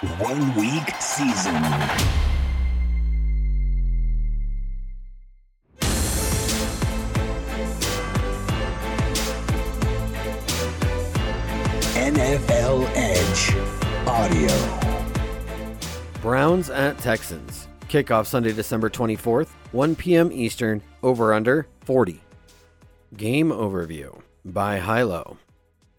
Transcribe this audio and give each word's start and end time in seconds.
One 0.00 0.54
week 0.54 0.94
season. 0.98 1.52
NFL 11.92 12.90
Edge 12.94 13.54
Audio. 14.08 14.48
Browns 16.22 16.70
at 16.70 16.96
Texans. 16.96 17.68
Kickoff 17.88 18.24
Sunday, 18.24 18.54
December 18.54 18.88
24th, 18.88 19.48
1 19.72 19.94
p.m. 19.96 20.32
Eastern, 20.32 20.80
over 21.02 21.34
under 21.34 21.66
40. 21.82 22.22
Game 23.18 23.50
overview 23.50 24.18
by 24.46 24.80
Hilo. 24.80 25.36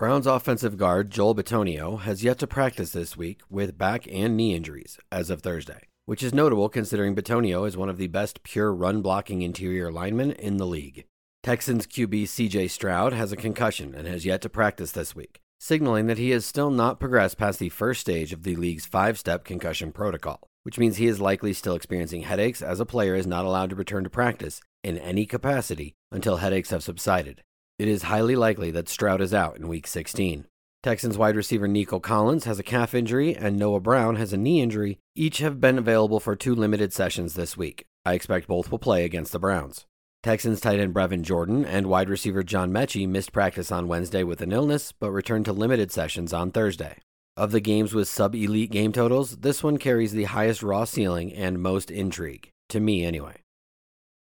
Browns 0.02 0.25
offensive 0.25 0.77
guard 0.77 1.11
Joel 1.11 1.36
Bitonio 1.36 1.99
has 1.99 2.23
yet 2.23 2.39
to 2.39 2.47
practice 2.47 2.89
this 2.89 3.15
week 3.15 3.41
with 3.52 3.77
back 3.77 4.07
and 4.11 4.35
knee 4.35 4.55
injuries 4.55 4.97
as 5.11 5.30
of 5.30 5.44
Thursday, 5.44 5.81
which 6.08 6.23
is 6.23 6.34
notable 6.34 6.70
considering 6.70 7.16
Bitonio 7.16 7.67
is 7.67 7.77
one 7.77 7.88
of 7.88 7.99
the 7.99 8.08
best 8.08 8.41
pure 8.41 8.73
run 8.73 9.03
blocking 9.03 9.44
interior 9.44 9.91
linemen 9.91 10.31
in 10.31 10.58
the 10.58 10.66
league. 10.66 11.05
Texans 11.44 11.85
QB 11.85 12.23
CJ 12.23 12.72
Stroud 12.72 13.13
has 13.13 13.31
a 13.31 13.38
concussion 13.38 13.94
and 13.94 14.08
has 14.08 14.25
yet 14.25 14.41
to 14.41 14.49
practice 14.49 14.91
this 14.91 15.16
week, 15.16 15.39
signaling 15.59 16.08
that 16.08 16.17
he 16.17 16.31
has 16.31 16.47
still 16.47 16.72
not 16.72 16.99
progressed 16.99 17.38
past 17.38 17.59
the 17.59 17.70
first 17.70 18.02
stage 18.02 18.33
of 18.33 18.41
the 18.41 18.55
league's 18.55 18.88
five 18.88 19.20
step 19.20 19.44
concussion 19.44 19.91
protocol, 19.91 20.47
which 20.63 20.80
means 20.80 20.97
he 20.97 21.05
is 21.05 21.22
likely 21.22 21.53
still 21.53 21.75
experiencing 21.75 22.23
headaches 22.23 22.63
as 22.63 22.80
a 22.80 22.88
player 22.88 23.13
is 23.13 23.27
not 23.27 23.45
allowed 23.45 23.70
to 23.70 23.75
return 23.75 24.03
to 24.03 24.09
practice 24.09 24.61
in 24.83 24.97
any 24.97 25.27
capacity 25.27 25.94
until 26.11 26.38
headaches 26.38 26.72
have 26.72 26.81
subsided. 26.81 27.44
It 27.81 27.88
is 27.88 28.03
highly 28.03 28.35
likely 28.35 28.70
that 28.70 28.90
Stroud 28.90 29.21
is 29.21 29.34
out 29.34 29.58
in 29.58 29.67
Week 29.67 29.88
16. 29.88 30.45
Texans 30.84 31.17
wide 31.17 31.35
receiver 31.35 31.67
Nico 31.67 31.99
Collins 31.99 32.44
has 32.44 32.59
a 32.59 32.63
calf 32.63 32.94
injury 32.94 33.35
and 33.35 33.58
Noah 33.58 33.80
Brown 33.80 34.17
has 34.17 34.31
a 34.31 34.38
knee 34.38 34.62
injury. 34.62 34.99
Each 35.16 35.39
have 35.39 35.59
been 35.59 35.80
available 35.80 36.20
for 36.20 36.36
two 36.36 36.53
limited 36.53 36.94
sessions 36.94 37.33
this 37.33 37.58
week. 37.58 37.86
I 38.05 38.14
expect 38.14 38.47
both 38.47 38.70
will 38.70 38.78
play 38.78 39.03
against 39.03 39.31
the 39.31 39.39
Browns. 39.39 39.88
Texans 40.22 40.61
tight 40.61 40.80
end 40.80 40.94
Brevin 40.94 41.23
Jordan 41.23 41.66
and 41.66 41.88
wide 41.88 42.08
receiver 42.08 42.44
John 42.44 42.70
Metchie 42.72 43.09
missed 43.09 43.33
practice 43.33 43.72
on 43.72 43.88
Wednesday 43.88 44.22
with 44.22 44.42
an 44.42 44.52
illness, 44.52 44.92
but 44.92 45.09
returned 45.09 45.45
to 45.45 45.52
limited 45.52 45.92
sessions 45.92 46.33
on 46.33 46.52
Thursday. 46.52 47.00
Of 47.36 47.52
the 47.52 47.61
games 47.61 47.95
with 47.95 48.08
sub 48.08 48.36
elite 48.36 48.70
game 48.70 48.92
totals, 48.92 49.38
this 49.38 49.64
one 49.64 49.80
carries 49.80 50.11
the 50.11 50.25
highest 50.25 50.61
raw 50.61 50.83
ceiling 50.83 51.33
and 51.33 51.59
most 51.59 51.89
intrigue, 51.89 52.52
to 52.70 52.80
me 52.80 53.03
anyway. 53.03 53.38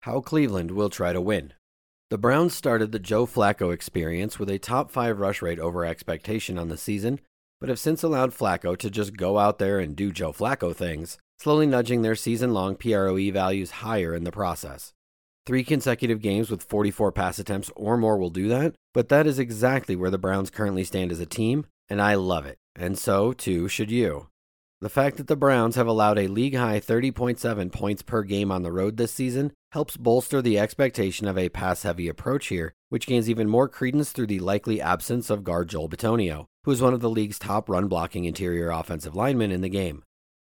How 0.04 0.22
Cleveland 0.22 0.72
will 0.72 0.90
try 0.90 1.12
to 1.12 1.20
win. 1.20 1.52
The 2.10 2.18
Browns 2.18 2.56
started 2.56 2.92
the 2.92 2.98
Joe 2.98 3.28
Flacco 3.28 3.72
experience 3.72 4.40
with 4.40 4.50
a 4.50 4.58
top 4.58 4.90
five 4.90 5.20
rush 5.20 5.44
rate 5.44 5.60
over 5.60 5.86
expectation 5.86 6.58
on 6.58 6.68
the 6.68 6.78
season, 6.78 7.20
but 7.62 7.70
have 7.70 7.78
since 7.78 8.02
allowed 8.02 8.32
Flacco 8.32 8.76
to 8.78 8.90
just 8.90 9.16
go 9.16 9.38
out 9.38 9.60
there 9.60 9.78
and 9.80 9.96
do 9.96 10.12
Joe 10.12 10.34
Flacco 10.34 10.76
things, 10.76 11.20
slowly 11.38 11.68
nudging 11.68 12.02
their 12.02 12.16
season 12.16 12.52
long 12.52 12.76
PROE 12.76 13.32
values 13.32 13.70
higher 13.70 14.16
in 14.16 14.24
the 14.24 14.32
process. 14.32 14.92
Three 15.46 15.64
consecutive 15.64 16.20
games 16.20 16.50
with 16.50 16.64
44 16.64 17.12
pass 17.12 17.38
attempts 17.38 17.70
or 17.76 17.96
more 17.96 18.18
will 18.18 18.32
do 18.32 18.48
that, 18.48 18.74
but 18.92 19.10
that 19.10 19.28
is 19.28 19.38
exactly 19.38 19.96
where 19.96 20.10
the 20.10 20.18
Browns 20.18 20.50
currently 20.50 20.84
stand 20.84 21.12
as 21.12 21.20
a 21.20 21.28
team, 21.28 21.68
and 21.90 22.02
I 22.02 22.16
love 22.16 22.48
it, 22.48 22.58
and 22.76 22.98
so 22.98 23.34
too 23.34 23.68
should 23.68 23.92
you. 23.92 24.30
The 24.82 24.90
fact 24.90 25.18
that 25.18 25.28
the 25.28 25.36
Browns 25.36 25.76
have 25.76 25.88
allowed 25.88 26.18
a 26.18 26.28
league 26.28 26.56
high 26.56 26.80
30.7 26.80 27.72
points 27.72 28.02
per 28.02 28.24
game 28.24 28.52
on 28.52 28.64
the 28.64 28.72
road 28.72 28.98
this 28.98 29.12
season 29.12 29.52
helps 29.72 29.98
bolster 29.98 30.42
the 30.42 30.58
expectation 30.58 31.28
of 31.28 31.38
a 31.38 31.50
pass 31.50 31.84
heavy 31.84 32.08
approach 32.08 32.48
here, 32.48 32.74
which 32.90 33.06
gains 33.06 33.30
even 33.30 33.48
more 33.48 33.68
credence 33.68 34.12
through 34.12 34.28
the 34.28 34.40
likely 34.40 34.82
absence 34.82 35.30
of 35.30 35.44
guard 35.44 35.70
Joel 35.70 35.90
Bitonio, 35.90 36.46
who 36.64 36.72
is 36.72 36.82
one 36.82 36.94
of 36.94 37.02
the 37.02 37.10
league's 37.10 37.38
top 37.38 37.70
run 37.70 37.88
blocking 37.88 38.26
interior 38.26 38.72
offensive 38.72 39.16
linemen 39.16 39.52
in 39.52 39.62
the 39.62 39.70
game. 39.70 40.04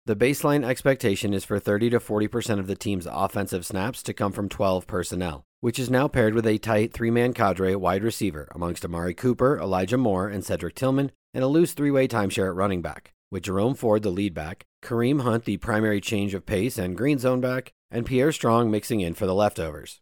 The 0.05 0.15
baseline 0.15 0.65
expectation 0.65 1.33
is 1.33 1.45
for 1.45 1.59
30 1.59 1.91
to 1.91 1.99
40% 1.99 2.59
of 2.59 2.67
the 2.67 2.75
team's 2.75 3.07
offensive 3.09 3.65
snaps 3.65 4.01
to 4.03 4.13
come 4.13 4.31
from 4.31 4.49
12 4.49 4.87
personnel, 4.87 5.43
which 5.59 5.77
is 5.77 5.89
now 5.89 6.07
paired 6.07 6.33
with 6.33 6.47
a 6.47 6.57
tight 6.57 6.93
three 6.93 7.11
man 7.11 7.33
cadre 7.33 7.75
wide 7.75 8.03
receiver 8.03 8.47
amongst 8.55 8.85
Amari 8.85 9.13
Cooper, 9.13 9.59
Elijah 9.59 9.97
Moore, 9.97 10.29
and 10.29 10.45
Cedric 10.45 10.75
Tillman, 10.75 11.11
and 11.33 11.43
a 11.43 11.47
loose 11.47 11.73
three 11.73 11.91
way 11.91 12.07
timeshare 12.07 12.47
at 12.47 12.55
running 12.55 12.81
back, 12.81 13.13
with 13.31 13.43
Jerome 13.43 13.75
Ford 13.75 14.03
the 14.03 14.09
lead 14.09 14.33
back, 14.33 14.65
Kareem 14.83 15.21
Hunt 15.21 15.45
the 15.45 15.57
primary 15.57 16.01
change 16.01 16.33
of 16.33 16.45
pace 16.45 16.77
and 16.77 16.97
green 16.97 17.19
zone 17.19 17.41
back, 17.41 17.73
and 17.91 18.05
Pierre 18.05 18.31
Strong 18.31 18.71
mixing 18.71 19.01
in 19.01 19.13
for 19.13 19.25
the 19.25 19.35
leftovers. 19.35 19.99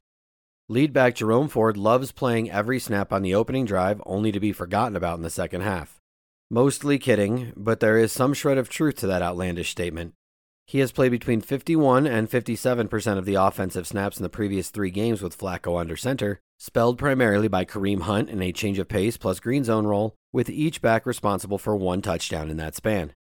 Lead 0.69 0.91
back 0.93 1.15
Jerome 1.15 1.47
Ford 1.47 1.77
loves 1.77 2.11
playing 2.11 2.51
every 2.51 2.79
snap 2.79 3.13
on 3.13 3.21
the 3.21 3.33
opening 3.33 3.65
drive 3.65 4.01
only 4.05 4.31
to 4.31 4.39
be 4.39 4.51
forgotten 4.51 4.95
about 4.95 5.17
in 5.17 5.23
the 5.23 5.29
second 5.29 5.61
half. 5.61 5.99
Mostly 6.49 6.97
kidding, 6.97 7.53
but 7.55 7.79
there 7.79 7.97
is 7.97 8.11
some 8.11 8.33
shred 8.33 8.57
of 8.57 8.69
truth 8.69 8.95
to 8.97 9.07
that 9.07 9.21
outlandish 9.21 9.71
statement. 9.71 10.13
He 10.65 10.79
has 10.79 10.91
played 10.91 11.11
between 11.11 11.39
51 11.39 12.05
and 12.05 12.29
57% 12.29 13.17
of 13.17 13.23
the 13.23 13.35
offensive 13.35 13.87
snaps 13.87 14.17
in 14.17 14.23
the 14.23 14.29
previous 14.29 14.69
three 14.69 14.91
games 14.91 15.21
with 15.21 15.37
Flacco 15.37 15.79
under 15.79 15.95
center, 15.95 16.41
spelled 16.57 16.97
primarily 16.97 17.47
by 17.47 17.63
Kareem 17.63 18.01
Hunt 18.01 18.29
in 18.29 18.41
a 18.41 18.51
change 18.51 18.77
of 18.77 18.89
pace 18.89 19.15
plus 19.15 19.39
green 19.39 19.63
zone 19.63 19.87
role, 19.87 20.15
with 20.37 20.51
each 20.51 20.83
back 20.83 21.07
responsible 21.07 21.57
for 21.57 21.75
one 21.75 21.99
touchdown 21.99 22.51
in 22.51 22.57
that 22.57 22.75
span. 22.75 23.11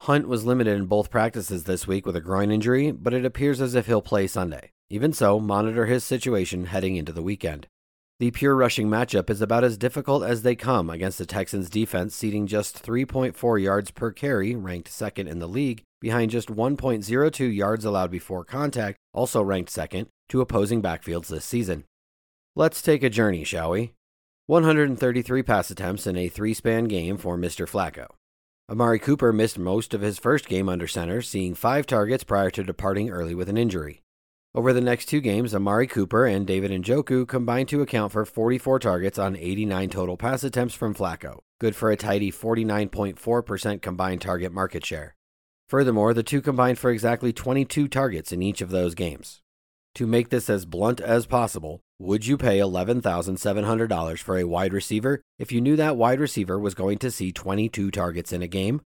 Hunt 0.00 0.26
was 0.26 0.46
limited 0.46 0.74
in 0.74 0.86
both 0.86 1.10
practices 1.10 1.64
this 1.64 1.86
week 1.86 2.06
with 2.06 2.16
a 2.16 2.20
groin 2.22 2.50
injury, 2.50 2.90
but 2.90 3.12
it 3.12 3.26
appears 3.26 3.60
as 3.60 3.74
if 3.74 3.84
he'll 3.84 4.00
play 4.00 4.26
Sunday. 4.26 4.70
Even 4.88 5.12
so, 5.12 5.38
monitor 5.38 5.84
his 5.84 6.02
situation 6.02 6.64
heading 6.64 6.96
into 6.96 7.12
the 7.12 7.20
weekend. 7.20 7.66
The 8.20 8.30
pure 8.30 8.56
rushing 8.56 8.88
matchup 8.88 9.28
is 9.28 9.42
about 9.42 9.64
as 9.64 9.76
difficult 9.76 10.24
as 10.24 10.40
they 10.40 10.56
come 10.56 10.88
against 10.88 11.18
the 11.18 11.26
Texans 11.26 11.68
defense, 11.68 12.16
ceding 12.16 12.46
just 12.46 12.82
3.4 12.82 13.62
yards 13.62 13.90
per 13.90 14.10
carry, 14.10 14.54
ranked 14.54 14.88
second 14.88 15.28
in 15.28 15.40
the 15.40 15.46
league, 15.46 15.82
behind 16.00 16.30
just 16.30 16.48
1.02 16.48 17.54
yards 17.54 17.84
allowed 17.84 18.10
before 18.10 18.46
contact, 18.46 18.96
also 19.12 19.42
ranked 19.42 19.70
second, 19.70 20.06
to 20.30 20.40
opposing 20.40 20.80
backfields 20.80 21.26
this 21.26 21.44
season. 21.44 21.84
Let's 22.56 22.80
take 22.80 23.02
a 23.02 23.10
journey, 23.10 23.44
shall 23.44 23.72
we? 23.72 23.92
133 24.46 25.44
pass 25.44 25.70
attempts 25.70 26.04
in 26.04 26.16
a 26.16 26.28
three 26.28 26.52
span 26.52 26.86
game 26.86 27.16
for 27.16 27.38
Mr. 27.38 27.64
Flacco. 27.64 28.08
Amari 28.68 28.98
Cooper 28.98 29.32
missed 29.32 29.56
most 29.56 29.94
of 29.94 30.00
his 30.00 30.18
first 30.18 30.48
game 30.48 30.68
under 30.68 30.88
center, 30.88 31.22
seeing 31.22 31.54
five 31.54 31.86
targets 31.86 32.24
prior 32.24 32.50
to 32.50 32.64
departing 32.64 33.08
early 33.08 33.36
with 33.36 33.48
an 33.48 33.56
injury. 33.56 34.02
Over 34.52 34.72
the 34.72 34.80
next 34.80 35.06
two 35.06 35.20
games, 35.20 35.54
Amari 35.54 35.86
Cooper 35.86 36.26
and 36.26 36.44
David 36.44 36.72
Njoku 36.72 37.26
combined 37.26 37.68
to 37.68 37.82
account 37.82 38.10
for 38.10 38.24
44 38.24 38.80
targets 38.80 39.16
on 39.16 39.36
89 39.36 39.90
total 39.90 40.16
pass 40.16 40.42
attempts 40.42 40.74
from 40.74 40.92
Flacco, 40.92 41.38
good 41.60 41.76
for 41.76 41.92
a 41.92 41.96
tidy 41.96 42.32
49.4% 42.32 43.80
combined 43.80 44.20
target 44.20 44.52
market 44.52 44.84
share. 44.84 45.14
Furthermore, 45.68 46.12
the 46.14 46.24
two 46.24 46.42
combined 46.42 46.80
for 46.80 46.90
exactly 46.90 47.32
22 47.32 47.86
targets 47.86 48.32
in 48.32 48.42
each 48.42 48.60
of 48.60 48.70
those 48.70 48.96
games. 48.96 49.40
To 49.96 50.06
make 50.06 50.30
this 50.30 50.48
as 50.48 50.64
blunt 50.64 51.00
as 51.00 51.26
possible, 51.26 51.80
would 51.98 52.26
you 52.26 52.38
pay 52.38 52.58
$11,700 52.58 54.18
for 54.18 54.38
a 54.38 54.44
wide 54.44 54.72
receiver 54.72 55.20
if 55.38 55.52
you 55.52 55.60
knew 55.60 55.76
that 55.76 55.98
wide 55.98 56.18
receiver 56.18 56.58
was 56.58 56.74
going 56.74 56.96
to 56.98 57.10
see 57.10 57.30
22 57.30 57.90
targets 57.90 58.32
in 58.32 58.42
a 58.42 58.48
game? 58.48 58.80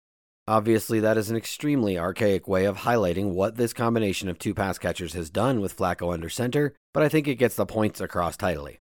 Obviously, 0.48 1.00
that 1.02 1.18
is 1.18 1.30
an 1.30 1.36
extremely 1.36 1.98
archaic 1.98 2.48
way 2.48 2.66
of 2.66 2.80
highlighting 2.80 3.34
what 3.34 3.56
this 3.56 3.74
combination 3.74 4.30
of 4.30 4.40
two 4.40 4.54
pass 4.54 4.78
catchers 4.78 5.14
has 5.14 5.30
done 5.30 5.60
with 5.60 5.76
Flacco 5.76 6.14
under 6.14 6.30
center, 6.30 6.74
but 6.94 7.04
I 7.04 7.10
think 7.10 7.28
it 7.28 7.36
gets 7.36 7.56
the 7.56 7.66
points 7.66 8.00
across 8.00 8.38
tidily. 8.38 8.80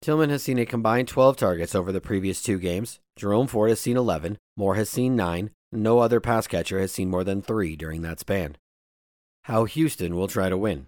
Tillman 0.00 0.30
has 0.30 0.42
seen 0.42 0.58
a 0.58 0.66
combined 0.66 1.08
12 1.08 1.36
targets 1.36 1.74
over 1.74 1.90
the 1.90 2.00
previous 2.00 2.42
two 2.42 2.58
games. 2.58 3.00
Jerome 3.16 3.46
Ford 3.46 3.70
has 3.70 3.80
seen 3.80 3.96
11, 3.96 4.38
Moore 4.56 4.74
has 4.76 4.90
seen 4.90 5.16
9, 5.16 5.50
and 5.72 5.82
no 5.82 5.98
other 5.98 6.20
pass 6.20 6.46
catcher 6.46 6.78
has 6.78 6.92
seen 6.92 7.10
more 7.10 7.24
than 7.24 7.42
3 7.42 7.74
during 7.74 8.02
that 8.02 8.20
span. 8.20 8.56
How 9.44 9.64
Houston 9.64 10.14
will 10.14 10.28
try 10.28 10.48
to 10.48 10.56
win. 10.56 10.86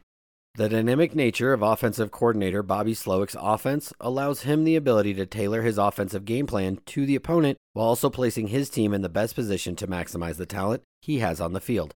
The 0.57 0.71
dynamic 0.71 1.15
nature 1.15 1.53
of 1.53 1.61
offensive 1.61 2.11
coordinator 2.11 2.63
Bobby 2.63 2.95
Slowik's 2.95 3.37
offense 3.39 3.93
allows 4.01 4.45
him 4.45 4.65
the 4.65 4.75
ability 4.75 5.13
to 5.13 5.27
tailor 5.27 5.61
his 5.61 5.77
offensive 5.77 6.25
game 6.25 6.47
plan 6.47 6.79
to 6.87 7.05
the 7.05 7.15
opponent 7.15 7.59
while 7.75 7.89
also 7.89 8.09
placing 8.09 8.47
his 8.47 8.71
team 8.71 8.95
in 8.95 9.03
the 9.03 9.11
best 9.11 9.35
position 9.35 9.77
to 9.77 9.87
maximize 9.87 10.39
the 10.39 10.47
talent 10.47 10.83
he 11.03 11.19
has 11.19 11.43
on 11.43 11.53
the 11.53 11.61
field. 11.61 11.93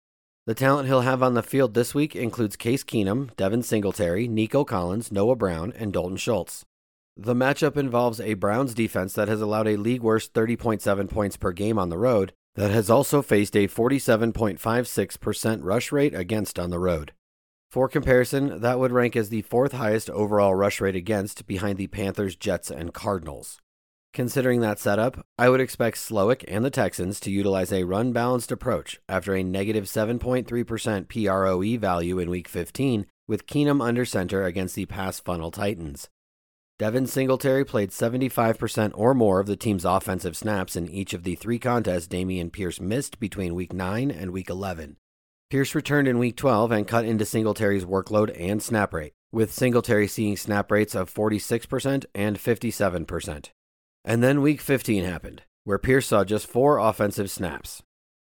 The 0.48 0.56
talent 0.56 0.88
he'll 0.88 1.01
have 1.01 1.21
on 1.21 1.36
the 1.36 1.44
field 1.44 1.75
this 1.75 1.94
week 1.94 2.15
includes 2.15 2.56
Case 2.56 2.83
Keenum, 2.83 3.30
Devin 3.36 3.62
Singletary, 3.62 4.27
Nico 4.27 4.63
Collins, 4.63 5.12
Noah 5.12 5.36
Brown, 5.36 5.71
and 5.77 5.94
Dalton 5.94 6.18
Schultz. 6.18 6.65
The 7.15 7.36
matchup 7.36 7.77
involves 7.77 8.19
a 8.19 8.33
Browns 8.33 8.74
defense 8.74 9.13
that 9.13 9.27
has 9.27 9.39
allowed 9.39 9.68
a 9.68 9.77
league 9.77 10.01
worst 10.01 10.33
30.7 10.33 11.07
points 11.12 11.38
per 11.38 11.51
game 11.51 11.77
on 11.77 11.89
the 11.89 12.00
road, 12.00 12.33
that 12.56 12.71
has 12.71 12.89
also 12.89 13.21
faced 13.21 13.56
a 13.56 13.68
47.56% 13.68 15.60
rush 15.62 15.92
rate 15.92 16.15
against 16.15 16.57
on 16.57 16.71
the 16.71 16.80
road. 16.80 17.12
For 17.77 17.88
comparison, 17.88 18.62
that 18.62 18.79
would 18.79 18.91
rank 18.91 19.15
as 19.15 19.29
the 19.29 19.44
fourth 19.44 19.74
highest 19.74 20.09
overall 20.09 20.56
rush 20.56 20.81
rate 20.81 20.95
against 20.95 21.45
behind 21.45 21.77
the 21.77 21.85
Panthers, 21.85 22.35
Jets, 22.35 22.71
and 22.71 22.91
Cardinals. 22.91 23.59
Considering 24.15 24.62
that 24.62 24.79
setup, 24.79 25.24
I 25.38 25.50
would 25.50 25.62
expect 25.62 25.97
Slowik 25.97 26.44
and 26.47 26.65
the 26.65 26.71
Texans 26.71 27.19
to 27.19 27.29
utilize 27.29 27.71
a 27.71 27.83
run 27.83 28.13
balanced 28.13 28.51
approach 28.51 29.00
after 29.07 29.35
a 29.35 29.44
negative 29.44 29.83
7.3% 29.83 31.07
PROE 31.07 31.77
value 31.77 32.18
in 32.18 32.31
Week 32.31 32.47
15 32.47 33.06
with 33.27 33.45
Keenum 33.45 33.79
under 33.79 34.06
center 34.06 34.44
against 34.44 34.74
the 34.74 34.88
pass 34.88 35.19
funnel 35.19 35.51
Titans. 35.51 36.09
Devin 36.79 37.06
Singletary 37.06 37.63
played 37.63 37.91
75% 37.91 38.91
or 38.95 39.13
more 39.13 39.39
of 39.39 39.45
the 39.45 39.56
team's 39.56 39.85
offensive 39.85 40.35
snaps 40.35 40.75
in 40.75 40.89
each 40.89 41.13
of 41.13 41.21
the 41.21 41.35
three 41.35 41.59
contests 41.59 42.07
Dameon 42.07 42.51
Pierce 42.51 42.81
missed 42.81 43.19
between 43.19 43.53
week 43.53 43.71
9 43.71 44.09
and 44.09 44.31
week 44.31 44.50
11. 44.50 44.97
Pierce 45.49 45.73
returned 45.73 46.09
in 46.09 46.19
week 46.19 46.35
12 46.35 46.73
and 46.73 46.85
cut 46.85 47.05
into 47.05 47.25
Singletary's 47.25 47.85
workload 47.85 48.35
and 48.38 48.61
snap 48.61 48.94
rate, 48.94 49.13
with 49.31 49.53
Singletary 49.53 50.05
seeing 50.05 50.35
snap 50.35 50.69
rates 50.69 50.94
of 50.94 51.13
46% 51.13 52.03
and 52.13 52.38
57%. 52.38 53.49
And 54.03 54.21
then 54.21 54.41
week 54.41 54.59
15 54.59 55.05
happened, 55.05 55.44
where 55.63 55.77
Pierce 55.77 56.07
saw 56.07 56.25
just 56.25 56.47
four 56.47 56.79
offensive 56.79 57.31
snaps. 57.31 57.81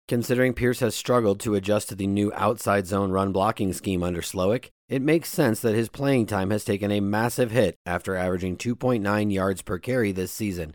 Considering 0.08 0.54
Pierce 0.54 0.80
has 0.80 0.94
struggled 0.94 1.40
to 1.40 1.54
adjust 1.54 1.90
to 1.90 1.94
the 1.94 2.06
new 2.06 2.32
outside 2.34 2.86
zone 2.86 3.10
run 3.10 3.32
blocking 3.32 3.74
scheme 3.74 4.02
under 4.02 4.22
Slowik, 4.22 4.70
it 4.88 5.02
makes 5.02 5.28
sense 5.28 5.60
that 5.60 5.74
his 5.74 5.90
playing 5.90 6.24
time 6.24 6.50
has 6.50 6.64
taken 6.64 6.90
a 6.90 7.00
massive 7.00 7.50
hit 7.50 7.76
after 7.84 8.16
averaging 8.16 8.56
2.9 8.56 9.30
yards 9.30 9.60
per 9.60 9.78
carry 9.78 10.10
this 10.10 10.32
season. 10.32 10.74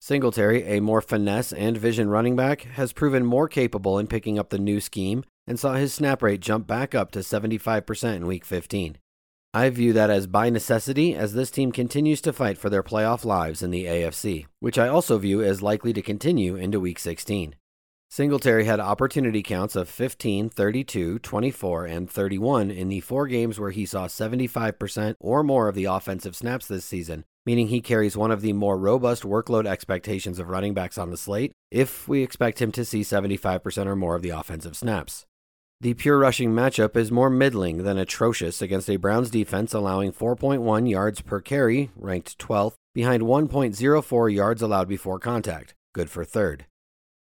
Singletary, 0.00 0.64
a 0.64 0.80
more 0.80 1.00
finesse 1.00 1.52
and 1.54 1.78
vision 1.78 2.10
running 2.10 2.36
back, 2.36 2.60
has 2.60 2.92
proven 2.92 3.24
more 3.24 3.48
capable 3.48 3.98
in 3.98 4.06
picking 4.06 4.38
up 4.38 4.50
the 4.50 4.58
new 4.58 4.80
scheme 4.80 5.24
and 5.48 5.58
saw 5.58 5.74
his 5.74 5.94
snap 5.94 6.22
rate 6.22 6.40
jump 6.40 6.66
back 6.66 6.94
up 6.94 7.10
to 7.12 7.20
75% 7.20 8.16
in 8.16 8.26
week 8.26 8.44
15. 8.44 8.98
I 9.54 9.70
view 9.70 9.94
that 9.94 10.10
as 10.10 10.26
by 10.26 10.50
necessity 10.50 11.14
as 11.16 11.32
this 11.32 11.50
team 11.50 11.72
continues 11.72 12.20
to 12.20 12.34
fight 12.34 12.58
for 12.58 12.68
their 12.68 12.82
playoff 12.82 13.24
lives 13.24 13.62
in 13.62 13.70
the 13.70 13.86
AFC, 13.86 14.46
which 14.60 14.78
I 14.78 14.88
also 14.88 15.16
view 15.16 15.42
as 15.42 15.62
likely 15.62 15.94
to 15.94 16.02
continue 16.02 16.54
into 16.54 16.78
week 16.78 16.98
16. 16.98 17.56
Singletary 18.10 18.64
had 18.64 18.80
opportunity 18.80 19.42
counts 19.42 19.74
of 19.74 19.88
15, 19.88 20.48
32, 20.50 21.18
24, 21.18 21.84
and 21.86 22.10
31 22.10 22.70
in 22.70 22.88
the 22.88 23.00
four 23.00 23.26
games 23.26 23.58
where 23.58 23.70
he 23.70 23.84
saw 23.84 24.06
75% 24.06 25.14
or 25.20 25.42
more 25.42 25.68
of 25.68 25.74
the 25.74 25.84
offensive 25.84 26.34
snaps 26.34 26.66
this 26.66 26.84
season, 26.84 27.24
meaning 27.44 27.68
he 27.68 27.80
carries 27.80 28.16
one 28.16 28.30
of 28.30 28.40
the 28.40 28.54
more 28.54 28.78
robust 28.78 29.24
workload 29.24 29.66
expectations 29.66 30.38
of 30.38 30.48
running 30.48 30.72
backs 30.72 30.96
on 30.96 31.10
the 31.10 31.18
slate 31.18 31.52
if 31.70 32.08
we 32.08 32.22
expect 32.22 32.62
him 32.62 32.72
to 32.72 32.84
see 32.84 33.00
75% 33.00 33.86
or 33.86 33.96
more 33.96 34.14
of 34.14 34.22
the 34.22 34.30
offensive 34.30 34.76
snaps. 34.76 35.26
The 35.80 35.94
pure 35.94 36.18
rushing 36.18 36.50
matchup 36.50 36.96
is 36.96 37.12
more 37.12 37.30
middling 37.30 37.84
than 37.84 37.98
atrocious 37.98 38.60
against 38.60 38.90
a 38.90 38.96
Browns 38.96 39.30
defense 39.30 39.72
allowing 39.72 40.10
4.1 40.10 40.90
yards 40.90 41.20
per 41.20 41.40
carry, 41.40 41.90
ranked 41.94 42.36
12th, 42.38 42.74
behind 42.94 43.22
1.04 43.22 44.34
yards 44.34 44.60
allowed 44.60 44.88
before 44.88 45.20
contact, 45.20 45.74
good 45.94 46.10
for 46.10 46.24
third. 46.24 46.66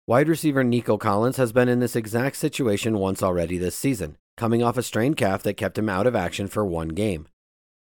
Wide 0.07 0.27
receiver 0.27 0.63
Nico 0.63 0.97
Collins 0.97 1.37
has 1.37 1.51
been 1.51 1.69
in 1.69 1.79
this 1.79 1.95
exact 1.95 2.37
situation 2.37 2.97
once 2.97 3.21
already 3.21 3.59
this 3.59 3.75
season, 3.75 4.17
coming 4.35 4.63
off 4.63 4.79
a 4.79 4.81
strained 4.81 5.17
calf 5.17 5.43
that 5.43 5.53
kept 5.53 5.77
him 5.77 5.87
out 5.87 6.07
of 6.07 6.15
action 6.15 6.47
for 6.47 6.65
one 6.65 6.87
game. 6.87 7.27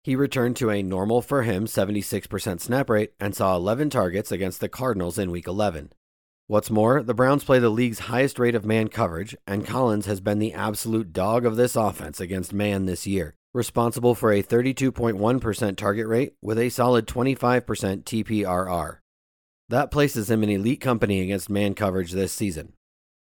He 0.05 0.15
returned 0.15 0.57
to 0.57 0.69
a 0.69 0.83
normal 0.83 1.23
for 1.23 1.45
him 1.45 1.65
76% 1.65 2.61
snap 2.61 2.91
rate 2.91 3.15
and 3.19 3.35
saw 3.35 3.57
11 3.57 3.89
targets 3.89 4.31
against 4.31 4.61
the 4.61 4.69
Cardinals 4.69 5.19
in 5.19 5.31
Week 5.31 5.47
11. 5.47 5.95
What's 6.53 6.71
more, 6.71 7.03
the 7.03 7.15
Browns 7.15 7.45
play 7.45 7.61
the 7.61 7.71
league's 7.71 8.11
highest 8.11 8.39
rate 8.39 8.55
of 8.55 8.67
man 8.67 8.89
coverage, 8.89 9.35
and 9.47 9.67
Collins 9.67 10.05
has 10.05 10.21
been 10.21 10.39
the 10.39 10.53
absolute 10.53 11.11
dog 11.11 11.47
of 11.47 11.57
this 11.57 11.77
offense 11.77 12.21
against 12.21 12.53
man 12.53 12.85
this 12.85 13.07
year, 13.07 13.37
responsible 13.55 14.15
for 14.15 14.31
a 14.31 14.43
32.1% 14.43 15.77
target 15.79 16.07
rate 16.07 16.35
with 16.43 16.59
a 16.59 16.69
solid 16.69 17.07
25% 17.07 18.05
TPRR. 18.05 18.99
That 19.71 19.91
places 19.91 20.31
him 20.31 20.43
in 20.43 20.51
elite 20.51 20.83
company 20.83 21.23
against 21.23 21.49
man 21.49 21.73
coverage 21.73 22.13
this 22.13 22.35
season. 22.35 22.75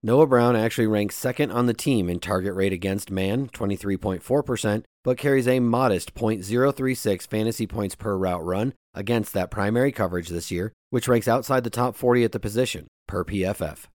Noah 0.04 0.26
Brown 0.26 0.54
actually 0.54 0.86
ranks 0.86 1.16
second 1.16 1.50
on 1.50 1.64
the 1.64 1.72
team 1.72 2.10
in 2.10 2.20
target 2.20 2.52
rate 2.52 2.74
against 2.74 3.10
man, 3.10 3.48
23.4%, 3.48 4.84
but 5.02 5.16
carries 5.16 5.48
a 5.48 5.60
modest 5.60 6.14
.036 6.14 7.26
fantasy 7.26 7.66
points 7.66 7.94
per 7.94 8.14
route 8.14 8.44
run 8.44 8.74
against 8.92 9.32
that 9.32 9.50
primary 9.50 9.90
coverage 9.90 10.28
this 10.28 10.50
year, 10.50 10.74
which 10.90 11.08
ranks 11.08 11.26
outside 11.26 11.64
the 11.64 11.70
top 11.70 11.96
40 11.96 12.22
at 12.22 12.32
the 12.32 12.38
position, 12.38 12.86
per 13.08 13.24
PFF. 13.24 13.86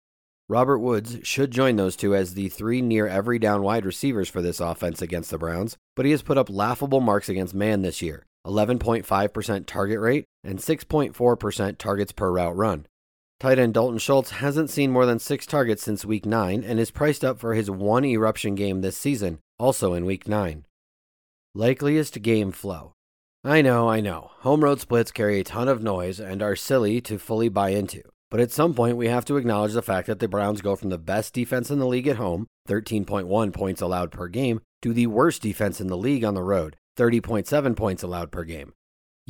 Robert 0.49 0.79
Woods 0.79 1.19
should 1.25 1.51
join 1.51 1.77
those 1.77 1.95
two 1.95 2.15
as 2.15 2.33
the 2.33 2.49
three 2.49 2.81
near 2.81 3.07
every 3.07 3.39
down 3.39 3.61
wide 3.61 3.85
receivers 3.85 4.31
for 4.31 4.41
this 4.41 4.61
offense 4.61 5.03
against 5.03 5.31
the 5.31 5.37
Browns, 5.37 5.77
but 5.95 6.07
he 6.07 6.13
has 6.13 6.23
put 6.23 6.39
up 6.39 6.49
laughable 6.49 7.01
marks 7.01 7.29
against 7.29 7.55
man 7.55 7.83
this 7.83 8.01
year, 8.01 8.25
11.5% 8.47 9.67
target 9.67 10.01
rate, 10.01 10.25
and 10.43 10.59
6.4% 10.59 11.77
targets 11.77 12.13
per 12.13 12.33
route 12.33 12.57
run. 12.57 12.87
Tight 13.41 13.61
end 13.61 13.75
Dalton 13.75 13.99
Schultz 13.99 14.31
hasn't 14.31 14.69
seen 14.69 14.91
more 14.91 15.07
than 15.07 15.21
six 15.21 15.47
targets 15.47 15.85
since 15.85 16.05
week 16.05 16.27
9 16.27 16.65
and 16.65 16.81
is 16.81 16.91
priced 16.91 17.25
up 17.25 17.39
for 17.39 17.55
his 17.55 17.71
one 17.71 18.05
eruption 18.05 18.57
game 18.57 18.81
this 18.81 18.97
season, 18.97 19.39
also 19.61 19.95
in 19.95 20.05
week 20.05 20.27
9. 20.27 20.65
Likeliest 21.55 22.21
game 22.21 22.51
flow. 22.51 22.95
I 23.45 23.63
know, 23.63 23.89
I 23.89 24.01
know. 24.01 24.33
Home 24.41 24.65
road 24.65 24.81
splits 24.81 25.13
carry 25.13 25.39
a 25.39 25.45
ton 25.45 25.69
of 25.69 25.85
noise 25.85 26.19
and 26.19 26.43
are 26.43 26.57
silly 26.57 27.01
to 27.03 27.17
fully 27.17 27.49
buy 27.49 27.71
into. 27.71 28.03
But 28.29 28.41
at 28.41 28.51
some 28.51 28.75
point, 28.75 28.97
we 28.97 29.07
have 29.07 29.25
to 29.27 29.37
acknowledge 29.37 29.73
the 29.73 29.83
fact 29.83 30.09
that 30.09 30.19
the 30.19 30.27
Browns 30.27 30.61
go 30.61 30.75
from 30.75 30.91
the 30.91 30.99
best 30.99 31.33
defense 31.33 31.71
in 31.71 31.79
the 31.79 31.87
league 31.87 32.09
at 32.09 32.17
home, 32.17 32.49
13.1 32.69 33.53
points 33.53 33.81
allowed 33.81 34.11
per 34.11 34.27
game, 34.27 34.61
to 34.83 34.93
the 34.93 35.07
worst 35.07 35.43
defense 35.43 35.81
in 35.81 35.87
the 35.87 35.97
league 35.97 36.25
on 36.25 36.35
the 36.35 36.43
road, 36.43 36.77
30.7 36.97 37.77
points 37.77 38.03
allowed 38.03 38.33
per 38.33 38.43
game. 38.43 38.73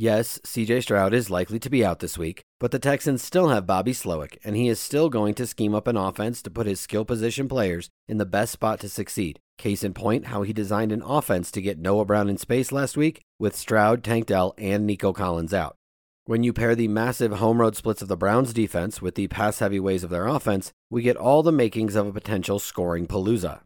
Yes, 0.01 0.39
CJ 0.45 0.83
Stroud 0.83 1.13
is 1.13 1.29
likely 1.29 1.59
to 1.59 1.69
be 1.69 1.83
out 1.83 1.99
this 1.99 2.17
week, 2.17 2.41
but 2.57 2.71
the 2.71 2.79
Texans 2.79 3.21
still 3.21 3.49
have 3.49 3.67
Bobby 3.67 3.91
Slowik, 3.91 4.37
and 4.45 4.55
he 4.55 4.69
is 4.69 4.79
still 4.79 5.09
going 5.09 5.33
to 5.33 5.45
scheme 5.45 5.75
up 5.75 5.87
an 5.87 5.97
offense 5.97 6.41
to 6.43 6.49
put 6.49 6.67
his 6.67 6.79
skill 6.79 7.03
position 7.03 7.49
players 7.49 7.89
in 8.07 8.17
the 8.17 8.25
best 8.25 8.53
spot 8.53 8.79
to 8.79 8.87
succeed. 8.87 9.39
Case 9.57 9.83
in 9.83 9.93
point, 9.93 10.27
how 10.27 10.43
he 10.43 10.53
designed 10.53 10.93
an 10.93 11.01
offense 11.01 11.51
to 11.51 11.61
get 11.61 11.79
Noah 11.79 12.05
Brown 12.05 12.29
in 12.29 12.37
space 12.37 12.71
last 12.71 12.95
week 12.95 13.19
with 13.39 13.57
Stroud, 13.57 14.01
Tank 14.01 14.27
Dell, 14.27 14.53
and 14.57 14.87
Nico 14.87 15.11
Collins 15.11 15.53
out. 15.53 15.75
When 16.23 16.43
you 16.43 16.53
pair 16.53 16.75
the 16.75 16.87
massive 16.87 17.33
home 17.33 17.59
road 17.59 17.75
splits 17.75 18.01
of 18.01 18.07
the 18.07 18.15
Browns 18.15 18.53
defense 18.53 19.01
with 19.01 19.15
the 19.15 19.27
pass 19.27 19.59
heavy 19.59 19.81
ways 19.81 20.05
of 20.05 20.11
their 20.11 20.27
offense, 20.27 20.71
we 20.89 21.01
get 21.01 21.17
all 21.17 21.43
the 21.43 21.51
makings 21.51 21.97
of 21.97 22.07
a 22.07 22.13
potential 22.13 22.57
scoring 22.57 23.05
palooza. 23.05 23.63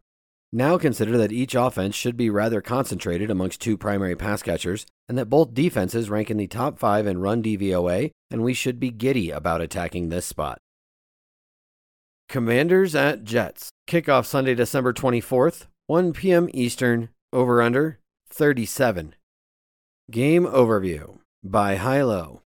Now 0.56 0.78
consider 0.78 1.18
that 1.18 1.32
each 1.32 1.56
offense 1.56 1.96
should 1.96 2.16
be 2.16 2.30
rather 2.30 2.60
concentrated 2.60 3.28
amongst 3.28 3.60
two 3.60 3.76
primary 3.76 4.14
pass 4.14 4.40
catchers, 4.40 4.86
and 5.08 5.18
that 5.18 5.28
both 5.28 5.52
defenses 5.52 6.08
rank 6.08 6.30
in 6.30 6.36
the 6.36 6.46
top 6.46 6.78
five 6.78 7.08
in 7.08 7.18
run 7.18 7.42
DVOA, 7.42 8.12
and 8.30 8.44
we 8.44 8.54
should 8.54 8.78
be 8.78 8.92
giddy 8.92 9.32
about 9.32 9.60
attacking 9.60 10.10
this 10.10 10.26
spot. 10.26 10.58
Commanders 12.28 12.94
at 12.94 13.24
Jets. 13.24 13.70
Kickoff 13.88 14.26
Sunday, 14.26 14.54
December 14.54 14.92
24th, 14.92 15.66
1 15.88 16.12
p.m. 16.12 16.48
Eastern, 16.54 17.08
over 17.32 17.60
under 17.60 17.98
37. 18.30 19.16
Game 20.08 20.44
overview 20.44 21.18
by 21.42 21.74
Hilo. 21.74 22.42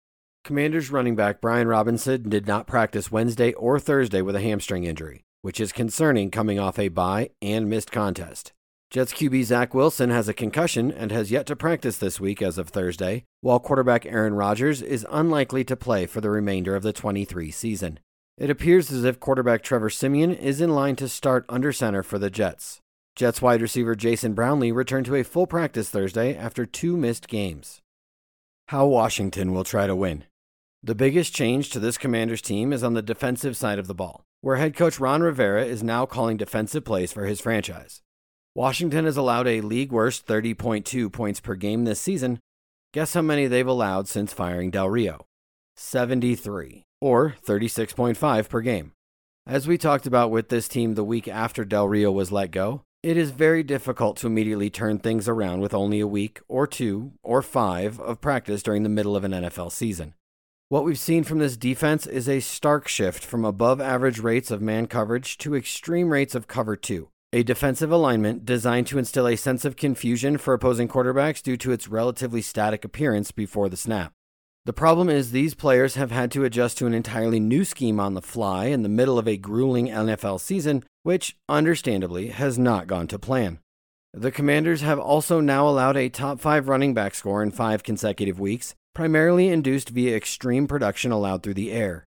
Commanders 0.44 0.92
running 0.92 1.16
back 1.16 1.40
Brian 1.40 1.70
Robinson 1.70 2.28
did 2.28 2.48
not 2.48 2.68
practice 2.68 3.14
Wednesday 3.14 3.54
or 3.54 3.80
Thursday 3.80 4.22
with 4.22 4.36
a 4.36 4.42
hamstring 4.42 4.84
injury 4.84 5.24
which 5.44 5.60
is 5.60 5.74
concerning 5.74 6.31
coming 6.31 6.57
off 6.57 6.80
a 6.80 6.88
bye 6.88 7.30
and 7.42 7.69
missed 7.69 7.92
contest. 7.92 8.53
Jets 8.89 9.12
QB 9.12 9.44
Zach 9.44 9.74
Wilson 9.74 10.10
has 10.10 10.29
a 10.29 10.34
concussion 10.34 10.89
and 10.89 11.12
has 11.12 11.32
yet 11.32 11.46
to 11.48 11.56
practice 11.56 11.98
this 11.98 12.18
week 12.18 12.41
as 12.41 12.58
of 12.58 12.70
Thursday, 12.70 13.25
while 13.41 13.60
quarterback 13.60 14.06
Aaron 14.06 14.36
Rodgers 14.36 14.82
is 14.82 15.06
unlikely 15.12 15.65
to 15.65 15.75
play 15.75 16.06
for 16.06 16.22
the 16.22 16.29
remainder 16.29 16.77
of 16.77 16.84
the 16.84 16.94
23 16.94 17.51
season. 17.51 18.00
It 18.38 18.50
appears 18.50 18.89
as 18.89 19.03
if 19.03 19.20
quarterback 19.20 19.63
Trevor 19.63 19.89
Siemian 19.89 20.32
is 20.32 20.62
in 20.62 20.70
line 20.70 20.96
to 20.96 21.10
start 21.10 21.46
under 21.50 21.74
center 21.74 22.03
for 22.03 22.18
the 22.18 22.29
Jets. 22.29 22.79
Jets 23.18 23.41
wide 23.41 23.62
receiver 23.62 23.96
Jason 23.96 24.34
Brownlee 24.34 24.72
returned 24.72 25.08
to 25.08 25.15
a 25.15 25.24
full 25.24 25.46
practice 25.46 25.89
Thursday 25.89 26.38
after 26.38 26.65
two 26.65 26.96
missed 26.96 27.27
games. 27.27 27.82
How 28.70 28.86
Washington 28.86 29.51
will 29.51 29.65
try 29.65 29.88
to 29.88 29.96
win. 29.96 30.24
The 30.82 30.96
biggest 30.96 31.36
change 31.36 31.70
to 31.72 31.79
this 31.79 31.98
Commanders 31.98 32.41
team 32.41 32.72
is 32.72 32.82
on 32.82 32.94
the 32.94 33.01
defensive 33.01 33.58
side 33.58 33.77
of 33.77 33.88
the 33.88 33.94
ball 33.94 34.24
where 34.44 34.58
head 34.58 34.76
coach 34.76 35.00
Ron 35.00 35.24
Rivera 35.24 35.64
is 35.64 35.82
now 35.82 36.06
calling 36.06 36.36
defensive 36.36 36.84
plays 36.84 37.14
for 37.14 37.24
his 37.24 37.40
franchise. 37.40 38.02
Washington 38.54 39.06
has 39.06 39.16
allowed 39.16 39.48
a 39.48 39.62
league 39.62 39.94
worst 39.94 40.28
30.2 40.28 41.10
points 41.14 41.40
per 41.40 41.56
game 41.56 41.86
this 41.86 42.02
season. 42.02 42.40
Guess 42.94 43.14
how 43.14 43.22
many 43.22 43.48
they've 43.48 43.66
allowed 43.66 44.10
since 44.10 44.34
firing 44.34 44.70
Del 44.70 44.90
Rio? 44.90 45.26
73, 45.78 46.84
or 47.00 47.36
36.5 47.48 48.50
per 48.50 48.60
game. 48.60 48.92
As 49.48 49.66
we 49.66 49.78
talked 49.78 50.06
about 50.06 50.30
with 50.30 50.50
this 50.50 50.68
team 50.68 50.96
the 50.96 51.06
week 51.06 51.30
after 51.30 51.64
Del 51.64 51.88
Rio 51.88 52.12
was 52.12 52.30
let 52.30 52.52
go, 52.52 52.82
it 53.02 53.16
is 53.16 53.32
very 53.32 53.64
difficult 53.64 54.18
to 54.18 54.28
immediately 54.28 54.70
turn 54.70 55.00
things 55.00 55.30
around 55.30 55.62
with 55.62 55.74
only 55.74 56.02
a 56.02 56.08
week 56.08 56.42
or 56.50 56.68
two 56.68 57.14
or 57.24 57.42
five 57.42 57.98
of 58.02 58.20
practice 58.20 58.62
during 58.62 58.84
the 58.84 58.90
middle 58.90 59.16
of 59.16 59.24
an 59.24 59.32
NFL 59.32 59.72
season. 59.72 60.16
What 60.74 60.86
we've 60.86 60.98
seen 60.98 61.24
from 61.24 61.38
this 61.38 61.56
defense 61.56 62.08
is 62.08 62.27
a 62.27 62.39
stark 62.39 62.88
shift 62.88 63.24
from 63.24 63.46
above 63.46 63.80
average 63.80 64.18
rates 64.18 64.50
of 64.50 64.60
man 64.60 64.88
coverage 64.88 65.38
to 65.38 65.56
extreme 65.56 66.10
rates 66.10 66.34
of 66.34 66.48
cover 66.48 66.75
two, 66.75 67.10
a 67.32 67.44
defensive 67.44 67.92
alignment 67.92 68.44
designed 68.44 68.88
to 68.88 68.98
instill 68.98 69.27
a 69.27 69.36
sense 69.36 69.65
of 69.65 69.75
confusion 69.75 70.39
for 70.39 70.51
opposing 70.51 70.88
quarterbacks 70.88 71.44
due 71.44 71.58
to 71.58 71.72
its 71.72 71.88
relatively 71.88 72.42
static 72.42 72.84
appearance 72.84 73.30
before 73.30 73.70
the 73.70 73.77
snap. 73.77 74.13
The 74.65 74.74
problem 74.74 75.10
is 75.10 75.30
these 75.30 75.53
players 75.53 75.94
have 75.94 76.10
had 76.10 76.32
to 76.32 76.44
adjust 76.44 76.80
to 76.80 76.88
an 76.88 76.96
entirely 76.96 77.39
new 77.39 77.65
scheme 77.65 78.00
on 78.00 78.15
the 78.15 78.20
fly 78.20 78.65
in 78.65 78.82
the 78.82 78.89
middle 78.89 79.20
of 79.20 79.27
a 79.27 79.38
grueling 79.38 79.89
NFL 79.89 80.39
season, 80.39 80.84
which, 81.03 81.38
understandably, 81.48 82.30
has 82.30 82.58
not 82.58 82.88
gone 82.88 83.06
to 83.10 83.20
plan. 83.20 83.60
The 84.12 84.32
Commanders 84.32 84.82
have 84.82 84.98
also 84.98 85.39
now 85.39 85.68
allowed 85.68 85.98
a 85.98 86.10
top 86.10 86.39
five 86.39 86.68
running 86.68 86.96
back 86.96 87.13
score 87.13 87.44
in 87.44 87.51
five 87.51 87.84
consecutive 87.84 88.39
weeks, 88.39 88.74
primarily 88.94 89.48
induced 89.48 89.90
via 89.90 90.16
extreme 90.16 90.68
production 90.68 91.12
allowed 91.12 91.44
through 91.44 91.54
the 91.56 91.72
air. 91.72 92.06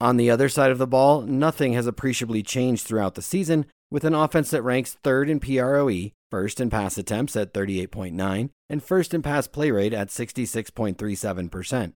On 0.00 0.16
the 0.16 0.30
other 0.30 0.48
side 0.48 0.70
of 0.70 0.78
the 0.78 0.86
ball, 0.86 1.22
nothing 1.22 1.72
has 1.72 1.86
appreciably 1.86 2.42
changed 2.42 2.86
throughout 2.86 3.14
the 3.14 3.22
season, 3.22 3.66
with 3.90 4.04
an 4.04 4.14
offense 4.14 4.50
that 4.50 4.62
ranks 4.62 4.96
third 5.02 5.30
in 5.30 5.40
PROE, 5.40 6.10
first 6.30 6.60
in 6.60 6.68
pass 6.68 6.98
attempts 6.98 7.36
at 7.36 7.54
38.9, 7.54 8.50
and 8.68 8.82
first 8.82 9.14
in 9.14 9.22
pass 9.22 9.46
play 9.46 9.70
rate 9.70 9.94
at 9.94 10.08
66.37%. 10.08 11.92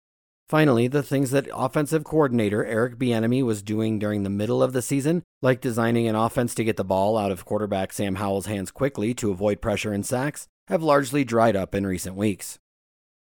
Finally, 0.48 0.88
the 0.88 1.02
things 1.02 1.30
that 1.30 1.48
offensive 1.52 2.04
coordinator 2.04 2.64
Eric 2.64 2.98
Bieniemy 2.98 3.44
was 3.44 3.62
doing 3.62 3.98
during 3.98 4.22
the 4.22 4.30
middle 4.30 4.62
of 4.62 4.72
the 4.72 4.80
season, 4.80 5.22
like 5.42 5.60
designing 5.60 6.06
an 6.06 6.14
offense 6.14 6.54
to 6.54 6.64
get 6.64 6.76
the 6.76 6.84
ball 6.84 7.18
out 7.18 7.30
of 7.30 7.44
quarterback 7.44 7.92
Sam 7.92 8.14
Howell's 8.14 8.46
hands 8.46 8.70
quickly 8.70 9.12
to 9.14 9.30
avoid 9.30 9.60
pressure 9.60 9.92
and 9.92 10.06
sacks, 10.06 10.46
have 10.68 10.82
largely 10.82 11.22
dried 11.22 11.56
up 11.56 11.74
in 11.74 11.86
recent 11.86 12.16
weeks. 12.16 12.58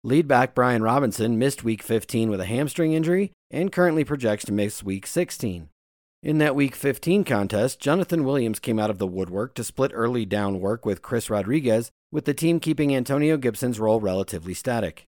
Lead 0.05 0.27
back 0.27 0.53
Brian 0.53 0.83
Robinson 0.83 1.39
missed 1.39 1.63
week 1.63 1.81
15 1.81 2.29
with 2.29 2.39
a 2.39 2.45
hamstring 2.45 2.93
injury 2.93 3.31
and 3.49 3.71
currently 3.71 4.03
projects 4.03 4.45
to 4.45 4.53
miss 4.53 4.83
week 4.83 5.07
16. 5.07 5.67
In 6.21 6.37
that 6.37 6.55
week 6.55 6.75
15 6.75 7.23
contest, 7.23 7.79
Jonathan 7.79 8.23
Williams 8.23 8.59
came 8.59 8.77
out 8.77 8.91
of 8.91 8.99
the 8.99 9.07
woodwork 9.07 9.55
to 9.55 9.63
split 9.63 9.89
early 9.95 10.23
down 10.23 10.59
work 10.59 10.85
with 10.85 11.01
Chris 11.01 11.31
Rodriguez, 11.31 11.89
with 12.11 12.25
the 12.25 12.35
team 12.35 12.59
keeping 12.59 12.95
Antonio 12.95 13.35
Gibson's 13.35 13.79
role 13.79 13.99
relatively 13.99 14.53
static. 14.53 15.05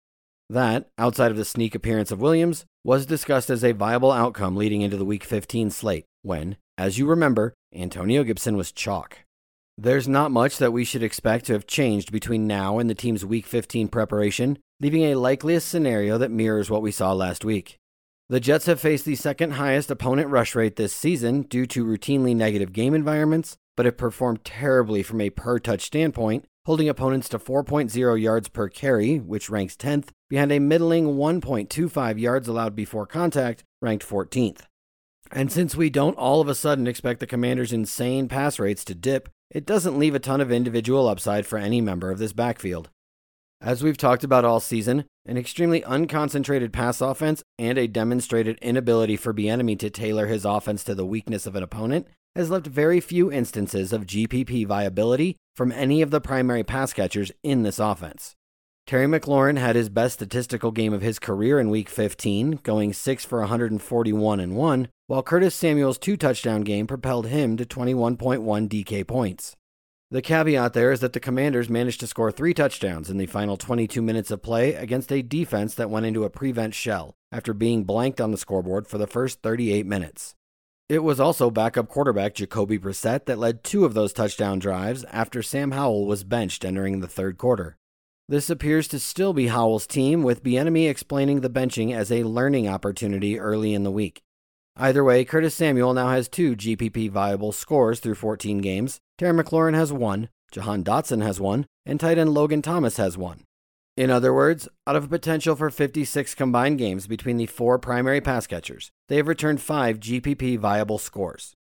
That, 0.50 0.88
outside 0.98 1.30
of 1.30 1.38
the 1.38 1.46
sneak 1.46 1.75
appearance 1.75 2.10
of 2.10 2.20
Williams, 2.20 2.66
was 2.84 3.06
discussed 3.06 3.51
as 3.51 3.63
a 3.63 3.74
viable 3.74 4.12
outcome 4.12 4.56
leading 4.56 4.82
into 4.82 4.98
the 4.98 5.06
Week 5.06 5.24
15 5.24 5.70
slate, 5.70 6.06
when, 6.24 6.58
as 6.75 6.98
you 6.98 7.06
remember, 7.06 7.54
Antonio 7.72 8.24
Gibson 8.24 8.58
was 8.58 8.72
chalk. 8.72 9.20
There's 9.77 10.08
not 10.08 10.32
much 10.32 10.58
that 10.58 10.74
we 10.74 10.84
should 10.84 11.04
expect 11.04 11.46
to 11.46 11.54
have 11.54 11.68
changed 11.68 12.12
between 12.12 12.48
now 12.48 12.80
and 12.80 12.89
the 12.89 12.96
team's 12.96 13.24
Week 13.24 13.46
15 13.46 13.89
preparation, 13.89 14.58
leaving 14.79 15.03
a 15.03 15.15
likeliest 15.15 15.67
scenario 15.67 16.17
that 16.17 16.31
mirrors 16.31 16.69
what 16.69 16.81
we 16.81 16.91
saw 16.91 17.12
last 17.13 17.43
week. 17.43 17.79
The 18.29 18.39
Jets 18.39 18.65
have 18.65 18.79
faced 18.79 19.05
the 19.05 19.15
second 19.15 19.51
highest 19.51 19.89
opponent 19.89 20.29
rush 20.29 20.53
rate 20.53 20.75
this 20.75 20.93
season 20.93 21.43
due 21.43 21.65
to 21.67 21.86
routinely 21.86 22.36
negative 22.36 22.74
game 22.74 22.93
environments, 22.93 23.57
but 23.77 23.86
have 23.86 23.98
performed 23.98 24.43
terribly 24.43 25.01
from 25.01 25.22
a 25.22 25.29
per 25.29 25.60
touch 25.60 25.81
standpoint, 25.81 26.46
holding 26.65 26.89
opponents 26.89 27.29
to 27.29 27.39
4.0 27.39 28.22
yards 28.22 28.50
per 28.50 28.67
carry, 28.67 29.17
which 29.17 29.50
ranks 29.50 29.77
10th, 29.77 30.10
behind 30.29 30.51
a 30.51 30.60
middling 30.60 31.15
1.25 31.15 32.19
yards 32.19 32.48
allowed 32.50 32.75
before 32.75 33.07
contact, 33.07 33.63
ranked 33.81 34.05
14th. 34.05 34.63
And 35.31 35.51
since 35.51 35.75
we 35.75 35.89
don't 35.89 36.17
all 36.17 36.41
of 36.41 36.50
a 36.50 36.55
sudden 36.55 36.88
expect 36.88 37.22
the 37.22 37.27
Commanders' 37.27 37.74
insane 37.74 38.27
pass 38.27 38.60
rates 38.60 38.84
to 38.86 38.96
dip, 38.96 39.29
it 39.50 39.65
doesn't 39.65 39.98
leave 39.98 40.15
a 40.15 40.19
ton 40.19 40.41
of 40.41 40.51
individual 40.51 41.07
upside 41.07 41.46
for 41.46 41.57
any 41.57 41.79
member 41.79 42.12
of 42.12 42.19
this 42.19 42.34
backfield. 42.34 42.89
As 43.60 43.84
we've 43.84 43.98
talked 43.98 44.24
about 44.24 44.46
all 44.46 44.60
season, 44.60 45.06
an 45.26 45.36
extremely 45.36 45.82
unconcentrated 45.82 46.72
pass 46.72 47.02
offense 47.02 47.44
and 47.58 47.78
a 47.78 47.88
demonstrated 47.88 48.60
inability 48.62 49.18
for 49.18 49.34
Bieniemy 49.34 49.80
to 49.80 49.90
tailor 49.90 50.28
his 50.28 50.46
offense 50.46 50.84
to 50.84 50.94
the 50.94 51.06
weakness 51.06 51.48
of 51.48 51.56
an 51.56 51.64
opponent 51.64 52.08
has 52.36 52.52
left 52.52 52.68
very 52.68 53.00
few 53.00 53.32
instances 53.32 53.92
of 53.92 54.06
GPP 54.06 54.68
viability 54.68 55.38
from 55.56 55.72
any 55.72 56.04
of 56.04 56.12
the 56.12 56.22
primary 56.22 56.64
pass 56.64 56.94
catchers 56.94 57.32
in 57.42 57.64
this 57.64 57.80
offense. 57.80 58.36
Terry 58.86 59.08
McLaurin 59.08 59.58
had 59.58 59.76
his 59.76 59.90
best 59.90 60.14
statistical 60.14 60.72
game 60.72 60.94
of 60.94 61.02
his 61.02 61.18
career 61.18 61.60
in 61.60 61.72
week 61.72 61.90
15, 61.90 62.60
going 62.62 62.94
6 62.94 63.26
for 63.26 63.40
141 63.40 64.40
and 64.40 64.56
1, 64.56 64.88
while 65.08 65.24
Curtis 65.24 65.56
Samuel's 65.56 65.98
two 65.98 66.16
touchdown 66.16 66.62
game 66.62 66.86
propelled 66.86 67.26
him 67.26 67.58
to 67.58 67.66
21.1 67.66 68.70
DK 68.70 69.06
points. 69.08 69.56
The 70.10 70.22
caveat 70.22 70.72
there 70.72 70.94
is 70.94 71.02
that 71.02 71.12
the 71.12 71.20
Commanders 71.20 71.70
managed 71.70 72.00
to 72.00 72.08
score 72.08 72.32
three 72.32 72.54
touchdowns 72.54 73.10
in 73.10 73.18
the 73.18 73.26
final 73.26 73.58
22 73.58 74.02
minutes 74.02 74.32
of 74.32 74.42
play 74.42 74.74
against 74.74 75.12
a 75.12 75.22
defense 75.22 75.76
that 75.76 75.90
went 75.90 76.06
into 76.06 76.24
a 76.24 76.30
prevent 76.30 76.74
shell 76.74 77.16
after 77.30 77.54
being 77.54 77.84
blanked 77.84 78.22
on 78.22 78.32
the 78.32 78.38
scoreboard 78.38 78.88
for 78.88 78.98
the 78.98 79.06
first 79.06 79.42
38 79.42 79.86
minutes. 79.86 80.34
It 80.88 81.04
was 81.04 81.20
also 81.20 81.52
backup 81.52 81.90
quarterback 81.90 82.36
Jacoby 82.36 82.80
Brissett 82.80 83.26
that 83.26 83.38
led 83.38 83.66
two 83.66 83.84
of 83.84 83.94
those 83.94 84.14
touchdown 84.14 84.60
drives 84.60 85.04
after 85.12 85.44
Sam 85.44 85.72
Howell 85.72 86.06
was 86.06 86.24
benched 86.24 86.64
entering 86.64 87.02
the 87.02 87.10
third 87.10 87.38
quarter. 87.38 87.76
This 88.30 88.50
appears 88.50 88.88
to 88.90 89.00
still 89.00 89.34
be 89.34 89.48
Howell's 89.48 89.88
team, 89.88 90.24
with 90.24 90.44
Bieniemy 90.44 90.90
explaining 90.90 91.42
the 91.42 91.50
benching 91.50 91.94
as 91.94 92.14
a 92.14 92.24
learning 92.24 92.70
opportunity 92.70 93.38
early 93.38 93.74
in 93.74 93.84
the 93.84 93.92
week. 93.92 94.22
Either 94.78 95.04
way, 95.04 95.26
Curtis 95.26 95.56
Samuel 95.56 95.94
now 95.94 96.10
has 96.10 96.30
two 96.30 96.56
GPP 96.56 97.10
viable 97.10 97.52
scores 97.52 98.00
through 98.00 98.16
14 98.16 98.60
games. 98.60 99.02
Terry 99.17 99.33
McLaurin 99.33 99.74
has 99.74 99.91
one, 99.91 100.29
Jahan 100.51 100.83
Dotson 100.83 101.24
has 101.24 101.39
one, 101.39 101.65
and 101.88 102.00
tight 102.00 102.19
end 102.19 102.36
Logan 102.36 102.62
Thomas 102.62 102.97
has 102.97 103.17
one. 103.17 103.43
In 103.95 104.12
other 104.12 104.31
words, 104.31 104.69
out 104.86 104.95
of 104.95 105.05
a 105.05 105.07
potential 105.07 105.55
for 105.55 105.71
56 105.71 106.36
combined 106.36 106.77
games 106.77 107.07
between 107.07 107.38
the 107.38 107.47
four 107.47 107.79
primary 107.79 108.21
pass 108.21 108.45
catchers, 108.45 108.91
they 109.07 109.15
have 109.15 109.27
returned 109.27 109.59
five 109.59 110.00
GPP 110.00 110.59
viable 110.59 111.00
scores. 111.00 111.53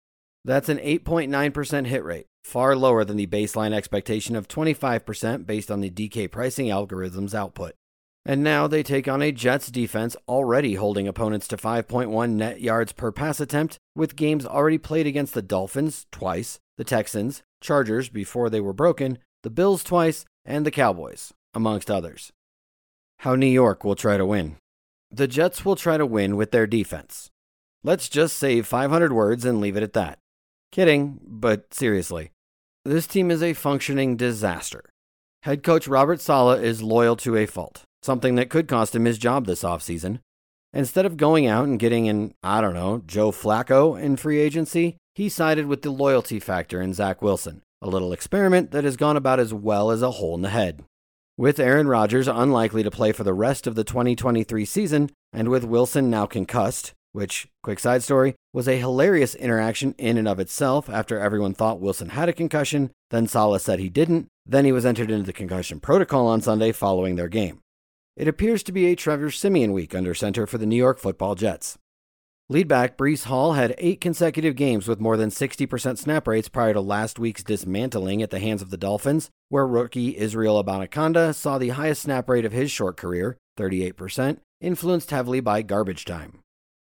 That's 0.44 0.68
an 0.68 0.76
8.9% 0.78 1.86
hit 1.86 2.04
rate, 2.04 2.26
far 2.44 2.76
lower 2.76 3.06
than 3.06 3.16
the 3.16 3.26
baseline 3.26 3.72
expectation 3.72 4.36
of 4.36 4.48
25% 4.48 5.46
based 5.46 5.70
on 5.70 5.80
the 5.80 5.90
DK 5.90 6.30
pricing 6.30 6.70
algorithm's 6.70 7.34
output. 7.34 7.72
And 8.28 8.42
now 8.42 8.66
they 8.66 8.82
take 8.82 9.06
on 9.06 9.22
a 9.22 9.30
Jets 9.30 9.70
defense 9.70 10.16
already 10.26 10.74
holding 10.74 11.06
opponents 11.06 11.46
to 11.48 11.56
5.1 11.56 12.32
net 12.32 12.60
yards 12.60 12.90
per 12.92 13.12
pass 13.12 13.38
attempt, 13.38 13.78
with 13.94 14.16
games 14.16 14.44
already 14.44 14.78
played 14.78 15.06
against 15.06 15.32
the 15.32 15.42
Dolphins 15.42 16.06
twice, 16.10 16.58
the 16.76 16.82
Texans, 16.82 17.44
Chargers 17.62 18.08
before 18.08 18.50
they 18.50 18.60
were 18.60 18.72
broken, 18.72 19.18
the 19.44 19.50
Bills 19.50 19.84
twice, 19.84 20.24
and 20.44 20.66
the 20.66 20.72
Cowboys, 20.72 21.32
amongst 21.54 21.88
others. 21.88 22.32
How 23.20 23.36
New 23.36 23.46
York 23.46 23.84
will 23.84 23.94
try 23.94 24.16
to 24.16 24.26
win. 24.26 24.56
The 25.12 25.28
Jets 25.28 25.64
will 25.64 25.76
try 25.76 25.96
to 25.96 26.04
win 26.04 26.36
with 26.36 26.50
their 26.50 26.66
defense. 26.66 27.30
Let's 27.84 28.08
just 28.08 28.36
save 28.36 28.66
500 28.66 29.12
words 29.12 29.44
and 29.44 29.60
leave 29.60 29.76
it 29.76 29.84
at 29.84 29.92
that. 29.92 30.18
Kidding, 30.72 31.20
but 31.24 31.72
seriously. 31.72 32.32
This 32.84 33.06
team 33.06 33.30
is 33.30 33.42
a 33.42 33.52
functioning 33.52 34.16
disaster. 34.16 34.82
Head 35.44 35.62
coach 35.62 35.86
Robert 35.86 36.20
Saleh 36.20 36.60
is 36.60 36.82
loyal 36.82 37.14
to 37.18 37.36
a 37.36 37.46
fault, 37.46 37.84
something 38.02 38.34
that 38.36 38.50
could 38.50 38.68
cost 38.68 38.94
him 38.94 39.04
his 39.04 39.18
job 39.18 39.46
this 39.46 39.62
offseason. 39.62 40.20
Instead 40.72 41.06
of 41.06 41.16
going 41.16 41.46
out 41.46 41.64
and 41.64 41.78
getting 41.78 42.08
an, 42.08 42.34
I 42.42 42.60
don't 42.60 42.74
know, 42.74 43.02
Joe 43.06 43.30
Flacco 43.30 44.00
in 44.00 44.16
free 44.16 44.38
agency, 44.38 44.96
he 45.14 45.28
sided 45.28 45.66
with 45.66 45.82
the 45.82 45.90
loyalty 45.90 46.38
factor 46.38 46.82
in 46.82 46.92
Zach 46.92 47.22
Wilson, 47.22 47.62
a 47.80 47.88
little 47.88 48.12
experiment 48.12 48.72
that 48.72 48.84
has 48.84 48.96
gone 48.96 49.16
about 49.16 49.40
as 49.40 49.54
well 49.54 49.90
as 49.90 50.02
a 50.02 50.10
hole 50.12 50.34
in 50.34 50.42
the 50.42 50.50
head. 50.50 50.84
With 51.38 51.58
Aaron 51.58 51.88
Rodgers 51.88 52.28
unlikely 52.28 52.82
to 52.82 52.90
play 52.90 53.12
for 53.12 53.24
the 53.24 53.34
rest 53.34 53.66
of 53.66 53.74
the 53.74 53.84
2023 53.84 54.64
season, 54.64 55.10
and 55.32 55.48
with 55.48 55.64
Wilson 55.64 56.10
now 56.10 56.26
concussed, 56.26 56.92
which, 57.12 57.48
quick 57.62 57.78
side 57.78 58.02
story, 58.02 58.34
was 58.52 58.68
a 58.68 58.78
hilarious 58.78 59.34
interaction 59.34 59.94
in 59.96 60.18
and 60.18 60.28
of 60.28 60.38
itself 60.38 60.90
after 60.90 61.18
everyone 61.18 61.54
thought 61.54 61.80
Wilson 61.80 62.10
had 62.10 62.28
a 62.28 62.34
concussion, 62.34 62.90
then 63.10 63.26
Saleh 63.26 63.60
said 63.60 63.78
he 63.78 63.88
didn't, 63.88 64.28
then 64.44 64.66
he 64.66 64.72
was 64.72 64.84
entered 64.84 65.10
into 65.10 65.24
the 65.24 65.32
concussion 65.32 65.80
protocol 65.80 66.26
on 66.26 66.42
Sunday 66.42 66.72
following 66.72 67.16
their 67.16 67.28
game. 67.28 67.60
It 68.16 68.28
appears 68.28 68.62
to 68.62 68.72
be 68.72 68.86
a 68.86 68.96
Trevor 68.96 69.30
Siemian 69.30 69.74
week 69.74 69.94
under 69.94 70.14
center 70.14 70.46
for 70.46 70.56
the 70.56 70.64
New 70.64 70.76
York 70.76 70.98
football 70.98 71.34
Jets. 71.34 71.76
Leadback 72.50 72.96
Breece 72.96 73.24
Hall 73.24 73.52
had 73.52 73.74
eight 73.76 74.00
consecutive 74.00 74.56
games 74.56 74.88
with 74.88 75.00
more 75.00 75.18
than 75.18 75.28
60% 75.28 75.98
snap 75.98 76.26
rates 76.26 76.48
prior 76.48 76.72
to 76.72 76.80
last 76.80 77.18
week's 77.18 77.42
dismantling 77.42 78.22
at 78.22 78.30
the 78.30 78.38
hands 78.38 78.62
of 78.62 78.70
the 78.70 78.78
Dolphins, 78.78 79.28
where 79.50 79.66
rookie 79.66 80.16
Israel 80.16 80.62
Abanikanda 80.62 81.34
saw 81.34 81.58
the 81.58 81.70
highest 81.70 82.02
snap 82.02 82.30
rate 82.30 82.46
of 82.46 82.52
his 82.52 82.70
short 82.70 82.96
career, 82.96 83.36
38%, 83.58 84.38
influenced 84.62 85.10
heavily 85.10 85.40
by 85.40 85.60
garbage 85.60 86.06
time. 86.06 86.38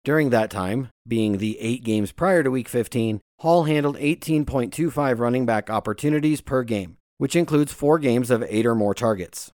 During 0.03 0.29
that 0.29 0.51
time, 0.51 0.89
being 1.08 1.39
the 1.39 1.60
eight 1.60 1.84
games 1.84 2.12
prior 2.12 2.44
to 2.44 2.51
Week 2.51 2.70
15, 2.70 3.20
Hall 3.39 3.63
handled 3.63 3.98
18.25 3.98 5.17
running 5.17 5.48
back 5.48 5.72
opportunities 5.72 6.41
per 6.41 6.62
game, 6.62 6.98
which 7.17 7.36
includes 7.36 7.74
four 7.74 7.98
games 7.98 8.29
of 8.29 8.44
eight 8.48 8.67
or 8.67 8.75
more 8.75 8.94
targets. 8.94 9.51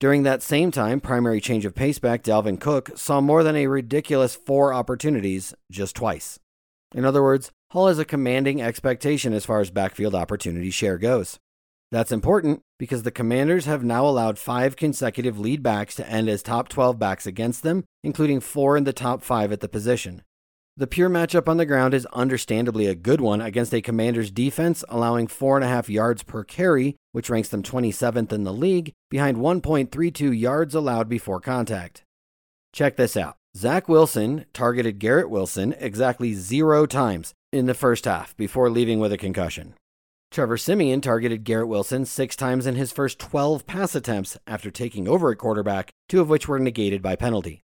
During 0.00 0.22
that 0.22 0.42
same 0.42 0.70
time, 0.70 0.98
primary 0.98 1.42
change 1.42 1.66
of 1.66 1.74
pace 1.74 1.98
back 1.98 2.22
Dalvin 2.22 2.58
Cook 2.58 2.92
saw 2.96 3.20
more 3.20 3.42
than 3.42 3.54
a 3.54 3.66
ridiculous 3.66 4.34
four 4.34 4.72
opportunities 4.72 5.52
just 5.70 5.94
twice. 5.94 6.38
In 6.94 7.04
other 7.04 7.22
words, 7.22 7.50
Hall 7.72 7.86
has 7.86 7.98
a 7.98 8.06
commanding 8.06 8.62
expectation 8.62 9.34
as 9.34 9.44
far 9.44 9.60
as 9.60 9.70
backfield 9.70 10.14
opportunity 10.14 10.70
share 10.70 10.96
goes. 10.96 11.38
That's 11.92 12.12
important 12.12 12.62
because 12.78 13.02
the 13.02 13.10
Commanders 13.10 13.66
have 13.66 13.84
now 13.84 14.06
allowed 14.06 14.38
five 14.38 14.74
consecutive 14.74 15.38
lead 15.38 15.62
backs 15.62 15.96
to 15.96 16.08
end 16.08 16.30
as 16.30 16.42
top 16.42 16.70
12 16.70 16.98
backs 16.98 17.26
against 17.26 17.62
them, 17.62 17.84
including 18.02 18.40
four 18.40 18.78
in 18.78 18.84
the 18.84 18.94
top 18.94 19.22
five 19.22 19.52
at 19.52 19.60
the 19.60 19.68
position. 19.68 20.22
The 20.80 20.86
pure 20.86 21.10
matchup 21.10 21.46
on 21.46 21.58
the 21.58 21.66
ground 21.66 21.92
is 21.92 22.06
understandably 22.06 22.86
a 22.86 22.94
good 22.94 23.20
one 23.20 23.42
against 23.42 23.74
a 23.74 23.82
Commanders 23.82 24.30
defense, 24.30 24.82
allowing 24.88 25.26
4.5 25.26 25.90
yards 25.90 26.22
per 26.22 26.42
carry, 26.42 26.96
which 27.12 27.28
ranks 27.28 27.50
them 27.50 27.62
27th 27.62 28.32
in 28.32 28.44
the 28.44 28.52
league, 28.54 28.94
behind 29.10 29.36
1.32 29.36 30.40
yards 30.40 30.74
allowed 30.74 31.06
before 31.06 31.38
contact. 31.38 32.02
Check 32.72 32.96
this 32.96 33.14
out 33.14 33.36
Zach 33.54 33.90
Wilson 33.90 34.46
targeted 34.54 34.98
Garrett 34.98 35.28
Wilson 35.28 35.74
exactly 35.78 36.32
zero 36.32 36.86
times 36.86 37.34
in 37.52 37.66
the 37.66 37.74
first 37.74 38.06
half 38.06 38.34
before 38.38 38.70
leaving 38.70 39.00
with 39.00 39.12
a 39.12 39.18
concussion. 39.18 39.74
Trevor 40.30 40.56
Siemian 40.56 41.02
targeted 41.02 41.44
Garrett 41.44 41.68
Wilson 41.68 42.06
six 42.06 42.34
times 42.34 42.66
in 42.66 42.76
his 42.76 42.90
first 42.90 43.18
12 43.18 43.66
pass 43.66 43.94
attempts 43.94 44.38
after 44.46 44.70
taking 44.70 45.06
over 45.06 45.30
at 45.30 45.36
quarterback, 45.36 45.90
two 46.08 46.22
of 46.22 46.30
which 46.30 46.48
were 46.48 46.58
negated 46.58 47.02
by 47.02 47.16
penalty. 47.16 47.60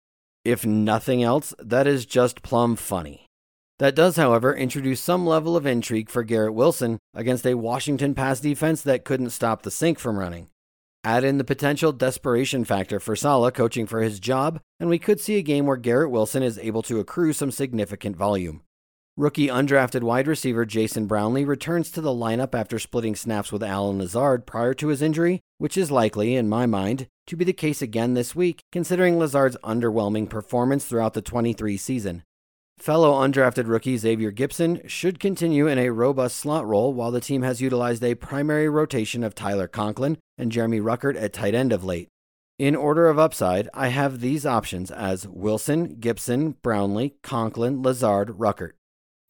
If 0.43 0.65
nothing 0.65 1.21
else, 1.21 1.53
that 1.60 1.86
is 1.86 2.05
just 2.05 2.41
plumb 2.41 2.75
funny. 2.75 3.27
That 3.77 3.95
does, 3.95 4.15
however, 4.15 4.55
introduce 4.55 5.00
some 5.00 5.25
level 5.25 5.55
of 5.55 5.65
intrigue 5.65 6.10
for 6.10 6.24
Garrett 6.24 6.53
Wilson 6.53 6.98
against 7.13 7.45
a 7.45 7.55
Washington 7.55 8.15
pass 8.15 8.39
defense 8.39 8.81
that 8.83 9.05
couldn't 9.05 9.31
stop 9.31 9.62
the 9.62 9.71
sink 9.71 10.00
from 10.00 10.17
running. 10.17 10.48
Add 11.03 11.24
in 11.24 11.38
the 11.38 11.43
potential 11.43 11.91
desperation 11.91 12.63
factor 12.63 13.00
for 13.00 13.15
Saleh 13.15 13.53
coaching 13.53 13.88
for 13.88 14.01
his 14.01 14.19
job, 14.19 14.60
and 14.79 14.89
we 14.89 15.00
could 15.00 15.19
see 15.19 15.38
a 15.38 15.43
game 15.43 15.65
where 15.65 15.77
Garrett 15.77 16.12
Wilson 16.12 16.43
is 16.43 16.60
able 16.60 16.83
to 16.83 17.00
accrue 17.00 17.33
some 17.33 17.50
significant 17.50 18.15
volume. 18.15 18.62
Rookie 19.18 19.48
undrafted 19.48 20.03
wide 20.03 20.25
receiver 20.25 20.65
Jason 20.65 21.06
Brownlee 21.06 21.44
returns 21.44 21.91
to 21.91 22.00
the 22.00 22.12
lineup 22.12 22.56
after 22.56 22.80
splitting 22.80 23.13
snaps 23.13 23.51
with 23.51 23.62
Allen 23.62 24.00
Lazard 24.00 24.46
prior 24.46 24.74
to 24.75 24.88
his 24.88 25.01
injury, 25.01 25.41
which 25.58 25.75
is 25.75 25.91
likely, 25.91 26.34
in 26.36 26.48
my 26.48 26.65
mind, 26.65 27.08
to 27.27 27.36
be 27.36 27.44
the 27.44 27.51
case 27.51 27.82
again 27.82 28.13
this 28.13 28.38
week, 28.38 28.62
considering 28.72 29.20
Lazard's 29.20 29.58
underwhelming 29.65 30.30
performance 30.30 30.86
throughout 30.86 31.13
the 31.13 31.22
23 31.22 31.75
season. 31.75 32.24
Fellow 32.77 33.12
undrafted 33.12 33.68
rookie 33.68 33.98
Xavier 33.98 34.32
Gipson 34.32 34.88
should 34.88 35.20
continue 35.20 35.68
in 35.68 35.77
a 35.77 35.89
robust 35.89 36.38
slot 36.38 36.65
role 36.65 36.94
while 36.94 37.12
the 37.12 37.20
team 37.20 37.41
has 37.41 37.62
utilized 37.62 38.06
a 38.06 38.15
primary 38.15 38.70
rotation 38.70 39.25
of 39.25 39.36
Tyler 39.36 39.68
Conklin 39.68 40.20
and 40.38 40.53
Jeremy 40.53 40.80
Ruckert 40.80 41.22
at 41.22 41.34
tight 41.34 41.53
end 41.53 41.74
of 41.74 41.84
late. 41.84 42.08
In 42.58 42.77
order 42.77 43.10
of 43.10 43.20
upside, 43.20 43.68
I 43.74 43.89
have 43.89 44.22
these 44.22 44.46
options 44.46 44.89
as 44.89 45.27
Wilson, 45.27 45.98
Gipson, 45.98 46.56
Brownlee, 46.62 47.15
Conklin, 47.22 47.84
Lazard, 47.84 48.30
Ruckert. 48.30 48.72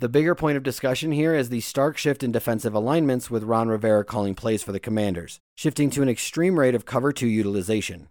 The 0.02 0.10
bigger 0.10 0.34
point 0.34 0.58
of 0.58 0.64
discussion 0.64 1.12
here 1.12 1.36
is 1.36 1.50
the 1.50 1.62
stark 1.62 1.96
shift 1.96 2.24
in 2.24 2.32
defensive 2.32 2.74
alignments 2.74 3.30
with 3.30 3.44
Ron 3.44 3.70
Rivera 3.70 4.04
calling 4.04 4.34
plays 4.34 4.64
for 4.64 4.72
the 4.72 4.80
Commanders, 4.80 5.40
shifting 5.54 5.92
to 5.92 6.02
an 6.02 6.10
extreme 6.10 6.58
rate 6.58 6.74
of 6.74 6.88
cover 6.88 7.12
2 7.12 7.28
utilization. 7.28 8.08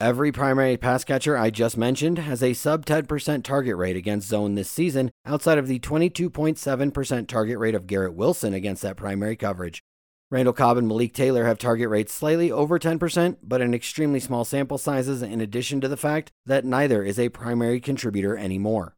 Every 0.00 0.32
primary 0.32 0.76
pass 0.76 1.04
catcher 1.04 1.38
I 1.38 1.50
just 1.50 1.76
mentioned 1.76 2.18
has 2.18 2.42
a 2.42 2.54
sub 2.54 2.84
10% 2.84 3.44
target 3.44 3.76
rate 3.76 3.94
against 3.94 4.26
zone 4.26 4.56
this 4.56 4.68
season, 4.68 5.12
outside 5.24 5.58
of 5.58 5.68
the 5.68 5.78
22.7% 5.78 7.28
target 7.28 7.58
rate 7.60 7.76
of 7.76 7.86
Garrett 7.86 8.14
Wilson 8.14 8.52
against 8.52 8.82
that 8.82 8.96
primary 8.96 9.36
coverage. 9.36 9.84
Randall 10.32 10.54
Cobb 10.54 10.76
and 10.76 10.88
Malik 10.88 11.14
Taylor 11.14 11.44
have 11.44 11.58
target 11.58 11.88
rates 11.88 12.12
slightly 12.12 12.50
over 12.50 12.80
10%, 12.80 13.36
but 13.44 13.60
in 13.60 13.74
extremely 13.74 14.18
small 14.18 14.44
sample 14.44 14.76
sizes, 14.76 15.22
in 15.22 15.40
addition 15.40 15.80
to 15.82 15.88
the 15.88 15.96
fact 15.96 16.32
that 16.46 16.64
neither 16.64 17.04
is 17.04 17.16
a 17.16 17.28
primary 17.28 17.78
contributor 17.78 18.36
anymore. 18.36 18.96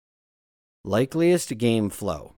Likeliest 0.87 1.59
game 1.59 1.91
flow. 1.91 2.37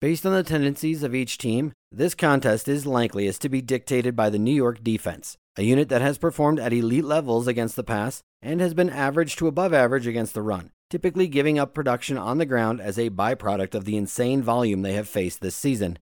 Based 0.00 0.26
on 0.26 0.32
the 0.32 0.42
tendencies 0.42 1.04
of 1.04 1.14
each 1.14 1.38
team, 1.38 1.72
this 1.92 2.16
contest 2.16 2.66
is 2.66 2.86
likeliest 2.86 3.40
to 3.42 3.48
be 3.48 3.62
dictated 3.62 4.16
by 4.16 4.30
the 4.30 4.38
New 4.38 4.52
York 4.52 4.82
defense, 4.82 5.36
a 5.56 5.62
unit 5.62 5.88
that 5.90 6.02
has 6.02 6.18
performed 6.18 6.58
at 6.58 6.72
elite 6.72 7.04
levels 7.04 7.46
against 7.46 7.76
the 7.76 7.84
pass 7.84 8.20
and 8.42 8.60
has 8.60 8.74
been 8.74 8.90
average 8.90 9.36
to 9.36 9.46
above 9.46 9.72
average 9.72 10.08
against 10.08 10.34
the 10.34 10.42
run, 10.42 10.72
typically 10.90 11.28
giving 11.28 11.56
up 11.56 11.72
production 11.72 12.18
on 12.18 12.38
the 12.38 12.46
ground 12.46 12.80
as 12.80 12.98
a 12.98 13.10
byproduct 13.10 13.76
of 13.76 13.84
the 13.84 13.96
insane 13.96 14.42
volume 14.42 14.82
they 14.82 14.94
have 14.94 15.08
faced 15.08 15.40
this 15.40 15.54
season. 15.54 15.96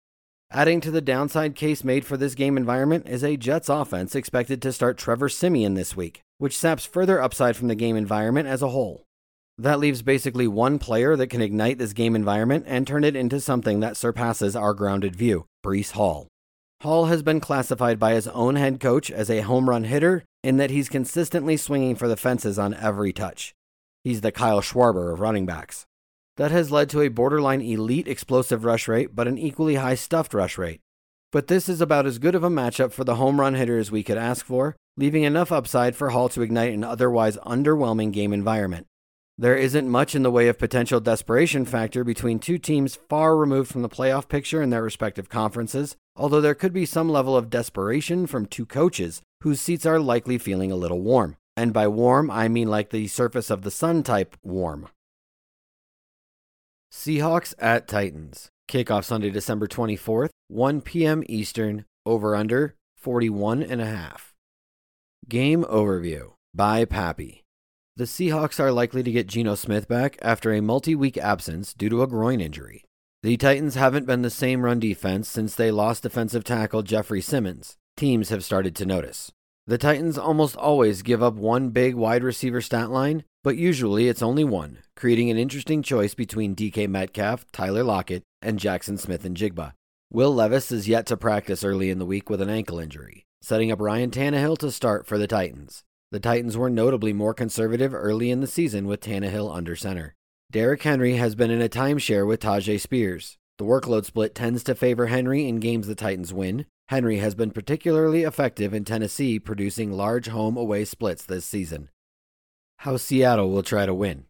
Adding 0.50 0.80
to 0.80 0.90
the 0.90 1.02
downside 1.02 1.54
case 1.54 1.84
made 1.84 2.06
for 2.06 2.16
this 2.16 2.34
game 2.34 2.56
environment 2.56 3.06
is 3.06 3.22
a 3.22 3.36
Jets 3.36 3.68
offense 3.68 4.14
expected 4.14 4.62
to 4.62 4.72
start 4.72 4.96
Trevor 4.96 5.28
Siemian 5.28 5.74
this 5.74 5.94
week, 5.94 6.22
which 6.38 6.56
saps 6.56 6.86
further 6.86 7.20
upside 7.20 7.54
from 7.54 7.68
the 7.68 7.74
game 7.74 7.96
environment 7.96 8.48
as 8.48 8.62
a 8.62 8.68
whole. 8.70 9.04
That 9.58 9.80
leaves 9.80 10.02
basically 10.02 10.48
one 10.48 10.78
player 10.78 11.14
that 11.16 11.28
can 11.28 11.42
ignite 11.42 11.78
this 11.78 11.92
game 11.92 12.16
environment 12.16 12.64
and 12.66 12.86
turn 12.86 13.04
it 13.04 13.14
into 13.14 13.40
something 13.40 13.80
that 13.80 13.96
surpasses 13.96 14.56
our 14.56 14.74
grounded 14.74 15.14
view 15.14 15.46
Breece 15.64 15.92
Hall. 15.92 16.28
Hall 16.82 17.06
has 17.06 17.22
been 17.22 17.38
classified 17.38 17.98
by 17.98 18.14
his 18.14 18.26
own 18.28 18.56
head 18.56 18.80
coach 18.80 19.10
as 19.10 19.30
a 19.30 19.42
home 19.42 19.68
run 19.68 19.84
hitter 19.84 20.24
in 20.42 20.56
that 20.56 20.70
he's 20.70 20.88
consistently 20.88 21.56
swinging 21.56 21.94
for 21.94 22.08
the 22.08 22.16
fences 22.16 22.58
on 22.58 22.74
every 22.74 23.12
touch. 23.12 23.54
He's 24.02 24.20
the 24.20 24.32
Kyle 24.32 24.60
Schwarber 24.60 25.12
of 25.12 25.20
running 25.20 25.46
backs. 25.46 25.86
That 26.38 26.50
has 26.50 26.72
led 26.72 26.88
to 26.90 27.02
a 27.02 27.08
borderline 27.08 27.60
elite 27.60 28.08
explosive 28.08 28.64
rush 28.64 28.88
rate, 28.88 29.14
but 29.14 29.28
an 29.28 29.38
equally 29.38 29.76
high 29.76 29.94
stuffed 29.94 30.34
rush 30.34 30.58
rate. 30.58 30.80
But 31.30 31.46
this 31.46 31.68
is 31.68 31.80
about 31.80 32.06
as 32.06 32.18
good 32.18 32.34
of 32.34 32.42
a 32.42 32.50
matchup 32.50 32.90
for 32.92 33.04
the 33.04 33.14
home 33.14 33.38
run 33.40 33.54
hitter 33.54 33.78
as 33.78 33.90
we 33.92 34.02
could 34.02 34.18
ask 34.18 34.44
for, 34.44 34.74
leaving 34.96 35.22
enough 35.22 35.52
upside 35.52 35.94
for 35.94 36.10
Hall 36.10 36.28
to 36.30 36.42
ignite 36.42 36.72
an 36.72 36.82
otherwise 36.84 37.36
underwhelming 37.38 38.12
game 38.12 38.32
environment. 38.32 38.86
There 39.38 39.56
isn't 39.56 39.88
much 39.88 40.14
in 40.14 40.22
the 40.22 40.30
way 40.30 40.48
of 40.48 40.58
potential 40.58 41.00
desperation 41.00 41.64
factor 41.64 42.04
between 42.04 42.38
two 42.38 42.58
teams 42.58 42.96
far 42.96 43.36
removed 43.36 43.70
from 43.70 43.82
the 43.82 43.88
playoff 43.88 44.28
picture 44.28 44.62
in 44.62 44.70
their 44.70 44.82
respective 44.82 45.28
conferences, 45.28 45.96
although 46.14 46.40
there 46.40 46.54
could 46.54 46.72
be 46.72 46.84
some 46.84 47.08
level 47.08 47.36
of 47.36 47.50
desperation 47.50 48.26
from 48.26 48.46
two 48.46 48.66
coaches 48.66 49.22
whose 49.40 49.60
seats 49.60 49.86
are 49.86 49.98
likely 49.98 50.38
feeling 50.38 50.70
a 50.70 50.76
little 50.76 51.00
warm. 51.00 51.36
And 51.56 51.72
by 51.72 51.88
warm, 51.88 52.30
I 52.30 52.48
mean 52.48 52.68
like 52.68 52.90
the 52.90 53.08
surface 53.08 53.50
of 53.50 53.62
the 53.62 53.70
sun 53.70 54.02
type 54.02 54.36
warm. 54.42 54.88
Seahawks 56.92 57.54
at 57.58 57.88
Titans. 57.88 58.50
Kickoff 58.68 59.04
Sunday, 59.04 59.30
December 59.30 59.66
24th, 59.66 60.30
1 60.48 60.80
p.m. 60.82 61.22
Eastern, 61.26 61.84
over 62.06 62.36
under 62.36 62.74
41 62.96 63.62
and 63.62 63.80
a 63.80 63.86
half. 63.86 64.32
Game 65.28 65.64
overview 65.64 66.32
by 66.54 66.84
Pappy. 66.84 67.44
The 67.94 68.04
Seahawks 68.04 68.58
are 68.58 68.72
likely 68.72 69.02
to 69.02 69.12
get 69.12 69.26
Geno 69.26 69.54
Smith 69.54 69.86
back 69.86 70.16
after 70.22 70.50
a 70.50 70.62
multi 70.62 70.94
week 70.94 71.18
absence 71.18 71.74
due 71.74 71.90
to 71.90 72.02
a 72.02 72.06
groin 72.06 72.40
injury. 72.40 72.84
The 73.22 73.36
Titans 73.36 73.74
haven't 73.74 74.06
been 74.06 74.22
the 74.22 74.30
same 74.30 74.62
run 74.62 74.80
defense 74.80 75.28
since 75.28 75.54
they 75.54 75.70
lost 75.70 76.02
defensive 76.02 76.42
tackle 76.42 76.80
Jeffrey 76.80 77.20
Simmons. 77.20 77.76
Teams 77.98 78.30
have 78.30 78.44
started 78.44 78.74
to 78.76 78.86
notice. 78.86 79.30
The 79.66 79.76
Titans 79.76 80.16
almost 80.16 80.56
always 80.56 81.02
give 81.02 81.22
up 81.22 81.34
one 81.34 81.68
big 81.68 81.94
wide 81.94 82.24
receiver 82.24 82.62
stat 82.62 82.90
line, 82.90 83.24
but 83.44 83.58
usually 83.58 84.08
it's 84.08 84.22
only 84.22 84.42
one, 84.42 84.78
creating 84.96 85.28
an 85.28 85.36
interesting 85.36 85.82
choice 85.82 86.14
between 86.14 86.56
DK 86.56 86.88
Metcalf, 86.88 87.44
Tyler 87.52 87.84
Lockett, 87.84 88.22
and 88.40 88.58
Jaxon 88.58 88.98
Smith-Njigba. 88.98 89.74
Will 90.10 90.34
Levis 90.34 90.72
is 90.72 90.88
yet 90.88 91.04
to 91.06 91.16
practice 91.18 91.62
early 91.62 91.90
in 91.90 91.98
the 91.98 92.06
week 92.06 92.30
with 92.30 92.40
an 92.40 92.48
ankle 92.48 92.78
injury, 92.78 93.26
setting 93.42 93.70
up 93.70 93.82
Ryan 93.82 94.10
Tannehill 94.10 94.56
to 94.58 94.70
start 94.70 95.06
for 95.06 95.18
the 95.18 95.26
Titans. 95.26 95.84
The 96.12 96.20
Titans 96.20 96.58
were 96.58 96.68
notably 96.68 97.14
more 97.14 97.32
conservative 97.32 97.94
early 97.94 98.30
in 98.30 98.42
the 98.42 98.46
season 98.46 98.86
with 98.86 99.00
Tannehill 99.00 99.50
under 99.50 99.74
center. 99.74 100.14
Derrick 100.50 100.82
Henry 100.82 101.14
has 101.14 101.34
been 101.34 101.50
in 101.50 101.62
a 101.62 101.70
timeshare 101.70 102.26
with 102.26 102.40
Tyjae 102.40 102.78
Spears. 102.78 103.38
The 103.56 103.64
workload 103.64 104.04
split 104.04 104.34
tends 104.34 104.62
to 104.64 104.74
favor 104.74 105.06
Henry 105.06 105.48
in 105.48 105.58
games 105.58 105.86
the 105.86 105.94
Titans 105.94 106.30
win. 106.30 106.66
Henry 106.88 107.16
has 107.16 107.34
been 107.34 107.50
particularly 107.50 108.24
effective 108.24 108.74
in 108.74 108.84
Tennessee, 108.84 109.38
producing 109.38 109.90
large 109.90 110.28
home 110.28 110.58
away 110.58 110.84
splits 110.84 111.24
this 111.24 111.46
season. 111.46 111.88
How 112.80 112.98
Seattle 112.98 113.48
will 113.48 113.62
try 113.62 113.86
to 113.86 113.94
win. 113.94 114.26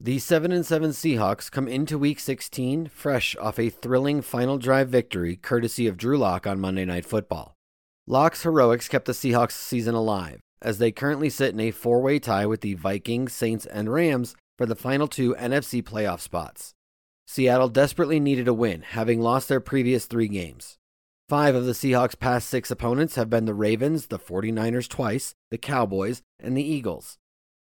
The 0.00 0.18
7 0.18 0.50
and 0.50 0.66
7 0.66 0.90
Seahawks 0.90 1.48
come 1.48 1.68
into 1.68 1.96
week 1.96 2.18
16 2.18 2.88
fresh 2.88 3.36
off 3.36 3.60
a 3.60 3.70
thrilling 3.70 4.20
final 4.20 4.58
drive 4.58 4.88
victory 4.88 5.36
courtesy 5.36 5.86
of 5.86 5.96
Drew 5.96 6.18
Lock 6.18 6.48
on 6.48 6.58
Monday 6.58 6.84
Night 6.84 7.06
Football. 7.06 7.54
Lock's 8.08 8.42
heroics 8.42 8.88
kept 8.88 9.04
the 9.04 9.12
Seahawks 9.12 9.52
season 9.52 9.94
alive 9.94 10.40
as 10.62 10.78
they 10.78 10.92
currently 10.92 11.30
sit 11.30 11.54
in 11.54 11.60
a 11.60 11.70
four-way 11.70 12.18
tie 12.18 12.46
with 12.46 12.60
the 12.60 12.74
Vikings, 12.74 13.32
Saints, 13.32 13.66
and 13.66 13.92
Rams 13.92 14.34
for 14.58 14.66
the 14.66 14.76
final 14.76 15.08
two 15.08 15.34
NFC 15.36 15.82
playoff 15.82 16.20
spots. 16.20 16.74
Seattle 17.26 17.68
desperately 17.68 18.18
needed 18.18 18.48
a 18.48 18.54
win, 18.54 18.82
having 18.82 19.20
lost 19.20 19.48
their 19.48 19.60
previous 19.60 20.06
three 20.06 20.28
games. 20.28 20.76
Five 21.28 21.54
of 21.54 21.64
the 21.64 21.72
Seahawks' 21.72 22.18
past 22.18 22.48
six 22.48 22.72
opponents 22.72 23.14
have 23.14 23.30
been 23.30 23.44
the 23.44 23.54
Ravens, 23.54 24.08
the 24.08 24.18
49ers 24.18 24.88
twice, 24.88 25.34
the 25.50 25.58
Cowboys, 25.58 26.22
and 26.40 26.56
the 26.56 26.62
Eagles. 26.62 27.18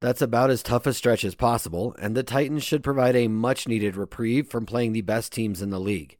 That's 0.01 0.21
about 0.21 0.49
as 0.49 0.61
tough 0.61 0.85
a 0.85 0.91
stretch 0.91 1.23
as 1.23 1.33
possible, 1.33 1.95
and 1.97 2.13
the 2.13 2.23
Titans 2.23 2.63
should 2.63 2.83
provide 2.83 3.15
a 3.15 3.29
much 3.29 3.69
needed 3.69 3.95
reprieve 3.95 4.49
from 4.49 4.65
playing 4.65 4.91
the 4.91 4.99
best 4.99 5.31
teams 5.31 5.61
in 5.61 5.69
the 5.69 5.79
league. 5.79 6.17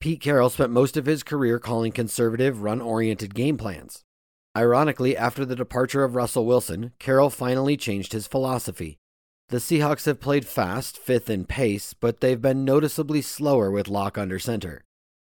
Pete 0.00 0.20
Carroll 0.20 0.50
spent 0.50 0.70
most 0.70 0.98
of 0.98 1.06
his 1.06 1.22
career 1.22 1.58
calling 1.58 1.92
conservative, 1.92 2.60
run 2.60 2.82
oriented 2.82 3.34
game 3.34 3.56
plans. 3.56 4.02
Ironically, 4.56 5.16
after 5.16 5.46
the 5.46 5.56
departure 5.56 6.04
of 6.04 6.14
Russell 6.14 6.44
Wilson, 6.44 6.92
Carroll 6.98 7.30
finally 7.30 7.76
changed 7.76 8.12
his 8.12 8.26
philosophy. 8.26 8.98
The 9.48 9.58
Seahawks 9.58 10.04
have 10.04 10.20
played 10.20 10.46
fast, 10.46 10.98
fifth 10.98 11.30
in 11.30 11.46
pace, 11.46 11.94
but 11.94 12.20
they've 12.20 12.40
been 12.40 12.64
noticeably 12.64 13.22
slower 13.22 13.70
with 13.70 13.88
Lock 13.88 14.18
under 14.18 14.38
center. 14.38 14.84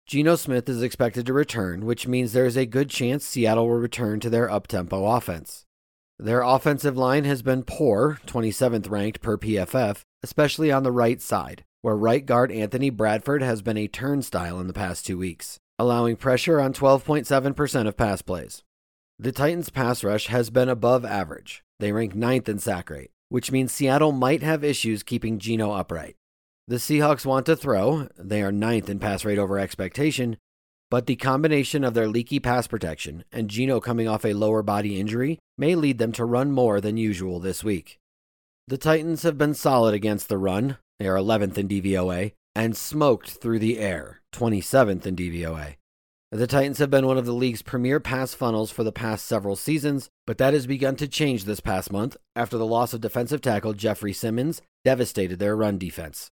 Geno 0.06 0.36
Smith 0.36 0.68
is 0.68 0.84
expected 0.84 1.26
to 1.26 1.34
return, 1.34 1.86
which 1.86 2.08
means 2.08 2.34
there 2.34 2.46
is 2.46 2.58
a 2.58 2.66
good 2.66 2.90
chance 2.90 3.24
Seattle 3.26 3.68
will 3.68 3.76
return 3.76 4.20
to 4.20 4.30
their 4.30 4.50
up-tempo 4.50 5.06
offense. 5.06 5.66
Their 6.20 6.42
offensive 6.42 6.98
line 6.98 7.24
has 7.24 7.42
been 7.42 7.64
poor, 7.64 8.20
27th 8.28 8.90
ranked 8.90 9.22
per 9.22 9.38
PFF, 9.38 10.02
especially 10.22 10.72
on 10.72 10.84
the 10.84 10.92
right 10.92 11.22
side, 11.22 11.64
where 11.82 11.96
right 11.96 12.26
guard 12.26 12.52
Anthony 12.52 12.90
Bradford 12.90 13.42
has 13.42 13.62
been 13.62 13.78
a 13.78 13.88
turnstile 13.88 14.60
in 14.60 14.68
the 14.68 14.74
past 14.74 15.06
two 15.06 15.18
weeks, 15.18 15.58
allowing 15.80 16.18
pressure 16.18 16.60
on 16.60 16.74
12.7% 16.74 17.88
of 17.88 17.98
pass 17.98 18.22
plays. 18.22 18.64
The 19.24 19.32
Titans' 19.32 19.70
pass 19.70 20.04
rush 20.04 20.28
has 20.28 20.52
been 20.52 20.70
above 20.70 21.04
average. 21.04 21.64
They 21.80 21.92
rank 21.92 22.14
ninth 22.14 22.48
in 22.48 22.60
sack 22.60 22.90
rate 22.90 23.10
which 23.34 23.52
means 23.52 23.72
Seattle 23.72 24.12
might 24.12 24.44
have 24.44 24.64
issues 24.64 25.02
keeping 25.02 25.40
Geno 25.40 25.72
upright. 25.72 26.16
The 26.68 26.76
Seahawks 26.76 27.26
want 27.26 27.48
to 27.48 27.56
throw, 27.56 28.08
they 28.16 28.44
are 28.44 28.52
ninth 28.52 28.92
in 28.92 29.00
pass 29.00 29.26
rate 29.26 29.40
over 29.40 29.58
expectation, 29.58 30.38
but 30.92 31.08
the 31.08 31.16
combination 31.16 31.84
of 31.84 31.96
their 31.96 32.08
leaky 32.08 32.40
pass 32.40 32.68
protection 32.68 33.24
and 33.32 33.50
Geno 33.50 33.80
coming 33.80 34.08
off 34.08 34.24
a 34.24 34.34
lower 34.34 34.62
body 34.62 35.00
injury 35.00 35.40
may 35.58 35.74
lead 35.74 35.98
them 35.98 36.12
to 36.12 36.26
run 36.26 36.52
more 36.52 36.80
than 36.80 36.96
usual 36.96 37.40
this 37.40 37.64
week. 37.64 37.98
The 38.68 38.78
Titans 38.78 39.24
have 39.24 39.40
been 39.40 39.56
solid 39.56 39.96
against 39.96 40.30
the 40.30 40.38
run, 40.38 40.78
they 41.00 41.08
are 41.08 41.16
11th 41.16 41.58
in 41.58 41.68
DVOA, 41.68 42.34
and 42.54 42.78
smoked 42.78 43.32
through 43.32 43.58
the 43.58 43.80
air, 43.80 44.22
27th 44.32 45.08
in 45.08 45.16
DVOA. 45.16 45.78
The 46.34 46.48
Titans 46.48 46.80
have 46.80 46.89
been 46.89 47.06
one 47.06 47.19
of 47.19 47.28
the 47.28 47.32
league's 47.32 47.62
premier 47.62 48.00
pass 48.00 48.34
funnels 48.34 48.72
for 48.72 48.84
the 48.84 48.91
past 48.91 49.24
several 49.24 49.56
seasons, 49.56 50.10
but 50.26 50.39
that 50.39 50.56
has 50.56 50.65
begun 50.65 50.96
to 50.96 51.08
change 51.08 51.43
this 51.43 51.60
past 51.60 51.91
month 51.91 52.17
after 52.36 52.58
the 52.58 52.65
loss 52.65 52.91
of 52.91 53.02
defensive 53.02 53.39
tackle 53.39 53.74
Jeffrey 53.74 54.13
Simmons 54.13 54.60
devastated 54.84 55.38
their 55.38 55.56
run 55.56 55.78
defense. 55.78 56.32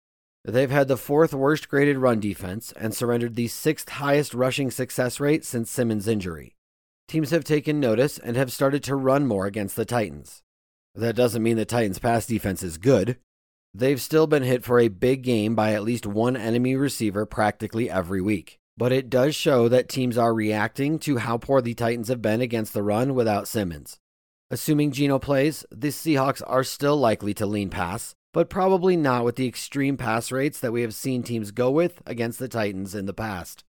They've 0.45 0.69
had 0.69 0.87
the 0.87 0.97
fourth 0.97 1.33
worst 1.33 1.67
graded 1.67 1.97
run 1.97 2.19
defense 2.19 2.71
and 2.73 2.93
surrendered 2.93 3.33
the 3.33 3.47
sixth 3.47 3.89
highest 3.89 4.35
rushing 4.35 4.69
success 4.69 5.19
rate 5.19 5.43
since 5.43 5.71
Simmons' 5.71 6.07
injury. 6.07 6.53
Teams 7.07 7.31
have 7.31 7.43
taken 7.43 7.79
notice 7.79 8.19
and 8.19 8.37
have 8.37 8.53
started 8.53 8.83
to 8.83 8.95
run 8.95 9.25
more 9.25 9.47
against 9.47 9.75
the 9.75 9.83
Titans. 9.83 10.43
That 10.93 11.15
doesn't 11.15 11.41
mean 11.41 11.57
the 11.57 11.65
Titans' 11.65 11.97
pass 11.97 12.27
defense 12.27 12.61
is 12.61 12.77
good. 12.77 13.17
They've 13.73 13.99
still 13.99 14.27
been 14.27 14.43
hit 14.43 14.63
for 14.63 14.79
a 14.79 14.89
big 14.89 15.23
game 15.23 15.55
by 15.55 15.73
at 15.73 15.81
least 15.81 16.05
one 16.05 16.37
enemy 16.37 16.75
receiver 16.75 17.25
practically 17.25 17.89
every 17.89 18.21
week 18.21 18.59
but 18.77 18.91
it 18.91 19.09
does 19.09 19.35
show 19.35 19.67
that 19.67 19.89
teams 19.89 20.17
are 20.17 20.33
reacting 20.33 20.99
to 20.99 21.17
how 21.17 21.37
poor 21.37 21.61
the 21.61 21.73
Titans 21.73 22.07
have 22.09 22.21
been 22.21 22.41
against 22.41 22.73
the 22.73 22.83
run 22.83 23.15
without 23.15 23.47
Simmons. 23.47 23.97
Assuming 24.49 24.91
Geno 24.91 25.19
plays, 25.19 25.65
the 25.71 25.89
Seahawks 25.89 26.41
are 26.45 26.63
still 26.63 26.95
likely 26.95 27.33
to 27.33 27.45
lean 27.45 27.69
pass, 27.69 28.15
but 28.33 28.49
probably 28.49 28.95
not 28.95 29.25
with 29.25 29.35
the 29.35 29.47
extreme 29.47 29.97
pass 29.97 30.31
rates 30.31 30.59
that 30.59 30.71
we 30.71 30.83
have 30.83 30.93
seen 30.93 31.23
teams 31.23 31.51
go 31.51 31.71
with 31.71 32.01
against 32.05 32.39
the 32.39 32.47
Titans 32.47 32.93
in 32.93 33.07
the 33.07 33.13
past. 33.13 33.63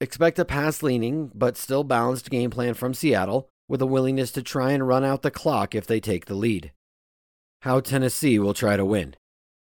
Expect 0.00 0.38
a 0.38 0.44
pass 0.44 0.82
leaning, 0.82 1.30
but 1.34 1.56
still 1.56 1.84
balanced 1.84 2.30
game 2.30 2.50
plan 2.50 2.74
from 2.74 2.94
Seattle, 2.94 3.48
with 3.68 3.80
a 3.80 3.86
willingness 3.86 4.32
to 4.32 4.42
try 4.42 4.72
and 4.72 4.86
run 4.86 5.04
out 5.04 5.22
the 5.22 5.30
clock 5.30 5.74
if 5.74 5.86
they 5.86 6.00
take 6.00 6.26
the 6.26 6.34
lead. 6.34 6.72
How 7.62 7.80
Tennessee 7.80 8.38
will 8.38 8.54
try 8.54 8.76
to 8.76 8.84
win. 8.84 9.14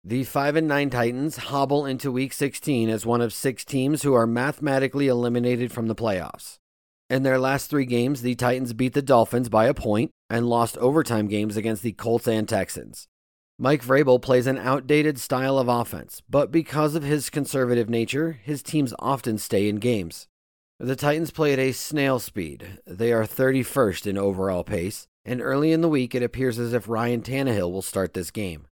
The 0.06 0.24
5 0.24 0.56
and 0.56 0.68
9 0.68 0.90
Titans 0.90 1.36
hobble 1.38 1.86
into 1.86 2.12
week 2.12 2.34
16 2.34 2.90
as 2.90 3.06
one 3.06 3.22
of 3.22 3.32
6 3.32 3.64
teams 3.64 4.02
who 4.02 4.12
are 4.12 4.26
mathematically 4.26 5.08
eliminated 5.08 5.72
from 5.72 5.86
the 5.86 5.94
playoffs. 5.94 6.58
In 7.08 7.22
their 7.22 7.38
last 7.38 7.70
3 7.70 7.86
games, 7.86 8.20
the 8.20 8.34
Titans 8.34 8.74
beat 8.74 8.92
the 8.92 9.00
Dolphins 9.00 9.48
by 9.48 9.64
a 9.64 9.72
point 9.72 10.10
and 10.28 10.46
lost 10.46 10.76
overtime 10.76 11.26
games 11.26 11.56
against 11.56 11.82
the 11.82 11.92
Colts 11.92 12.28
and 12.28 12.46
Texans. 12.46 13.06
Mike 13.58 13.82
Vrabel 13.82 14.20
plays 14.20 14.46
an 14.46 14.58
outdated 14.58 15.18
style 15.18 15.58
of 15.58 15.68
offense, 15.68 16.20
but 16.28 16.52
because 16.52 16.94
of 16.94 17.02
his 17.02 17.30
conservative 17.30 17.88
nature, 17.88 18.38
his 18.42 18.62
teams 18.62 18.92
often 18.98 19.38
stay 19.38 19.70
in 19.70 19.76
games. 19.76 20.26
The 20.78 20.96
Titans 20.96 21.30
play 21.30 21.54
at 21.54 21.58
a 21.58 21.72
snail 21.72 22.18
speed. 22.18 22.78
They 22.86 23.10
are 23.14 23.24
31st 23.24 24.06
in 24.06 24.18
overall 24.18 24.64
pace, 24.64 25.06
and 25.24 25.40
early 25.40 25.72
in 25.72 25.80
the 25.80 25.88
week 25.88 26.14
it 26.14 26.22
appears 26.22 26.58
as 26.58 26.74
if 26.74 26.90
Ryan 26.90 27.22
Tannehill 27.22 27.72
will 27.72 27.80
start 27.80 28.12
this 28.12 28.30
game. 28.30 28.66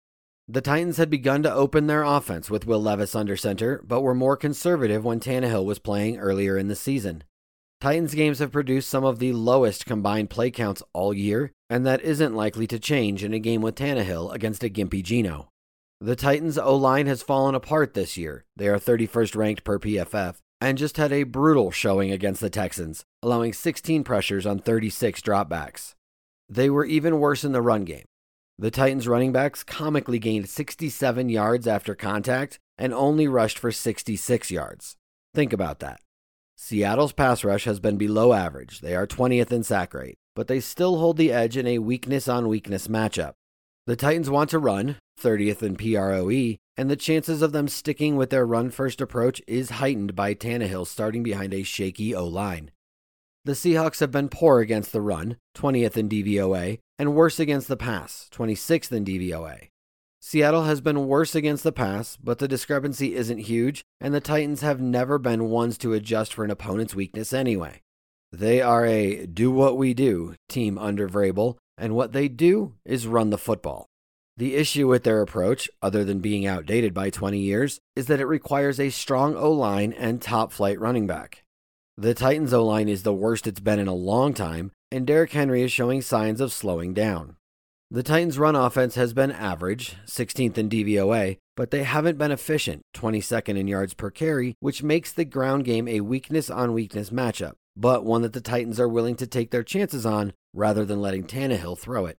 The 0.52 0.60
Titans 0.60 0.98
had 0.98 1.10
begun 1.10 1.44
to 1.44 1.54
open 1.54 1.88
their 1.88 2.04
offense 2.04 2.50
with 2.50 2.68
Will 2.68 2.82
Levis 2.82 3.16
under 3.16 3.38
center, 3.38 3.82
but 3.88 4.02
were 4.02 4.14
more 4.14 4.36
conservative 4.36 5.06
when 5.06 5.22
Tannehill 5.22 5.64
was 5.64 5.80
playing 5.80 6.20
earlier 6.20 6.58
in 6.58 6.68
the 6.68 6.76
season. 6.76 7.24
Titans 7.80 8.14
games 8.14 8.40
have 8.40 8.52
produced 8.52 8.90
some 8.90 9.06
of 9.06 9.20
the 9.20 9.32
lowest 9.32 9.86
combined 9.86 10.30
play 10.30 10.52
counts 10.52 10.84
all 10.92 11.14
year, 11.14 11.54
and 11.70 11.86
that 11.86 12.02
isn't 12.02 12.36
likely 12.36 12.68
to 12.68 12.80
change 12.80 13.24
in 13.24 13.34
a 13.34 13.40
game 13.40 13.62
with 13.62 13.76
Tannehill 13.76 14.34
against 14.34 14.62
a 14.66 14.70
gimpy 14.70 15.02
Geno. 15.02 15.48
The 16.02 16.18
Titans' 16.18 16.58
O 16.58 16.76
line 16.76 17.08
has 17.08 17.24
fallen 17.24 17.56
apart 17.56 17.94
this 17.94 18.18
year. 18.18 18.44
They 18.58 18.68
are 18.68 18.78
31st 18.78 19.38
ranked 19.38 19.64
per 19.64 19.80
PFF 19.80 20.36
and 20.60 20.78
just 20.78 20.98
had 20.98 21.14
a 21.14 21.24
brutal 21.24 21.72
showing 21.72 22.12
against 22.12 22.42
the 22.42 22.50
Texans, 22.50 23.06
allowing 23.24 23.54
16 23.54 24.04
pressures 24.04 24.46
on 24.46 24.60
36 24.60 25.22
dropbacks. 25.22 25.94
They 26.50 26.70
were 26.70 26.84
even 26.84 27.22
worse 27.22 27.46
in 27.46 27.54
the 27.54 27.62
run 27.62 27.86
game. 27.86 28.04
The 28.62 28.70
Titans 28.70 29.08
running 29.08 29.32
backs 29.32 29.64
comically 29.64 30.20
gained 30.20 30.48
67 30.48 31.30
yards 31.30 31.66
after 31.66 31.96
contact 31.96 32.60
and 32.78 32.94
only 32.94 33.28
rushed 33.28 33.58
for 33.58 33.72
66 33.72 34.52
yards. 34.52 34.98
Think 35.34 35.52
about 35.52 35.80
that. 35.80 36.00
Seattle's 36.58 37.12
pass 37.12 37.44
rush 37.44 37.64
has 37.64 37.80
been 37.80 37.98
below 37.98 38.34
average. 38.34 38.82
They 38.82 38.94
are 38.94 39.08
20th 39.08 39.52
in 39.52 39.64
sack 39.64 39.96
rate, 39.96 40.20
but 40.36 40.46
they 40.48 40.60
still 40.60 41.00
hold 41.00 41.18
the 41.18 41.32
edge 41.32 41.58
in 41.58 41.66
a 41.66 41.80
weakness 41.80 42.28
on 42.28 42.48
weakness 42.48 42.88
matchup. 42.88 43.34
The 43.88 43.96
Titans 43.96 44.30
want 44.30 44.52
to 44.52 44.60
run, 44.60 44.98
30th 45.20 45.64
in 45.64 45.76
PROE, 45.76 46.58
and 46.78 46.88
the 46.88 46.96
chances 46.96 47.42
of 47.42 47.54
them 47.54 47.68
sticking 47.68 48.16
with 48.16 48.30
their 48.30 48.46
run 48.46 48.70
first 48.70 49.02
approach 49.02 49.42
is 49.48 49.72
heightened 49.72 50.16
by 50.16 50.36
Tannehill 50.36 50.86
starting 50.86 51.24
behind 51.24 51.56
a 51.56 51.64
shaky 51.64 52.14
O 52.14 52.28
line. 52.28 52.70
The 53.44 53.54
Seahawks 53.54 54.02
have 54.02 54.12
been 54.12 54.30
poor 54.30 54.60
against 54.60 54.92
the 54.92 55.02
run, 55.02 55.38
20th 55.58 55.98
in 55.98 56.08
DVOA, 56.08 56.78
and 57.00 57.16
worse 57.16 57.40
against 57.40 57.68
the 57.68 57.76
pass, 57.76 58.30
26th 58.32 58.92
in 58.92 59.04
DVOA. 59.04 59.70
Seattle 60.20 60.66
has 60.66 60.80
been 60.80 61.08
worse 61.08 61.34
against 61.34 61.64
the 61.64 61.72
pass, 61.72 62.18
but 62.24 62.38
the 62.38 62.48
discrepancy 62.48 63.16
isn't 63.16 63.40
huge, 63.40 63.84
and 64.00 64.14
the 64.14 64.22
Titans 64.22 64.62
have 64.62 64.80
never 64.80 65.18
been 65.18 65.50
ones 65.50 65.80
to 65.80 65.94
adjust 65.94 66.36
for 66.36 66.46
an 66.46 66.52
opponent's 66.52 66.94
weakness 66.94 67.34
anyway. 67.34 67.82
They 68.32 68.62
are 68.62 68.86
a 68.86 69.26
do 69.26 69.50
what 69.50 69.76
we 69.76 69.96
do 69.96 70.36
team 70.48 70.78
under 70.78 71.10
Vrabel, 71.10 71.58
and 71.80 71.96
what 71.96 72.12
they 72.12 72.28
do 72.28 72.76
is 72.86 73.08
run 73.08 73.32
the 73.32 73.40
football. 73.40 73.88
The 74.38 74.54
issue 74.54 74.88
with 74.88 75.04
their 75.04 75.20
approach, 75.20 75.68
other 75.82 76.04
than 76.06 76.20
being 76.20 76.46
outdated 76.46 76.94
by 76.94 77.10
20 77.10 77.40
years, 77.40 77.80
is 77.96 78.06
that 78.06 78.20
it 78.20 78.26
requires 78.26 78.80
a 78.80 78.92
strong 78.92 79.36
O 79.36 79.52
line 79.52 79.94
and 79.94 80.22
top 80.22 80.52
flight 80.52 80.80
running 80.80 81.08
back. 81.08 81.41
The 82.02 82.16
Titans' 82.16 82.52
O 82.52 82.66
line 82.66 82.90
is 82.90 83.04
the 83.04 83.14
worst 83.14 83.46
it's 83.46 83.60
been 83.60 83.78
in 83.78 83.88
a 83.88 83.94
long 83.94 84.34
time, 84.34 84.72
and 84.92 85.06
Derrick 85.06 85.34
Henry 85.34 85.62
is 85.62 85.72
showing 85.72 86.02
signs 86.02 86.42
of 86.42 86.52
slowing 86.52 86.96
down. 86.96 87.36
The 87.92 88.02
Titans' 88.02 88.40
run 88.40 88.56
offense 88.56 88.96
has 88.96 89.14
been 89.14 89.30
average, 89.30 89.98
16th 90.08 90.58
in 90.58 90.68
DVOA, 90.68 91.38
but 91.56 91.70
they 91.70 91.84
haven't 91.84 92.18
been 92.18 92.32
efficient, 92.32 92.82
22nd 92.96 93.56
in 93.56 93.68
yards 93.68 93.94
per 93.94 94.10
carry, 94.10 94.56
which 94.62 94.82
makes 94.82 95.14
the 95.14 95.26
ground 95.26 95.64
game 95.64 95.88
a 95.88 96.02
weakness 96.02 96.50
on 96.50 96.74
weakness 96.74 97.12
matchup, 97.12 97.54
but 97.78 98.04
one 98.04 98.24
that 98.24 98.34
the 98.34 98.42
Titans 98.42 98.80
are 98.80 98.90
willing 98.90 99.16
to 99.18 99.28
take 99.28 99.52
their 99.52 99.62
chances 99.62 100.04
on 100.04 100.34
rather 100.56 100.84
than 100.84 101.04
letting 101.04 101.26
Tannehill 101.26 101.78
throw 101.78 102.08
it. 102.08 102.18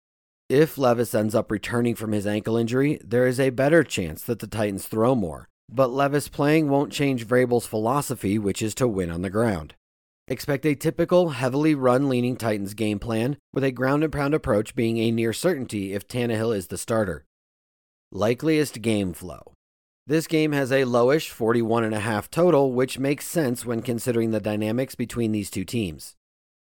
If 0.49 0.79
Levis 0.79 1.13
ends 1.13 1.35
up 1.35 1.51
returning 1.51 1.97
from 1.97 2.13
his 2.13 2.25
ankle 2.25 2.57
injury, 2.57 3.01
there 3.05 3.27
is 3.27 3.41
a 3.41 3.51
better 3.51 3.83
chance 3.83 4.23
that 4.23 4.39
the 4.39 4.47
Titans 4.47 4.87
throw 4.87 5.17
more, 5.17 5.49
but 5.75 5.91
Levis 5.91 6.29
playing 6.29 6.69
won't 6.69 6.93
change 6.93 7.27
Vrabel's 7.27 7.67
philosophy, 7.67 8.39
which 8.39 8.61
is 8.61 8.75
to 8.75 8.87
win 8.87 9.11
on 9.11 9.23
the 9.23 9.31
ground. 9.31 9.75
Expect 10.29 10.65
a 10.67 10.75
typical, 10.75 11.31
heavily 11.31 11.75
run 11.75 12.09
leaning 12.09 12.37
Titans 12.37 12.75
game 12.75 12.99
plan, 12.99 13.39
with 13.53 13.65
a 13.65 13.73
ground 13.73 14.05
and 14.05 14.13
pound 14.13 14.35
approach 14.35 14.75
being 14.75 14.99
a 14.99 15.11
near 15.11 15.33
certainty 15.33 15.95
if 15.95 16.07
Tannehill 16.07 16.55
is 16.55 16.69
the 16.69 16.79
starter. 16.79 17.25
Likeliest 18.13 18.83
game 18.83 19.15
flow. 19.15 19.55
This 20.07 20.27
game 20.27 20.53
has 20.53 20.71
a 20.71 20.85
lowish 20.85 21.33
41.5 21.33 22.29
total, 22.29 22.73
which 22.73 22.99
makes 22.99 23.27
sense 23.27 23.65
when 23.65 23.83
considering 23.83 24.31
the 24.31 24.41
dynamics 24.41 24.95
between 24.95 25.33
these 25.33 25.51
two 25.51 25.65
teams. 25.65 26.15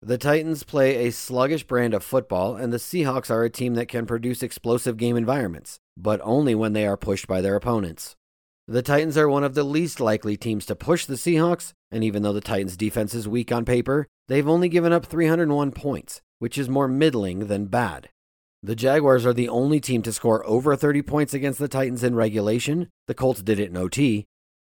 The 0.03 0.19
Titans 0.19 0.63
play 0.63 1.07
a 1.07 1.13
sluggish 1.13 1.65
brand 1.65 1.95
of 1.95 2.05
football, 2.05 2.57
and 2.57 2.73
the 2.73 2.79
Seahawks 2.79 3.31
are 3.31 3.45
a 3.45 3.51
team 3.51 3.75
that 3.75 3.89
can 3.89 4.07
produce 4.07 4.43
explosive 4.43 4.97
game 4.97 5.17
environments, 5.17 5.79
but 5.97 6.21
only 6.23 6.55
when 6.55 6.73
they 6.73 6.87
are 6.87 6.97
pushed 6.97 7.27
by 7.27 7.41
their 7.41 7.57
opponents. 7.57 8.17
The 8.69 8.83
Titans 8.83 9.17
are 9.17 9.29
one 9.29 9.45
of 9.45 9.55
the 9.55 9.63
least 9.63 10.01
likely 10.01 10.37
teams 10.37 10.67
to 10.67 10.75
push 10.75 11.07
the 11.07 11.15
Seahawks, 11.15 11.73
and 11.93 12.03
even 12.03 12.25
though 12.25 12.33
the 12.33 12.41
Titans' 12.41 12.77
defense 12.77 13.15
is 13.15 13.29
weak 13.29 13.53
on 13.53 13.65
paper, 13.65 14.09
they've 14.27 14.49
only 14.49 14.69
given 14.69 14.93
up 14.93 15.07
301 15.07 15.71
points, 15.71 16.21
which 16.41 16.59
is 16.59 16.69
more 16.69 16.89
middling 16.89 17.47
than 17.47 17.67
bad. 17.67 18.09
The 18.65 18.75
Jaguars 18.75 19.25
are 19.25 19.33
the 19.33 19.49
only 19.49 19.79
team 19.79 20.03
to 20.03 20.13
score 20.13 20.45
over 20.45 20.75
30 20.75 21.03
points 21.03 21.33
against 21.33 21.61
the 21.61 21.69
Titans 21.69 22.03
in 22.03 22.17
regulation. 22.17 22.89
The 23.07 23.15
Colts 23.15 23.41
did 23.41 23.61
it 23.61 23.71
in 23.71 23.77
OT. 23.77 24.27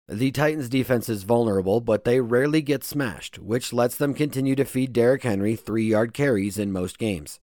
The 0.09 0.31
Titans' 0.31 0.69
defense 0.69 1.09
is 1.09 1.23
vulnerable, 1.23 1.81
but 1.81 2.05
they 2.05 2.21
rarely 2.21 2.61
get 2.61 2.85
smashed, 2.85 3.39
which 3.39 3.73
lets 3.73 3.97
them 3.97 4.13
continue 4.13 4.55
to 4.57 4.67
feed 4.67 4.93
Derrick 4.93 5.23
Henry 5.23 5.57
three 5.57 5.87
yard 5.87 6.13
carries 6.13 6.59
in 6.59 6.71
most 6.71 6.99
games. 6.99 7.41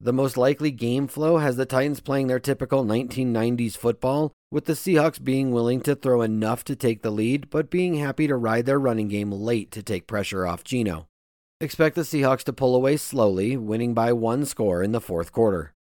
The 0.00 0.12
most 0.12 0.36
likely 0.36 0.70
game 0.70 1.06
flow 1.06 1.38
has 1.38 1.56
the 1.56 1.64
Titans 1.64 2.00
playing 2.00 2.26
their 2.26 2.38
typical 2.38 2.84
1990s 2.84 3.74
football, 3.74 4.32
with 4.54 4.66
the 4.66 4.72
Seahawks 4.74 5.22
being 5.22 5.50
willing 5.50 5.80
to 5.80 5.96
throw 5.96 6.22
enough 6.22 6.62
to 6.62 6.76
take 6.76 7.02
the 7.02 7.10
lead, 7.10 7.50
but 7.50 7.70
being 7.70 7.96
happy 7.96 8.28
to 8.28 8.36
ride 8.36 8.66
their 8.66 8.78
running 8.78 9.08
game 9.08 9.32
late 9.32 9.72
to 9.72 9.82
take 9.82 10.06
pressure 10.06 10.46
off 10.46 10.62
Geno. 10.62 11.08
Expect 11.60 11.96
the 11.96 12.02
Seahawks 12.02 12.44
to 12.44 12.52
pull 12.52 12.76
away 12.76 12.96
slowly, 12.96 13.56
winning 13.56 13.94
by 13.94 14.12
one 14.12 14.44
score 14.44 14.80
in 14.80 14.92
the 14.92 15.00
fourth 15.00 15.32
quarter. 15.32 15.72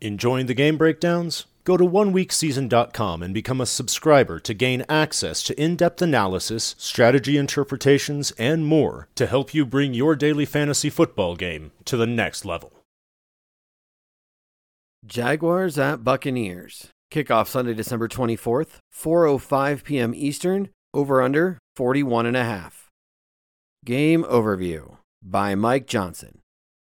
Enjoying 0.00 0.46
the 0.46 0.54
game 0.54 0.78
breakdowns? 0.78 1.44
Go 1.64 1.76
to 1.76 1.84
oneweekseason.com 1.84 3.22
and 3.22 3.34
become 3.34 3.60
a 3.60 3.66
subscriber 3.66 4.40
to 4.40 4.54
gain 4.54 4.86
access 4.88 5.42
to 5.42 5.62
in 5.62 5.76
depth 5.76 6.00
analysis, 6.00 6.74
strategy 6.78 7.36
interpretations, 7.36 8.30
and 8.38 8.64
more 8.64 9.08
to 9.16 9.26
help 9.26 9.52
you 9.52 9.66
bring 9.66 9.92
your 9.92 10.16
daily 10.16 10.46
fantasy 10.46 10.88
football 10.88 11.36
game 11.36 11.72
to 11.84 11.98
the 11.98 12.06
next 12.06 12.46
level. 12.46 12.77
Jaguars 15.06 15.78
at 15.78 16.02
Buccaneers. 16.02 16.88
Kickoff 17.12 17.46
Sunday, 17.46 17.72
December 17.72 18.08
24th, 18.08 18.78
4:05 18.94 19.84
p.m. 19.84 20.12
Eastern, 20.14 20.68
Over 20.92 21.22
under 21.22 21.58
41 21.76 22.26
and 22.26 22.36
a 22.36 22.44
half. 22.44 22.88
Game 23.84 24.24
overview 24.24 24.96
by 25.22 25.54
Mike 25.54 25.86
Johnson. 25.86 26.40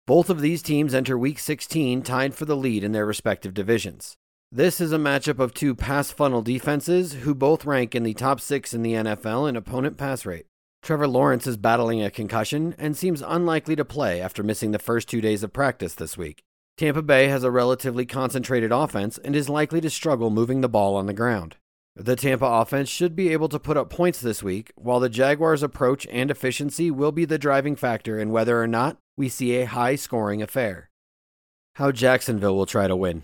Both 0.05 0.29
of 0.29 0.41
these 0.41 0.61
teams 0.61 0.93
enter 0.93 1.17
week 1.17 1.39
16 1.39 2.01
tied 2.01 2.35
for 2.35 2.45
the 2.45 2.57
lead 2.57 2.83
in 2.83 2.91
their 2.91 3.05
respective 3.05 3.53
divisions. 3.53 4.15
This 4.51 4.81
is 4.81 4.91
a 4.91 4.97
matchup 4.97 5.39
of 5.39 5.53
two 5.53 5.73
pass 5.73 6.11
funnel 6.11 6.41
defenses 6.41 7.13
who 7.13 7.33
both 7.33 7.63
rank 7.65 7.95
in 7.95 8.03
the 8.03 8.13
top 8.13 8.41
6 8.41 8.73
in 8.73 8.81
the 8.83 8.93
NFL 8.93 9.47
in 9.47 9.55
opponent 9.55 9.97
pass 9.97 10.25
rate. 10.25 10.47
Trevor 10.83 11.07
Lawrence 11.07 11.47
is 11.47 11.57
battling 11.57 12.03
a 12.03 12.11
concussion 12.11 12.75
and 12.77 12.97
seems 12.97 13.21
unlikely 13.21 13.75
to 13.77 13.85
play 13.85 14.19
after 14.19 14.43
missing 14.43 14.71
the 14.71 14.79
first 14.79 15.07
2 15.07 15.21
days 15.21 15.43
of 15.43 15.53
practice 15.53 15.93
this 15.93 16.17
week. 16.17 16.41
Tampa 16.77 17.01
Bay 17.01 17.27
has 17.27 17.43
a 17.43 17.51
relatively 17.51 18.05
concentrated 18.05 18.71
offense 18.71 19.17
and 19.19 19.35
is 19.35 19.49
likely 19.49 19.81
to 19.81 19.89
struggle 19.89 20.29
moving 20.29 20.61
the 20.61 20.69
ball 20.69 20.95
on 20.95 21.05
the 21.05 21.13
ground. 21.13 21.57
The 21.95 22.15
Tampa 22.15 22.45
offense 22.45 22.89
should 22.89 23.15
be 23.15 23.29
able 23.29 23.49
to 23.49 23.59
put 23.59 23.77
up 23.77 23.89
points 23.89 24.21
this 24.21 24.41
week, 24.41 24.71
while 24.75 24.99
the 24.99 25.09
Jaguars' 25.09 25.61
approach 25.61 26.07
and 26.09 26.31
efficiency 26.31 26.89
will 26.89 27.11
be 27.11 27.25
the 27.25 27.37
driving 27.37 27.75
factor 27.75 28.17
in 28.17 28.31
whether 28.31 28.61
or 28.61 28.67
not 28.67 28.97
we 29.17 29.27
see 29.27 29.57
a 29.57 29.65
high 29.65 29.95
scoring 29.95 30.41
affair. 30.41 30.89
How 31.75 31.91
Jacksonville 31.91 32.55
will 32.55 32.65
try 32.65 32.87
to 32.87 32.95
win. 32.95 33.23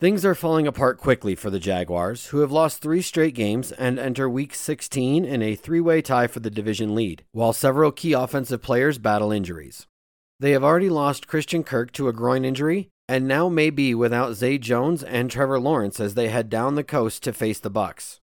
Things 0.00 0.24
are 0.24 0.34
falling 0.34 0.66
apart 0.66 0.98
quickly 0.98 1.34
for 1.34 1.50
the 1.50 1.58
Jaguars, 1.58 2.26
who 2.26 2.38
have 2.38 2.52
lost 2.52 2.80
three 2.80 3.02
straight 3.02 3.34
games 3.34 3.72
and 3.72 3.98
enter 3.98 4.28
Week 4.28 4.54
16 4.54 5.24
in 5.24 5.42
a 5.42 5.54
three 5.54 5.80
way 5.80 6.00
tie 6.00 6.28
for 6.28 6.40
the 6.40 6.50
division 6.50 6.94
lead, 6.94 7.24
while 7.32 7.52
several 7.52 7.92
key 7.92 8.12
offensive 8.12 8.62
players 8.62 8.96
battle 8.98 9.32
injuries. 9.32 9.86
They 10.40 10.52
have 10.52 10.62
already 10.62 10.88
lost 10.88 11.26
Christian 11.26 11.64
Kirk 11.64 11.90
to 11.92 12.06
a 12.06 12.12
groin 12.12 12.44
injury 12.44 12.90
and 13.08 13.26
now 13.26 13.48
may 13.48 13.70
be 13.70 13.92
without 13.92 14.34
Zay 14.34 14.56
Jones 14.56 15.02
and 15.02 15.28
Trevor 15.28 15.58
Lawrence 15.58 15.98
as 15.98 16.14
they 16.14 16.28
head 16.28 16.48
down 16.48 16.76
the 16.76 16.84
coast 16.84 17.24
to 17.24 17.32
face 17.32 17.58
the 17.58 17.70
Bucks. 17.70 18.20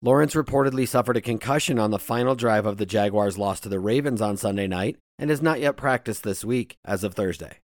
Lawrence 0.00 0.34
reportedly 0.34 0.88
suffered 0.88 1.18
a 1.18 1.20
concussion 1.20 1.78
on 1.78 1.90
the 1.90 1.98
final 1.98 2.34
drive 2.34 2.64
of 2.64 2.78
the 2.78 2.86
Jaguars' 2.86 3.36
loss 3.36 3.60
to 3.60 3.68
the 3.68 3.80
Ravens 3.80 4.22
on 4.22 4.36
Sunday 4.38 4.66
night 4.66 4.96
and 5.18 5.28
has 5.28 5.42
not 5.42 5.60
yet 5.60 5.76
practiced 5.76 6.22
this 6.22 6.42
week 6.44 6.76
as 6.86 7.04
of 7.04 7.14
Thursday. 7.14 7.58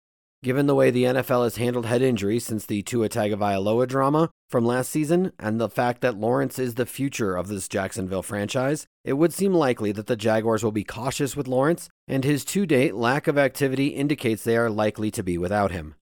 Given 0.43 0.67
the 0.67 0.75
way 0.75 0.91
the 0.91 1.05
NFL 1.05 1.45
has 1.45 1.57
handled 1.57 1.85
head 1.85 2.01
injuries 2.01 2.47
since 2.47 2.65
the 2.65 2.81
Tua 2.83 3.11
Tagovailoa 3.11 3.87
drama 3.87 4.31
from 4.49 4.65
last 4.65 4.91
season 4.91 5.33
and 5.39 5.61
the 5.61 5.69
fact 5.69 6.01
that 6.01 6.17
Lawrence 6.17 6.59
is 6.59 6.77
the 6.77 6.87
future 6.87 7.37
of 7.37 7.49
this 7.49 7.69
Jacksonville 7.69 8.23
franchise, 8.23 8.87
it 9.05 9.13
would 9.15 9.35
seem 9.35 9.53
likely 9.53 9.93
that 9.93 10.07
the 10.07 10.17
Jaguars 10.17 10.65
will 10.65 10.73
be 10.73 10.83
cautious 10.83 11.37
with 11.37 11.47
Lawrence, 11.47 11.91
and 12.09 12.25
his 12.25 12.43
to-date 12.47 12.95
lack 12.95 13.27
of 13.27 13.37
activity 13.37 13.89
indicates 13.89 14.43
they 14.43 14.57
are 14.57 14.71
likely 14.71 15.11
to 15.11 15.23
be 15.23 15.37
without 15.37 15.73
him. 15.73 15.95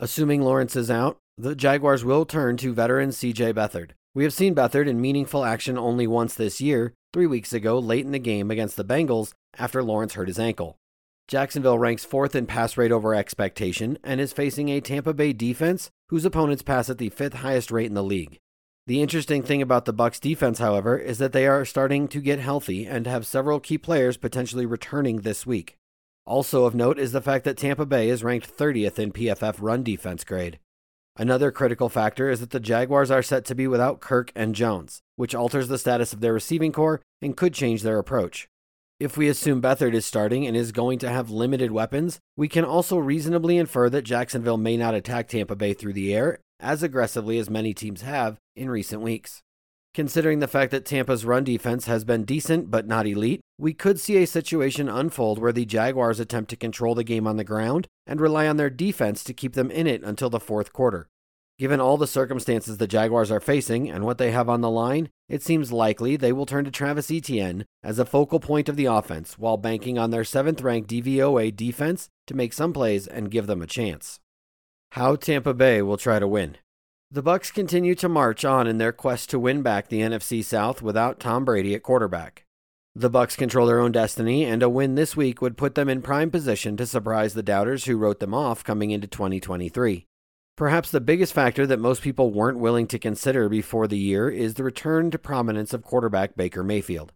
Assuming 0.00 0.42
Lawrence 0.42 0.74
is 0.74 0.90
out, 0.90 1.18
the 1.38 1.54
Jaguars 1.54 2.04
will 2.04 2.24
turn 2.24 2.56
to 2.56 2.74
veteran 2.74 3.10
CJ 3.10 3.54
Beathard. 3.54 3.90
We 4.16 4.24
have 4.24 4.32
seen 4.32 4.56
Beathard 4.56 4.88
in 4.88 5.00
meaningful 5.00 5.44
action 5.44 5.78
only 5.78 6.08
once 6.08 6.34
this 6.34 6.60
year, 6.60 6.92
three 7.12 7.28
weeks 7.28 7.52
ago 7.52 7.78
late 7.78 8.04
in 8.04 8.10
the 8.10 8.18
game 8.18 8.50
against 8.50 8.76
the 8.76 8.84
Bengals 8.84 9.32
after 9.56 9.80
Lawrence 9.80 10.14
hurt 10.14 10.26
his 10.26 10.40
ankle. 10.40 10.76
Jacksonville 11.30 11.78
ranks 11.78 12.04
fourth 12.04 12.34
in 12.34 12.44
pass 12.44 12.76
rate 12.76 12.90
over 12.90 13.14
expectation 13.14 13.96
and 14.02 14.20
is 14.20 14.32
facing 14.32 14.68
a 14.68 14.80
Tampa 14.80 15.14
Bay 15.14 15.32
defense 15.32 15.88
whose 16.08 16.24
opponents 16.24 16.62
pass 16.62 16.90
at 16.90 16.98
the 16.98 17.08
fifth 17.08 17.34
highest 17.34 17.70
rate 17.70 17.86
in 17.86 17.94
the 17.94 18.02
league. 18.02 18.40
The 18.88 19.00
interesting 19.00 19.44
thing 19.44 19.62
about 19.62 19.84
the 19.84 19.92
Bucks 19.92 20.18
defense, 20.18 20.58
however, 20.58 20.98
is 20.98 21.18
that 21.18 21.30
they 21.30 21.46
are 21.46 21.64
starting 21.64 22.08
to 22.08 22.20
get 22.20 22.40
healthy 22.40 22.84
and 22.84 23.06
have 23.06 23.28
several 23.28 23.60
key 23.60 23.78
players 23.78 24.16
potentially 24.16 24.66
returning 24.66 25.18
this 25.18 25.46
week. 25.46 25.76
Also 26.26 26.64
of 26.64 26.74
note 26.74 26.98
is 26.98 27.12
the 27.12 27.22
fact 27.22 27.44
that 27.44 27.56
Tampa 27.56 27.86
Bay 27.86 28.08
is 28.08 28.24
ranked 28.24 28.52
30th 28.52 28.98
in 28.98 29.12
PFF 29.12 29.58
run 29.60 29.84
defense 29.84 30.24
grade. 30.24 30.58
Another 31.16 31.52
critical 31.52 31.88
factor 31.88 32.28
is 32.28 32.40
that 32.40 32.50
the 32.50 32.58
Jaguars 32.58 33.12
are 33.12 33.22
set 33.22 33.44
to 33.44 33.54
be 33.54 33.68
without 33.68 34.00
Kirk 34.00 34.32
and 34.34 34.52
Jones, 34.52 35.00
which 35.14 35.36
alters 35.36 35.68
the 35.68 35.78
status 35.78 36.12
of 36.12 36.22
their 36.22 36.32
receiving 36.32 36.72
core 36.72 37.00
and 37.22 37.36
could 37.36 37.54
change 37.54 37.82
their 37.82 38.00
approach. 38.00 38.48
If 39.00 39.16
we 39.16 39.30
assume 39.30 39.62
Beathard 39.62 39.94
is 39.94 40.04
starting 40.04 40.46
and 40.46 40.54
is 40.54 40.72
going 40.72 40.98
to 40.98 41.08
have 41.08 41.30
limited 41.30 41.72
weapons, 41.72 42.20
we 42.36 42.48
can 42.48 42.66
also 42.66 42.98
reasonably 42.98 43.56
infer 43.56 43.88
that 43.88 44.02
Jacksonville 44.02 44.58
may 44.58 44.76
not 44.76 44.94
attack 44.94 45.26
Tampa 45.26 45.56
Bay 45.56 45.72
through 45.72 45.94
the 45.94 46.14
air 46.14 46.38
as 46.60 46.82
aggressively 46.82 47.38
as 47.38 47.48
many 47.48 47.72
teams 47.72 48.02
have 48.02 48.36
in 48.54 48.68
recent 48.68 49.00
weeks. 49.00 49.40
Considering 49.94 50.40
the 50.40 50.46
fact 50.46 50.70
that 50.70 50.84
Tampa's 50.84 51.24
run 51.24 51.44
defense 51.44 51.86
has 51.86 52.04
been 52.04 52.26
decent 52.26 52.70
but 52.70 52.86
not 52.86 53.06
elite, 53.06 53.40
we 53.56 53.72
could 53.72 53.98
see 53.98 54.18
a 54.18 54.26
situation 54.26 54.86
unfold 54.86 55.38
where 55.38 55.50
the 55.50 55.64
Jaguars 55.64 56.20
attempt 56.20 56.50
to 56.50 56.56
control 56.56 56.94
the 56.94 57.02
game 57.02 57.26
on 57.26 57.38
the 57.38 57.42
ground 57.42 57.86
and 58.06 58.20
rely 58.20 58.46
on 58.46 58.58
their 58.58 58.68
defense 58.68 59.24
to 59.24 59.32
keep 59.32 59.54
them 59.54 59.70
in 59.70 59.86
it 59.86 60.02
until 60.02 60.28
the 60.28 60.38
fourth 60.38 60.74
quarter. 60.74 61.08
Given 61.60 61.78
all 61.78 61.98
the 61.98 62.06
circumstances 62.06 62.78
the 62.78 62.86
Jaguars 62.86 63.30
are 63.30 63.38
facing 63.38 63.90
and 63.90 64.02
what 64.02 64.16
they 64.16 64.30
have 64.30 64.48
on 64.48 64.62
the 64.62 64.70
line, 64.70 65.10
it 65.28 65.42
seems 65.42 65.70
likely 65.70 66.16
they 66.16 66.32
will 66.32 66.46
turn 66.46 66.64
to 66.64 66.70
Travis 66.70 67.10
Etienne 67.10 67.66
as 67.82 67.98
a 67.98 68.06
focal 68.06 68.40
point 68.40 68.70
of 68.70 68.76
the 68.76 68.86
offense 68.86 69.38
while 69.38 69.58
banking 69.58 69.98
on 69.98 70.10
their 70.10 70.22
7th 70.22 70.62
ranked 70.62 70.88
DVOA 70.88 71.54
defense 71.54 72.08
to 72.28 72.34
make 72.34 72.54
some 72.54 72.72
plays 72.72 73.06
and 73.06 73.30
give 73.30 73.46
them 73.46 73.60
a 73.60 73.66
chance. 73.66 74.20
How 74.92 75.16
Tampa 75.16 75.52
Bay 75.52 75.82
will 75.82 75.98
try 75.98 76.18
to 76.18 76.26
win. 76.26 76.56
The 77.10 77.20
Bucks 77.20 77.50
continue 77.50 77.94
to 77.96 78.08
march 78.08 78.42
on 78.42 78.66
in 78.66 78.78
their 78.78 78.90
quest 78.90 79.28
to 79.28 79.38
win 79.38 79.60
back 79.60 79.88
the 79.88 80.00
NFC 80.00 80.42
South 80.42 80.80
without 80.80 81.20
Tom 81.20 81.44
Brady 81.44 81.74
at 81.74 81.82
quarterback. 81.82 82.46
The 82.94 83.10
Bucks 83.10 83.36
control 83.36 83.66
their 83.66 83.80
own 83.80 83.92
destiny, 83.92 84.46
and 84.46 84.62
a 84.62 84.70
win 84.70 84.94
this 84.94 85.14
week 85.14 85.42
would 85.42 85.58
put 85.58 85.74
them 85.74 85.90
in 85.90 86.00
prime 86.00 86.30
position 86.30 86.78
to 86.78 86.86
surprise 86.86 87.34
the 87.34 87.42
doubters 87.42 87.84
who 87.84 87.98
wrote 87.98 88.18
them 88.18 88.32
off 88.32 88.64
coming 88.64 88.92
into 88.92 89.06
2023. 89.06 90.06
Perhaps 90.60 90.90
the 90.90 91.00
biggest 91.00 91.32
factor 91.32 91.66
that 91.66 91.80
most 91.80 92.02
people 92.02 92.34
weren't 92.34 92.58
willing 92.58 92.86
to 92.88 92.98
consider 92.98 93.48
before 93.48 93.88
the 93.88 93.96
year 93.96 94.28
is 94.28 94.52
the 94.52 94.62
return 94.62 95.10
to 95.10 95.18
prominence 95.18 95.72
of 95.72 95.82
quarterback 95.82 96.36
Baker 96.36 96.62
Mayfield. 96.62 97.14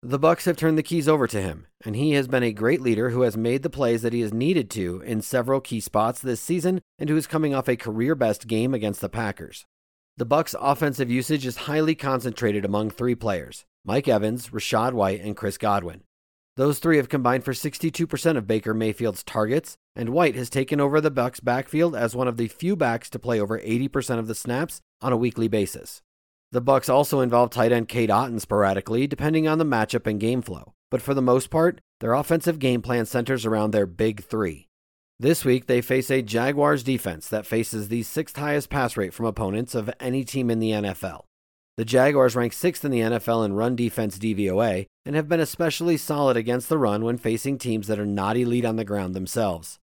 The 0.00 0.16
Bucks 0.16 0.44
have 0.44 0.56
turned 0.56 0.78
the 0.78 0.84
keys 0.84 1.08
over 1.08 1.26
to 1.26 1.42
him, 1.42 1.66
and 1.84 1.96
he 1.96 2.12
has 2.12 2.28
been 2.28 2.44
a 2.44 2.52
great 2.52 2.80
leader 2.80 3.10
who 3.10 3.22
has 3.22 3.36
made 3.36 3.64
the 3.64 3.68
plays 3.68 4.02
that 4.02 4.12
he 4.12 4.20
has 4.20 4.32
needed 4.32 4.70
to 4.70 5.00
in 5.00 5.22
several 5.22 5.60
key 5.60 5.80
spots 5.80 6.20
this 6.20 6.40
season 6.40 6.82
and 6.96 7.10
who 7.10 7.16
is 7.16 7.26
coming 7.26 7.52
off 7.52 7.68
a 7.68 7.74
career-best 7.74 8.46
game 8.46 8.72
against 8.72 9.00
the 9.00 9.08
Packers. 9.08 9.66
The 10.16 10.24
Bucks' 10.24 10.54
offensive 10.60 11.10
usage 11.10 11.44
is 11.46 11.56
highly 11.56 11.96
concentrated 11.96 12.64
among 12.64 12.90
three 12.90 13.16
players: 13.16 13.64
Mike 13.84 14.06
Evans, 14.06 14.50
Rachaad 14.50 14.92
White, 14.92 15.20
and 15.20 15.36
Chris 15.36 15.58
Godwin. 15.58 16.02
Those 16.56 16.78
three 16.78 16.98
have 16.98 17.08
combined 17.08 17.44
for 17.44 17.52
62% 17.52 18.36
of 18.36 18.46
Baker 18.46 18.74
Mayfield's 18.74 19.24
targets, 19.24 19.76
and 19.96 20.10
White 20.10 20.36
has 20.36 20.48
taken 20.48 20.80
over 20.80 21.00
the 21.00 21.10
Bucks' 21.10 21.40
backfield 21.40 21.96
as 21.96 22.14
one 22.14 22.28
of 22.28 22.36
the 22.36 22.46
few 22.46 22.76
backs 22.76 23.10
to 23.10 23.18
play 23.18 23.40
over 23.40 23.58
80% 23.58 24.20
of 24.20 24.28
the 24.28 24.36
snaps 24.36 24.80
on 25.00 25.12
a 25.12 25.16
weekly 25.16 25.48
basis. 25.48 26.00
The 26.52 26.60
Bucks 26.60 26.88
also 26.88 27.18
involve 27.18 27.50
tight 27.50 27.72
end 27.72 27.88
Cade 27.88 28.10
Otton 28.10 28.40
sporadically, 28.40 29.08
depending 29.08 29.48
on 29.48 29.58
the 29.58 29.64
matchup 29.64 30.06
and 30.06 30.20
game 30.20 30.42
flow. 30.42 30.74
But 30.92 31.02
for 31.02 31.12
the 31.12 31.20
most 31.20 31.50
part, 31.50 31.80
their 31.98 32.12
offensive 32.12 32.60
game 32.60 32.82
plan 32.82 33.06
centers 33.06 33.44
around 33.44 33.72
their 33.72 33.86
big 33.86 34.22
three. 34.22 34.68
This 35.18 35.44
week, 35.44 35.66
they 35.66 35.80
face 35.80 36.08
a 36.10 36.22
Jaguars 36.22 36.84
defense 36.84 37.26
that 37.28 37.46
faces 37.46 37.88
the 37.88 38.04
sixth 38.04 38.36
highest 38.36 38.70
pass 38.70 38.96
rate 38.96 39.12
from 39.12 39.26
opponents 39.26 39.74
of 39.74 39.90
any 39.98 40.24
team 40.24 40.50
in 40.50 40.60
the 40.60 40.70
NFL. 40.70 41.22
The 41.76 41.84
Jaguars 41.84 42.36
rank 42.36 42.52
sixth 42.52 42.84
in 42.84 42.92
the 42.92 43.00
NFL 43.00 43.44
in 43.44 43.54
run 43.54 43.74
defense 43.74 44.16
DVOA 44.16 44.86
and 45.04 45.16
have 45.16 45.28
been 45.28 45.40
especially 45.40 45.96
solid 45.96 46.36
against 46.36 46.68
the 46.68 46.78
run 46.78 47.04
when 47.04 47.18
facing 47.18 47.58
teams 47.58 47.88
that 47.88 47.98
are 47.98 48.06
not 48.06 48.36
elite 48.36 48.64
on 48.64 48.76
the 48.76 48.84
ground 48.84 49.12
themselves. 49.12 49.80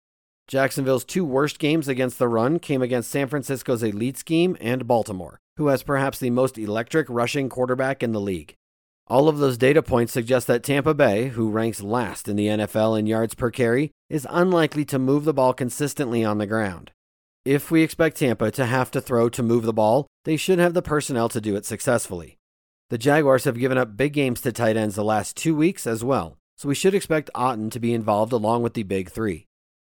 Jacksonville's 0.48 1.04
two 1.04 1.24
worst 1.24 1.58
games 1.58 1.88
against 1.88 2.18
the 2.18 2.28
run 2.28 2.58
came 2.58 2.82
against 2.82 3.10
San 3.10 3.26
Francisco's 3.26 3.82
elite 3.82 4.18
scheme 4.18 4.54
and 4.60 4.86
Baltimore, 4.86 5.40
who 5.56 5.68
has 5.68 5.82
perhaps 5.82 6.18
the 6.18 6.28
most 6.28 6.58
electric 6.58 7.06
rushing 7.08 7.48
quarterback 7.48 8.02
in 8.02 8.12
the 8.12 8.20
league. 8.20 8.54
All 9.06 9.26
of 9.26 9.38
those 9.38 9.56
data 9.56 9.82
points 9.82 10.12
suggest 10.12 10.46
that 10.46 10.62
Tampa 10.62 10.92
Bay, 10.92 11.28
who 11.28 11.48
ranks 11.48 11.80
last 11.80 12.28
in 12.28 12.36
the 12.36 12.48
NFL 12.48 12.98
in 12.98 13.06
yards 13.06 13.34
per 13.34 13.50
carry, 13.50 13.92
is 14.10 14.26
unlikely 14.28 14.84
to 14.86 14.98
move 14.98 15.24
the 15.24 15.32
ball 15.32 15.54
consistently 15.54 16.22
on 16.22 16.36
the 16.36 16.46
ground. 16.46 16.92
If 17.48 17.70
we 17.70 17.82
expect 17.82 18.18
Tampa 18.18 18.50
to 18.50 18.66
have 18.66 18.90
to 18.90 19.00
throw 19.00 19.30
to 19.30 19.42
move 19.42 19.64
the 19.64 19.72
ball, 19.72 20.06
they 20.26 20.36
should 20.36 20.58
have 20.58 20.74
the 20.74 20.82
personnel 20.82 21.30
to 21.30 21.40
do 21.40 21.56
it 21.56 21.64
successfully. 21.64 22.36
The 22.90 22.98
Jaguars 22.98 23.44
have 23.44 23.58
given 23.58 23.78
up 23.78 23.96
big 23.96 24.12
games 24.12 24.42
to 24.42 24.52
tight 24.52 24.76
ends 24.76 24.96
the 24.96 25.02
last 25.02 25.34
two 25.34 25.56
weeks 25.56 25.86
as 25.86 26.04
well, 26.04 26.36
so 26.58 26.68
we 26.68 26.74
should 26.74 26.94
expect 26.94 27.30
Otton 27.34 27.70
to 27.70 27.80
be 27.80 27.94
involved 27.94 28.34
along 28.34 28.64
with 28.64 28.74
the 28.74 28.82
big 28.82 29.10
three. 29.10 29.46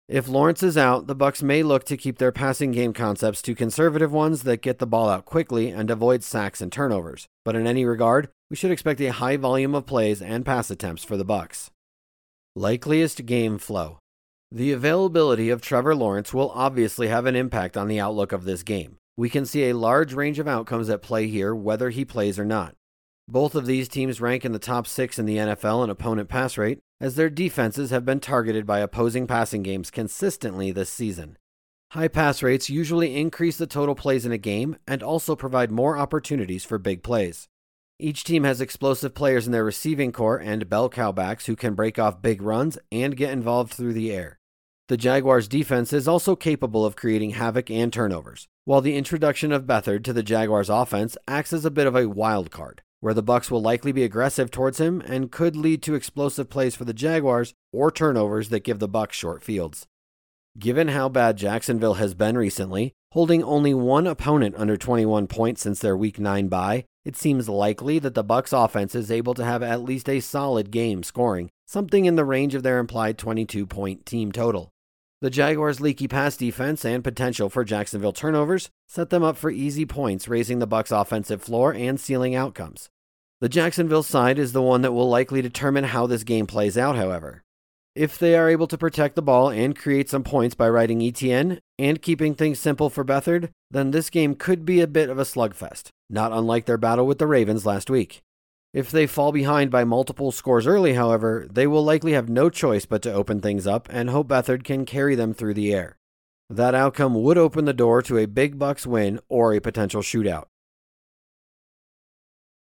If 0.07 0.29
Lawrence 0.29 0.63
is 0.63 0.79
out, 0.79 1.09
the 1.09 1.17
Bucks 1.17 1.43
may 1.43 1.65
look 1.65 1.83
to 1.87 1.97
keep 1.97 2.19
their 2.19 2.31
passing 2.31 2.71
game 2.71 2.93
concepts 2.93 3.43
to 3.43 3.57
conservative 3.57 4.13
ones 4.13 4.45
that 4.45 4.63
get 4.63 4.79
the 4.79 4.87
ball 4.87 5.09
out 5.09 5.25
quickly 5.25 5.71
and 5.71 5.91
avoid 5.91 6.23
sacks 6.23 6.61
and 6.61 6.71
turnovers. 6.71 7.27
But 7.45 7.57
in 7.57 7.67
any 7.67 7.85
regard, 7.85 8.29
we 8.51 8.55
should 8.55 8.71
expect 8.71 9.01
a 9.01 9.09
high 9.09 9.37
volume 9.37 9.75
of 9.75 9.85
plays 9.85 10.23
and 10.23 10.47
pass 10.47 10.71
attempts 10.71 11.03
for 11.03 11.17
the 11.17 11.25
Bucks. 11.25 11.73
Likeliest 12.55 13.27
game 13.27 13.59
flow. 13.59 13.99
The 14.51 14.73
availability 14.73 15.51
of 15.51 15.61
Trevor 15.61 15.95
Lawrence 15.95 16.33
will 16.33 16.51
obviously 16.53 17.09
have 17.09 17.27
an 17.27 17.37
impact 17.37 17.77
on 17.77 17.87
the 17.87 18.01
outlook 18.01 18.33
of 18.33 18.45
this 18.45 18.63
game. 18.63 18.97
We 19.15 19.29
can 19.29 19.45
see 19.45 19.65
a 19.69 19.77
large 19.77 20.15
range 20.15 20.39
of 20.39 20.49
outcomes 20.49 20.89
at 20.89 21.03
play 21.03 21.27
here 21.27 21.55
whether 21.55 21.91
he 21.91 22.07
plays 22.07 22.39
or 22.39 22.47
not. 22.47 22.75
Both 23.29 23.55
of 23.55 23.67
these 23.67 23.91
teams 23.91 24.23
rank 24.23 24.47
in 24.47 24.53
the 24.53 24.59
top 24.59 24.87
6 24.87 25.19
in 25.19 25.27
the 25.27 25.37
NFL 25.37 25.85
in 25.85 25.91
opponent 25.91 26.31
pass 26.31 26.57
rate, 26.57 26.79
as 26.99 27.15
their 27.15 27.29
defenses 27.29 27.91
have 27.91 28.07
been 28.07 28.21
targeted 28.21 28.65
by 28.65 28.79
opposing 28.79 29.27
passing 29.27 29.63
games 29.63 29.91
consistently 29.91 30.73
this 30.73 30.89
season. 30.89 31.37
High 31.91 32.09
pass 32.09 32.43
rates 32.43 32.71
usually 32.71 33.17
increase 33.17 33.59
the 33.59 33.67
total 33.67 33.95
plays 33.95 34.25
in 34.25 34.33
a 34.33 34.39
game 34.39 34.77
and 34.87 35.03
also 35.03 35.37
provide 35.37 35.71
more 35.71 35.99
opportunities 35.99 36.65
for 36.65 36.79
big 36.79 37.03
plays. 37.03 37.49
Each 37.99 38.25
team 38.25 38.45
has 38.45 38.63
explosive 38.63 39.15
players 39.15 39.45
in 39.45 39.53
their 39.53 39.65
receiving 39.65 40.11
core 40.11 40.39
and 40.39 40.71
bell 40.71 40.89
cow 40.89 41.13
backs 41.13 41.45
who 41.45 41.57
can 41.57 41.75
break 41.75 41.99
off 41.99 42.23
big 42.23 42.41
runs 42.41 42.79
and 42.91 43.15
get 43.15 43.33
involved 43.33 43.75
through 43.75 43.93
the 43.93 44.11
air. 44.11 44.38
The 44.89 44.97
Jaguars' 44.97 45.49
defense 45.49 45.93
is 45.93 46.09
also 46.09 46.35
capable 46.35 46.87
of 46.87 46.97
creating 46.97 47.33
havoc 47.33 47.71
and 47.71 47.93
turnovers, 47.93 48.49
while 48.65 48.81
the 48.81 48.97
introduction 48.97 49.53
of 49.53 49.67
Beathard 49.67 50.03
to 50.05 50.15
the 50.15 50.23
Jaguars' 50.23 50.71
offense 50.71 51.15
acts 51.29 51.53
as 51.53 51.67
a 51.67 51.71
bit 51.71 51.87
of 51.87 51.95
a 51.95 52.09
wild 52.09 52.51
card, 52.51 52.81
where 53.01 53.13
the 53.13 53.23
Bucks 53.23 53.51
will 53.51 53.61
likely 53.61 53.93
be 53.93 54.03
aggressive 54.03 54.51
towards 54.51 54.81
him 54.81 55.03
and 55.03 55.31
could 55.31 55.57
lead 55.57 55.83
to 55.83 55.95
explosive 55.95 56.49
plays 56.49 56.75
for 56.75 56.87
the 56.87 56.95
Jaguars 56.95 57.53
or 57.71 57.91
turnovers 57.91 58.49
that 58.49 58.65
give 58.65 58.79
the 58.79 58.89
Bucks 58.89 59.15
short 59.15 59.43
fields. 59.43 59.87
Given 60.59 60.89
how 60.89 61.11
bad 61.11 61.37
Jacksonville 61.37 61.95
has 61.95 62.15
been 62.15 62.39
recently, 62.39 62.95
holding 63.13 63.45
only 63.45 63.75
one 63.75 64.07
opponent 64.07 64.55
under 64.57 64.79
21 64.79 65.27
points 65.27 65.61
since 65.61 65.81
their 65.81 65.99
week 65.99 66.19
9 66.19 66.49
bye, 66.49 66.87
it 67.05 67.15
seems 67.15 67.47
likely 67.47 67.99
that 67.99 68.15
the 68.15 68.25
Bucks 68.25 68.55
offense 68.55 68.95
is 68.95 69.11
able 69.11 69.35
to 69.35 69.45
have 69.45 69.63
at 69.63 69.83
least 69.83 70.09
a 70.09 70.21
solid 70.21 70.71
game 70.71 71.03
scoring, 71.03 71.51
something 71.67 72.07
in 72.07 72.17
the 72.17 72.25
range 72.25 72.55
of 72.55 72.63
their 72.63 72.79
implied 72.79 73.19
22 73.19 73.67
point 73.67 74.07
team 74.07 74.33
total. 74.33 74.71
The 75.21 75.31
Jaguars' 75.31 75.81
leaky 75.81 76.07
pass 76.07 76.37
defense 76.37 76.85
and 76.85 77.03
potential 77.03 77.51
for 77.51 77.65
Jacksonville 77.65 78.13
turnovers 78.13 78.71
set 78.87 79.11
them 79.11 79.25
up 79.25 79.37
for 79.37 79.51
easy 79.51 79.85
points, 79.85 80.29
raising 80.29 80.61
the 80.61 80.69
Bucs' 80.69 80.93
offensive 80.93 81.43
floor 81.43 81.75
and 81.75 81.99
ceiling 81.99 82.37
outcomes. 82.37 82.89
The 83.41 83.49
Jacksonville 83.49 84.05
side 84.05 84.39
is 84.39 84.53
the 84.53 84.63
one 84.63 84.83
that 84.83 84.93
will 84.93 85.09
likely 85.09 85.43
determine 85.43 85.85
how 85.85 86.07
this 86.07 86.23
game 86.23 86.47
plays 86.47 86.79
out, 86.79 86.95
however. 86.95 87.43
If 87.97 88.17
they 88.17 88.37
are 88.37 88.49
able 88.49 88.69
to 88.69 88.79
protect 88.79 89.17
the 89.17 89.23
ball 89.23 89.51
and 89.51 89.77
create 89.77 90.09
some 90.09 90.23
points 90.23 90.55
by 90.55 90.69
riding 90.69 91.01
ETN 91.01 91.59
and 91.81 92.01
keeping 92.01 92.37
things 92.37 92.61
simple 92.61 92.89
for 92.89 93.05
Beathard, 93.05 93.49
then 93.73 93.91
this 93.91 94.11
game 94.11 94.37
could 94.37 94.65
be 94.65 94.81
a 94.81 94.87
bit 94.87 95.11
of 95.11 95.19
a 95.19 95.25
slugfest, 95.25 95.89
not 96.09 96.31
unlike 96.31 96.67
their 96.67 96.79
battle 96.79 97.09
with 97.09 97.19
the 97.19 97.27
Ravens 97.27 97.67
last 97.67 97.91
week. 97.91 98.23
If 98.73 98.91
they 98.91 99.07
fall 99.07 99.33
behind 99.33 99.71
by 99.71 99.85
multiple 99.85 100.31
scores 100.31 100.67
early, 100.67 100.93
however, 100.93 101.47
they 101.51 101.67
will 101.67 101.85
likely 101.85 102.13
have 102.13 102.29
no 102.29 102.51
choice 102.51 102.85
but 102.85 103.01
to 103.03 103.13
open 103.13 103.41
things 103.41 103.67
up 103.67 103.89
and 103.91 104.11
hope 104.11 104.29
Beathard 104.29 104.63
can 104.63 104.85
carry 104.85 105.15
them 105.15 105.33
through 105.33 105.55
the 105.55 105.73
air. 105.73 105.97
That 106.51 106.75
outcome 106.75 107.15
would 107.15 107.39
open 107.39 107.65
the 107.65 107.73
door 107.73 108.03
to 108.03 108.19
a 108.19 108.27
big 108.27 108.59
Bucs 108.59 108.87
win 108.87 109.21
or 109.29 109.55
a 109.55 109.61
potential 109.61 110.03
shootout. 110.03 110.45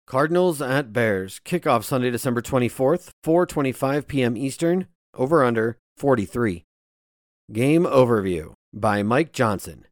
Cardinals 0.06 0.60
at 0.60 0.92
Bears. 0.92 1.40
Kickoff 1.44 1.84
Sunday, 1.84 2.10
December 2.10 2.42
24th, 2.42 3.10
4:25 3.24 4.06
p.m. 4.06 4.36
Eastern. 4.36 4.88
Over 5.14 5.44
under 5.44 5.78
43. 5.98 6.64
Game 7.52 7.84
overview 7.84 8.54
by 8.72 9.02
Mike 9.02 9.32
Johnson. 9.32 9.84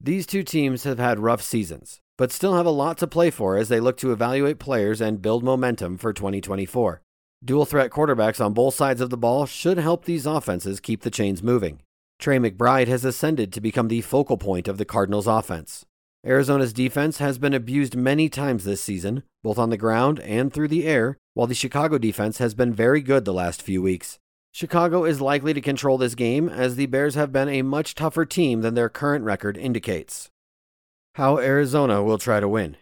These 0.00 0.26
two 0.26 0.42
teams 0.42 0.84
have 0.84 0.98
had 0.98 1.18
rough 1.18 1.42
seasons 1.42 2.00
but 2.20 2.30
still 2.30 2.54
have 2.54 2.66
a 2.66 2.70
lot 2.70 2.98
to 2.98 3.06
play 3.06 3.30
for 3.30 3.56
as 3.56 3.70
they 3.70 3.80
look 3.80 3.96
to 3.96 4.12
evaluate 4.12 4.58
players 4.58 5.00
and 5.00 5.22
build 5.22 5.42
momentum 5.42 5.96
for 5.96 6.12
2024. 6.12 7.00
Dual 7.42 7.64
threat 7.64 7.90
quarterbacks 7.90 8.44
on 8.44 8.52
both 8.52 8.74
sides 8.74 9.00
of 9.00 9.08
the 9.08 9.16
ball 9.16 9.46
should 9.46 9.78
help 9.78 10.04
these 10.04 10.26
offenses 10.26 10.80
keep 10.80 11.00
the 11.00 11.10
chains 11.10 11.42
moving. 11.42 11.80
Trey 12.18 12.36
McBride 12.36 12.88
has 12.88 13.06
ascended 13.06 13.54
to 13.54 13.60
become 13.62 13.88
the 13.88 14.02
focal 14.02 14.36
point 14.36 14.68
of 14.68 14.76
the 14.76 14.84
Cardinals' 14.84 15.26
offense. 15.26 15.86
Arizona's 16.22 16.74
defense 16.74 17.16
has 17.16 17.38
been 17.38 17.54
abused 17.54 17.96
many 17.96 18.28
times 18.28 18.64
this 18.64 18.82
season, 18.82 19.22
both 19.42 19.58
on 19.58 19.70
the 19.70 19.78
ground 19.78 20.20
and 20.20 20.52
through 20.52 20.68
the 20.68 20.86
air, 20.86 21.16
while 21.32 21.46
the 21.46 21.54
Chicago 21.54 21.96
defense 21.96 22.36
has 22.36 22.52
been 22.52 22.74
very 22.74 23.00
good 23.00 23.24
the 23.24 23.32
last 23.32 23.62
few 23.62 23.80
weeks. 23.80 24.18
Chicago 24.52 25.06
is 25.06 25.22
likely 25.22 25.54
to 25.54 25.62
control 25.62 25.96
this 25.96 26.14
game 26.14 26.50
as 26.50 26.76
the 26.76 26.84
Bears 26.84 27.14
have 27.14 27.32
been 27.32 27.48
a 27.48 27.62
much 27.62 27.94
tougher 27.94 28.26
team 28.26 28.60
than 28.60 28.74
their 28.74 28.90
current 28.90 29.24
record 29.24 29.56
indicates. 29.56 30.29
How 31.20 31.36
Arizona 31.36 32.02
will 32.02 32.16
try 32.16 32.40
to 32.40 32.48
win. 32.48 32.78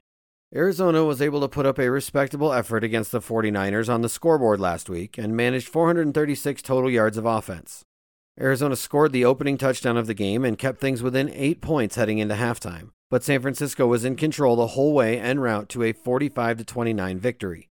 Arizona 0.55 1.05
was 1.05 1.21
able 1.21 1.41
to 1.41 1.49
put 1.49 1.67
up 1.67 1.77
a 1.77 1.91
respectable 1.91 2.53
effort 2.53 2.85
against 2.85 3.11
the 3.11 3.19
49ers 3.19 3.93
on 3.93 4.03
the 4.03 4.09
scoreboard 4.09 4.61
last 4.61 4.89
week 4.89 5.19
and 5.19 5.37
managed 5.37 5.67
436 5.67 6.63
total 6.63 6.89
yards 6.89 7.19
of 7.19 7.27
offense. 7.27 7.83
Arizona 8.41 8.77
scored 8.77 9.11
the 9.11 9.25
opening 9.25 9.59
touchdown 9.59 9.97
of 9.97 10.07
the 10.07 10.15
game 10.15 10.45
and 10.45 10.57
kept 10.57 10.81
things 10.81 11.03
within 11.03 11.33
eight 11.35 11.61
points 11.61 11.97
heading 11.97 12.19
into 12.19 12.37
halftime, 12.37 12.91
but 13.11 13.25
San 13.25 13.41
Francisco 13.41 13.89
was 13.89 14.05
in 14.05 14.15
control 14.15 14.55
the 14.55 14.69
whole 14.69 14.95
way 14.95 15.19
en 15.19 15.41
route 15.41 15.69
to 15.71 15.83
a 15.83 15.93
45 15.93 16.65
29 16.65 17.19
victory. 17.19 17.69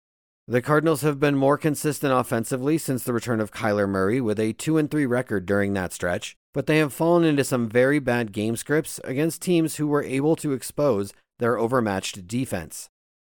The 0.48 0.64
Cardinals 0.64 1.02
have 1.02 1.20
been 1.20 1.36
more 1.36 1.60
consistent 1.60 2.12
offensively 2.12 2.80
since 2.80 3.04
the 3.04 3.14
return 3.14 3.40
of 3.40 3.52
Kyler 3.52 3.88
Murray 3.88 4.20
with 4.20 4.40
a 4.40 4.54
2 4.54 4.88
3 4.88 5.06
record 5.06 5.46
during 5.46 5.74
that 5.74 5.94
stretch, 5.94 6.36
but 6.56 6.68
they 6.68 6.78
have 6.78 6.94
fallen 6.94 7.26
into 7.26 7.44
some 7.44 7.68
very 7.68 8.00
bad 8.00 8.32
game 8.32 8.56
scripts 8.56 9.02
against 9.04 9.42
teams 9.42 9.76
who 9.76 9.86
were 9.86 10.04
able 10.04 10.38
to 10.38 10.54
expose 10.54 11.14
their 11.38 11.58
overmatched 11.58 12.26
defense. 12.28 12.90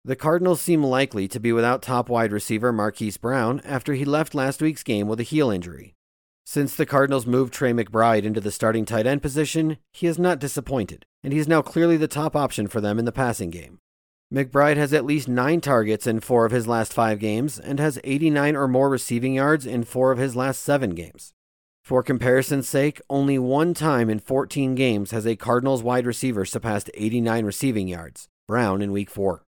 The 0.05 0.15
Cardinals 0.15 0.61
seem 0.61 0.81
likely 0.81 1.27
to 1.27 1.39
be 1.39 1.51
without 1.51 1.81
top 1.81 2.07
wide 2.07 2.31
receiver 2.31 2.71
Marquise 2.71 3.17
Brown 3.17 3.59
after 3.65 3.93
he 3.93 4.05
left 4.05 4.33
last 4.33 4.61
week's 4.61 4.83
game 4.83 5.09
with 5.09 5.19
a 5.19 5.23
heel 5.23 5.51
injury. 5.51 5.95
Since 6.45 6.75
the 6.75 6.85
Cardinals 6.85 7.27
moved 7.27 7.53
Trey 7.53 7.73
McBride 7.73 8.23
into 8.23 8.39
the 8.39 8.51
starting 8.51 8.85
tight 8.85 9.05
end 9.05 9.21
position, 9.21 9.77
he 9.91 10.07
has 10.07 10.17
not 10.17 10.39
disappointed, 10.39 11.05
and 11.21 11.33
he 11.33 11.39
is 11.39 11.47
now 11.47 11.61
clearly 11.61 11.97
the 11.97 12.07
top 12.07 12.37
option 12.37 12.67
for 12.67 12.79
them 12.79 12.97
in 12.97 13.03
the 13.03 13.11
passing 13.11 13.49
game. 13.49 13.79
McBride 14.33 14.77
has 14.77 14.93
at 14.93 15.03
least 15.03 15.27
nine 15.27 15.59
targets 15.59 16.07
in 16.07 16.21
four 16.21 16.45
of 16.45 16.53
his 16.53 16.67
last 16.67 16.93
five 16.93 17.19
games 17.19 17.59
and 17.59 17.81
has 17.81 17.99
89 18.05 18.55
or 18.55 18.69
more 18.69 18.89
receiving 18.89 19.33
yards 19.33 19.65
in 19.65 19.83
four 19.83 20.13
of 20.13 20.17
his 20.17 20.37
last 20.37 20.61
seven 20.61 20.91
games. 20.91 21.33
For 21.89 22.03
comparison's 22.03 22.69
sake, 22.69 23.01
only 23.09 23.39
one 23.39 23.73
time 23.73 24.11
in 24.11 24.19
14 24.19 24.75
games 24.75 25.09
has 25.09 25.25
a 25.25 25.35
Cardinals 25.35 25.81
wide 25.81 26.05
receiver 26.05 26.45
surpassed 26.45 26.91
89 26.93 27.45
receiving 27.45 27.87
yards, 27.87 28.27
Brown 28.47 28.83
in 28.83 28.91
week 28.91 29.09
4. 29.09 29.41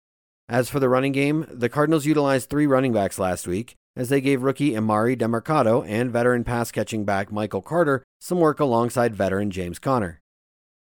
As 0.49 0.67
for 0.67 0.79
the 0.79 0.89
running 0.89 1.11
game, 1.11 1.45
the 1.51 1.69
Cardinals 1.69 2.07
utilized 2.07 2.49
three 2.49 2.65
running 2.65 2.93
backs 2.93 3.19
last 3.19 3.45
week, 3.45 3.75
as 3.95 4.09
they 4.09 4.21
gave 4.21 4.41
rookie 4.41 4.71
Emari 4.71 5.15
Demercado 5.15 5.87
and 5.87 6.09
veteran 6.09 6.43
pass 6.43 6.71
catching 6.71 7.05
back 7.05 7.31
Michael 7.31 7.61
Carter 7.61 8.03
some 8.19 8.39
work 8.39 8.59
alongside 8.59 9.13
veteran 9.13 9.51
James 9.51 9.77
Conner. 9.77 10.19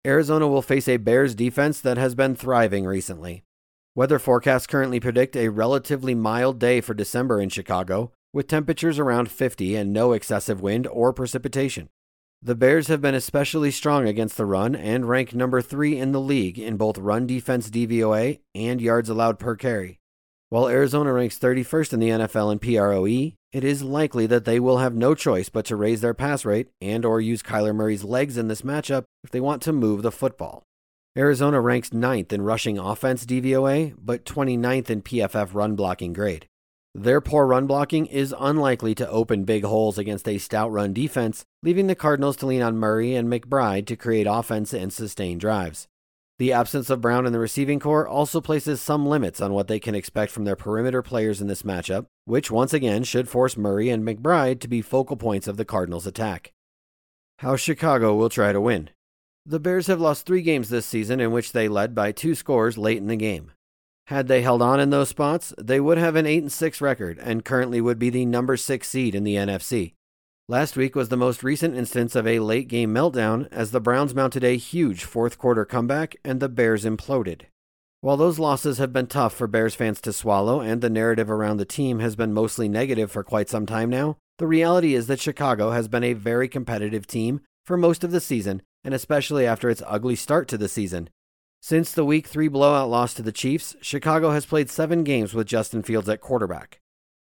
Arizona 0.06 0.46
will 0.46 0.62
face 0.62 0.86
a 0.86 0.96
Bears 0.96 1.34
defense 1.34 1.80
that 1.80 1.98
has 1.98 2.14
been 2.14 2.36
thriving 2.36 2.86
recently. 2.86 3.42
Weather 3.96 4.20
forecasts 4.20 4.68
currently 4.68 5.00
predict 5.00 5.34
a 5.34 5.48
relatively 5.48 6.14
mild 6.14 6.60
day 6.60 6.80
for 6.80 6.94
December 6.94 7.40
in 7.40 7.48
Chicago, 7.48 8.12
with 8.32 8.48
temperatures 8.48 8.98
around 8.98 9.30
50 9.30 9.76
and 9.76 9.92
no 9.92 10.12
excessive 10.12 10.60
wind 10.60 10.86
or 10.86 11.12
precipitation. 11.12 11.88
The 12.40 12.54
Bears 12.54 12.86
have 12.86 13.00
been 13.00 13.16
especially 13.16 13.72
strong 13.72 14.06
against 14.06 14.36
the 14.36 14.46
run 14.46 14.76
and 14.76 15.08
rank 15.08 15.34
number 15.34 15.60
3 15.60 15.98
in 15.98 16.12
the 16.12 16.20
league 16.20 16.58
in 16.58 16.76
both 16.76 16.96
run 16.96 17.26
defense 17.26 17.68
DVOA 17.68 18.38
and 18.54 18.80
yards 18.80 19.08
allowed 19.08 19.38
per 19.38 19.56
carry. 19.56 19.98
While 20.50 20.68
Arizona 20.68 21.12
ranks 21.12 21.38
31st 21.38 21.92
in 21.92 22.00
the 22.00 22.08
NFL 22.08 22.52
in 22.52 22.58
PROE, 22.58 23.36
it 23.52 23.64
is 23.64 23.82
likely 23.82 24.26
that 24.26 24.44
they 24.44 24.60
will 24.60 24.78
have 24.78 24.94
no 24.94 25.14
choice 25.14 25.48
but 25.48 25.64
to 25.66 25.76
raise 25.76 26.00
their 26.00 26.14
pass 26.14 26.44
rate 26.44 26.68
and 26.80 27.04
or 27.04 27.20
use 27.20 27.42
Kyler 27.42 27.74
Murray's 27.74 28.04
legs 28.04 28.38
in 28.38 28.48
this 28.48 28.62
matchup 28.62 29.04
if 29.24 29.30
they 29.30 29.40
want 29.40 29.60
to 29.62 29.72
move 29.72 30.02
the 30.02 30.12
football. 30.12 30.62
Arizona 31.16 31.60
ranks 31.60 31.90
9th 31.90 32.32
in 32.32 32.42
rushing 32.42 32.78
offense 32.78 33.26
DVOA, 33.26 33.94
but 33.98 34.24
29th 34.24 34.90
in 34.90 35.02
PFF 35.02 35.54
run 35.54 35.74
blocking 35.74 36.12
grade. 36.12 36.46
Their 36.94 37.20
poor 37.20 37.46
run 37.46 37.66
blocking 37.66 38.06
is 38.06 38.34
unlikely 38.38 38.94
to 38.96 39.08
open 39.08 39.44
big 39.44 39.64
holes 39.64 39.98
against 39.98 40.26
a 40.26 40.38
stout 40.38 40.72
run 40.72 40.92
defense, 40.92 41.44
leaving 41.62 41.86
the 41.86 41.94
Cardinals 41.94 42.36
to 42.38 42.46
lean 42.46 42.62
on 42.62 42.76
Murray 42.76 43.14
and 43.14 43.28
McBride 43.28 43.86
to 43.86 43.96
create 43.96 44.26
offense 44.28 44.72
and 44.72 44.92
sustain 44.92 45.38
drives. 45.38 45.86
The 46.38 46.52
absence 46.52 46.88
of 46.88 47.00
Brown 47.00 47.26
in 47.26 47.32
the 47.32 47.40
receiving 47.40 47.80
corps 47.80 48.06
also 48.06 48.40
places 48.40 48.80
some 48.80 49.06
limits 49.06 49.40
on 49.40 49.52
what 49.52 49.66
they 49.66 49.80
can 49.80 49.96
expect 49.96 50.30
from 50.30 50.44
their 50.44 50.56
perimeter 50.56 51.02
players 51.02 51.40
in 51.40 51.48
this 51.48 51.62
matchup, 51.62 52.06
which 52.26 52.50
once 52.50 52.72
again 52.72 53.02
should 53.02 53.28
force 53.28 53.56
Murray 53.56 53.90
and 53.90 54.06
McBride 54.06 54.60
to 54.60 54.68
be 54.68 54.80
focal 54.80 55.16
points 55.16 55.48
of 55.48 55.56
the 55.56 55.64
Cardinals' 55.64 56.06
attack. 56.06 56.52
How 57.40 57.56
Chicago 57.56 58.14
will 58.14 58.28
try 58.28 58.52
to 58.52 58.60
win. 58.60 58.90
The 59.44 59.58
Bears 59.58 59.88
have 59.88 60.00
lost 60.00 60.26
three 60.26 60.42
games 60.42 60.68
this 60.68 60.86
season 60.86 61.20
in 61.20 61.32
which 61.32 61.52
they 61.52 61.68
led 61.68 61.94
by 61.94 62.12
two 62.12 62.34
scores 62.34 62.78
late 62.78 62.98
in 62.98 63.08
the 63.08 63.16
game. 63.16 63.52
Had 64.08 64.26
they 64.26 64.40
held 64.40 64.62
on 64.62 64.80
in 64.80 64.88
those 64.88 65.10
spots, 65.10 65.52
they 65.58 65.78
would 65.78 65.98
have 65.98 66.16
an 66.16 66.24
8 66.24 66.44
and 66.44 66.52
6 66.52 66.80
record 66.80 67.18
and 67.18 67.44
currently 67.44 67.78
would 67.78 67.98
be 67.98 68.08
the 68.08 68.24
number 68.24 68.56
6 68.56 68.88
seed 68.88 69.14
in 69.14 69.22
the 69.22 69.34
NFC. 69.34 69.92
Last 70.48 70.78
week 70.78 70.96
was 70.96 71.10
the 71.10 71.16
most 71.18 71.42
recent 71.42 71.76
instance 71.76 72.16
of 72.16 72.26
a 72.26 72.38
late 72.38 72.68
game 72.68 72.94
meltdown 72.94 73.48
as 73.52 73.70
the 73.70 73.82
Browns 73.82 74.14
mounted 74.14 74.44
a 74.44 74.56
huge 74.56 75.04
fourth 75.04 75.36
quarter 75.36 75.66
comeback 75.66 76.16
and 76.24 76.40
the 76.40 76.48
Bears 76.48 76.86
imploded. 76.86 77.42
While 78.00 78.16
those 78.16 78.38
losses 78.38 78.78
have 78.78 78.94
been 78.94 79.08
tough 79.08 79.34
for 79.34 79.46
Bears 79.46 79.74
fans 79.74 80.00
to 80.00 80.12
swallow 80.14 80.60
and 80.62 80.80
the 80.80 80.88
narrative 80.88 81.30
around 81.30 81.58
the 81.58 81.66
team 81.66 81.98
has 81.98 82.16
been 82.16 82.32
mostly 82.32 82.66
negative 82.66 83.10
for 83.10 83.22
quite 83.22 83.50
some 83.50 83.66
time 83.66 83.90
now, 83.90 84.16
the 84.38 84.46
reality 84.46 84.94
is 84.94 85.06
that 85.08 85.20
Chicago 85.20 85.72
has 85.72 85.86
been 85.86 86.02
a 86.02 86.14
very 86.14 86.48
competitive 86.48 87.06
team 87.06 87.42
for 87.66 87.76
most 87.76 88.02
of 88.02 88.10
the 88.10 88.22
season 88.22 88.62
and 88.82 88.94
especially 88.94 89.44
after 89.44 89.68
its 89.68 89.82
ugly 89.86 90.16
start 90.16 90.48
to 90.48 90.56
the 90.56 90.66
season. 90.66 91.10
Since 91.60 91.92
the 91.92 92.04
Week 92.04 92.26
3 92.26 92.48
blowout 92.48 92.88
loss 92.88 93.14
to 93.14 93.22
the 93.22 93.32
Chiefs, 93.32 93.74
Chicago 93.82 94.30
has 94.30 94.46
played 94.46 94.70
seven 94.70 95.02
games 95.02 95.34
with 95.34 95.48
Justin 95.48 95.82
Fields 95.82 96.08
at 96.08 96.20
quarterback. 96.20 96.80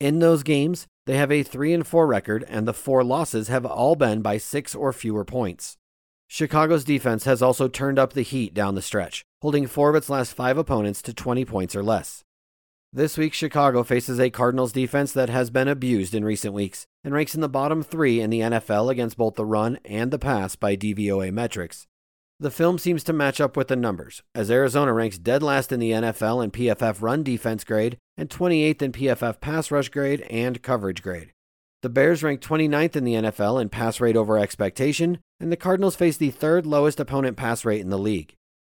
In 0.01 0.19
those 0.19 0.43
games, 0.43 0.85
they 1.05 1.15
have 1.15 1.31
a 1.31 1.43
3 1.43 1.73
and 1.73 1.87
4 1.87 2.05
record, 2.05 2.45
and 2.49 2.67
the 2.67 2.73
four 2.73 3.03
losses 3.03 3.47
have 3.47 3.65
all 3.65 3.95
been 3.95 4.21
by 4.21 4.37
six 4.37 4.75
or 4.75 4.91
fewer 4.91 5.23
points. 5.23 5.77
Chicago's 6.27 6.83
defense 6.83 7.23
has 7.23 7.41
also 7.41 7.69
turned 7.69 7.97
up 7.97 8.11
the 8.11 8.21
heat 8.21 8.53
down 8.53 8.75
the 8.75 8.81
stretch, 8.81 9.23
holding 9.41 9.65
four 9.65 9.89
of 9.89 9.95
its 9.95 10.09
last 10.09 10.33
five 10.33 10.57
opponents 10.57 11.01
to 11.03 11.13
20 11.13 11.45
points 11.45 11.73
or 11.73 11.81
less. 11.81 12.23
This 12.91 13.17
week, 13.17 13.33
Chicago 13.33 13.83
faces 13.83 14.19
a 14.19 14.29
Cardinals 14.29 14.73
defense 14.73 15.13
that 15.13 15.29
has 15.29 15.49
been 15.49 15.69
abused 15.69 16.13
in 16.13 16.25
recent 16.25 16.53
weeks 16.53 16.85
and 17.03 17.13
ranks 17.13 17.33
in 17.33 17.41
the 17.41 17.49
bottom 17.49 17.81
three 17.81 18.19
in 18.19 18.29
the 18.29 18.41
NFL 18.41 18.91
against 18.91 19.17
both 19.17 19.35
the 19.35 19.45
run 19.45 19.79
and 19.85 20.11
the 20.11 20.19
pass 20.19 20.57
by 20.57 20.75
DVOA 20.75 21.31
metrics. 21.31 21.87
The 22.39 22.51
film 22.51 22.77
seems 22.77 23.03
to 23.05 23.13
match 23.13 23.41
up 23.41 23.57
with 23.57 23.67
the 23.67 23.75
numbers, 23.75 24.21
as 24.35 24.51
Arizona 24.51 24.93
ranks 24.93 25.17
dead 25.17 25.41
last 25.41 25.71
in 25.71 25.79
the 25.79 25.89
NFL 25.89 26.43
in 26.43 26.51
PFF 26.51 27.01
run 27.01 27.23
defense 27.23 27.63
grade 27.63 27.97
and 28.15 28.29
28th 28.29 28.81
in 28.83 28.91
PFF 28.91 29.41
pass 29.41 29.71
rush 29.71 29.89
grade 29.89 30.21
and 30.29 30.61
coverage 30.61 31.01
grade. 31.01 31.31
The 31.81 31.89
Bears 31.89 32.21
rank 32.21 32.41
29th 32.41 32.95
in 32.95 33.05
the 33.05 33.13
NFL 33.15 33.59
in 33.59 33.69
pass 33.69 33.99
rate 33.99 34.15
over 34.15 34.37
expectation, 34.37 35.17
and 35.39 35.51
the 35.51 35.57
Cardinals 35.57 35.95
face 35.95 36.17
the 36.17 36.29
third 36.29 36.67
lowest 36.67 36.99
opponent 36.99 37.37
pass 37.37 37.65
rate 37.65 37.81
in 37.81 37.89
the 37.89 37.97
league. 37.97 38.35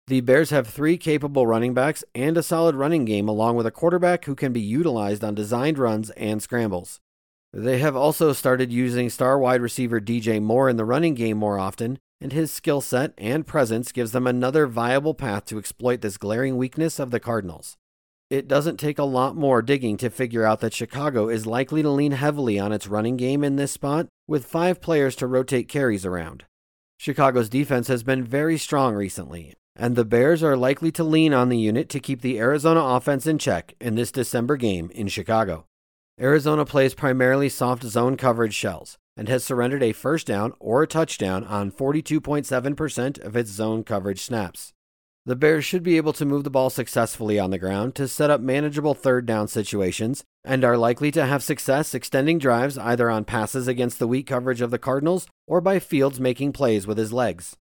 The 0.06 0.22
Bears 0.22 0.52
have 0.52 0.68
three 0.68 0.98
capable 0.98 1.48
running 1.48 1.74
backs 1.74 2.04
and 2.14 2.38
a 2.38 2.44
solid 2.44 2.76
running 2.76 3.06
game, 3.06 3.28
along 3.28 3.56
with 3.56 3.66
a 3.66 3.72
quarterback 3.72 4.26
who 4.26 4.36
can 4.36 4.54
be 4.54 4.62
utilized 4.62 5.24
on 5.24 5.34
designed 5.34 5.80
runs 5.80 6.12
and 6.12 6.44
scrambles. 6.44 7.00
They 7.54 7.80
have 7.80 7.96
also 7.96 8.34
started 8.34 8.72
using 8.72 9.10
star 9.10 9.40
wide 9.40 9.62
receiver 9.62 10.00
DJ 10.00 10.40
Moore 10.40 10.70
in 10.70 10.78
the 10.78 10.86
running 10.86 11.16
game 11.16 11.38
more 11.38 11.58
often, 11.58 11.98
and 12.20 12.32
his 12.32 12.52
skill 12.52 12.82
set 12.82 13.14
and 13.18 13.46
presence 13.46 13.92
gives 13.92 14.12
them 14.12 14.26
another 14.26 14.68
viable 14.68 15.14
path 15.14 15.46
to 15.46 15.58
exploit 15.58 16.02
this 16.02 16.18
glaring 16.18 16.58
weakness 16.58 17.00
of 17.00 17.12
the 17.12 17.20
Cardinals. 17.20 17.78
It 18.30 18.48
doesn't 18.48 18.78
take 18.78 19.00
a 19.00 19.04
lot 19.04 19.36
more 19.36 19.62
digging 19.62 19.96
to 19.98 20.10
figure 20.10 20.44
out 20.44 20.60
that 20.60 20.74
Chicago 20.74 21.30
is 21.30 21.46
likely 21.46 21.82
to 21.82 21.90
lean 21.90 22.12
heavily 22.12 22.60
on 22.60 22.74
its 22.74 22.88
running 22.88 23.16
game 23.16 23.44
in 23.44 23.56
this 23.56 23.72
spot, 23.72 24.08
with 24.28 24.46
five 24.46 24.82
players 24.82 25.16
to 25.18 25.28
rotate 25.28 25.70
carries 25.70 26.06
around. 26.06 26.44
Chicago's 26.98 27.48
defense 27.48 27.88
has 27.88 28.04
been 28.04 28.26
very 28.26 28.58
strong 28.58 28.96
recently, 28.96 29.54
and 29.76 29.96
the 29.96 30.04
Bears 30.04 30.44
are 30.44 30.58
likely 30.58 30.92
to 30.92 31.04
lean 31.04 31.34
on 31.34 31.48
the 31.48 31.58
unit 31.58 31.88
to 31.90 32.00
keep 32.00 32.22
the 32.22 32.40
Arizona 32.40 32.82
offense 32.82 33.28
in 33.28 33.38
check 33.38 33.76
in 33.80 33.96
this 33.96 34.12
December 34.12 34.58
game 34.58 34.92
in 34.94 35.08
Chicago. 35.08 35.66
Arizona 36.20 36.66
plays 36.66 36.96
primarily 36.96 37.48
soft 37.48 37.84
zone 37.84 38.18
coverage 38.18 38.56
shells 38.56 38.98
and 39.18 39.28
has 39.28 39.44
surrendered 39.44 39.84
a 39.84 39.92
first 39.92 40.28
down 40.28 40.54
or 40.60 40.84
a 40.84 40.88
touchdown 40.88 41.44
on 41.44 41.72
42.7% 41.72 43.20
of 43.20 43.36
its 43.36 43.50
zone 43.50 43.84
coverage 43.84 44.22
snaps. 44.22 44.74
The 45.26 45.36
Bears 45.36 45.66
should 45.66 45.84
be 45.84 45.98
able 45.98 46.14
to 46.14 46.26
move 46.26 46.46
the 46.46 46.50
ball 46.50 46.70
successfully 46.70 47.38
on 47.38 47.50
the 47.50 47.58
ground 47.58 47.96
to 47.96 48.08
set 48.08 48.30
up 48.30 48.40
manageable 48.40 48.94
third 48.94 49.26
down 49.26 49.50
situations 49.50 50.24
and 50.46 50.64
are 50.64 50.78
likely 50.78 51.12
to 51.12 51.26
have 51.26 51.44
success 51.44 51.94
extending 51.94 52.40
drives 52.40 52.78
either 52.78 53.10
on 53.10 53.26
passes 53.26 53.68
against 53.68 54.00
the 54.00 54.08
weak 54.08 54.28
coverage 54.28 54.62
of 54.62 54.72
the 54.72 54.80
Cardinals 54.80 55.28
or 55.46 55.60
by 55.60 55.80
Fields 55.80 56.22
making 56.22 56.54
plays 56.54 56.88
with 56.88 56.98
his 56.98 57.12
legs. 57.12 57.58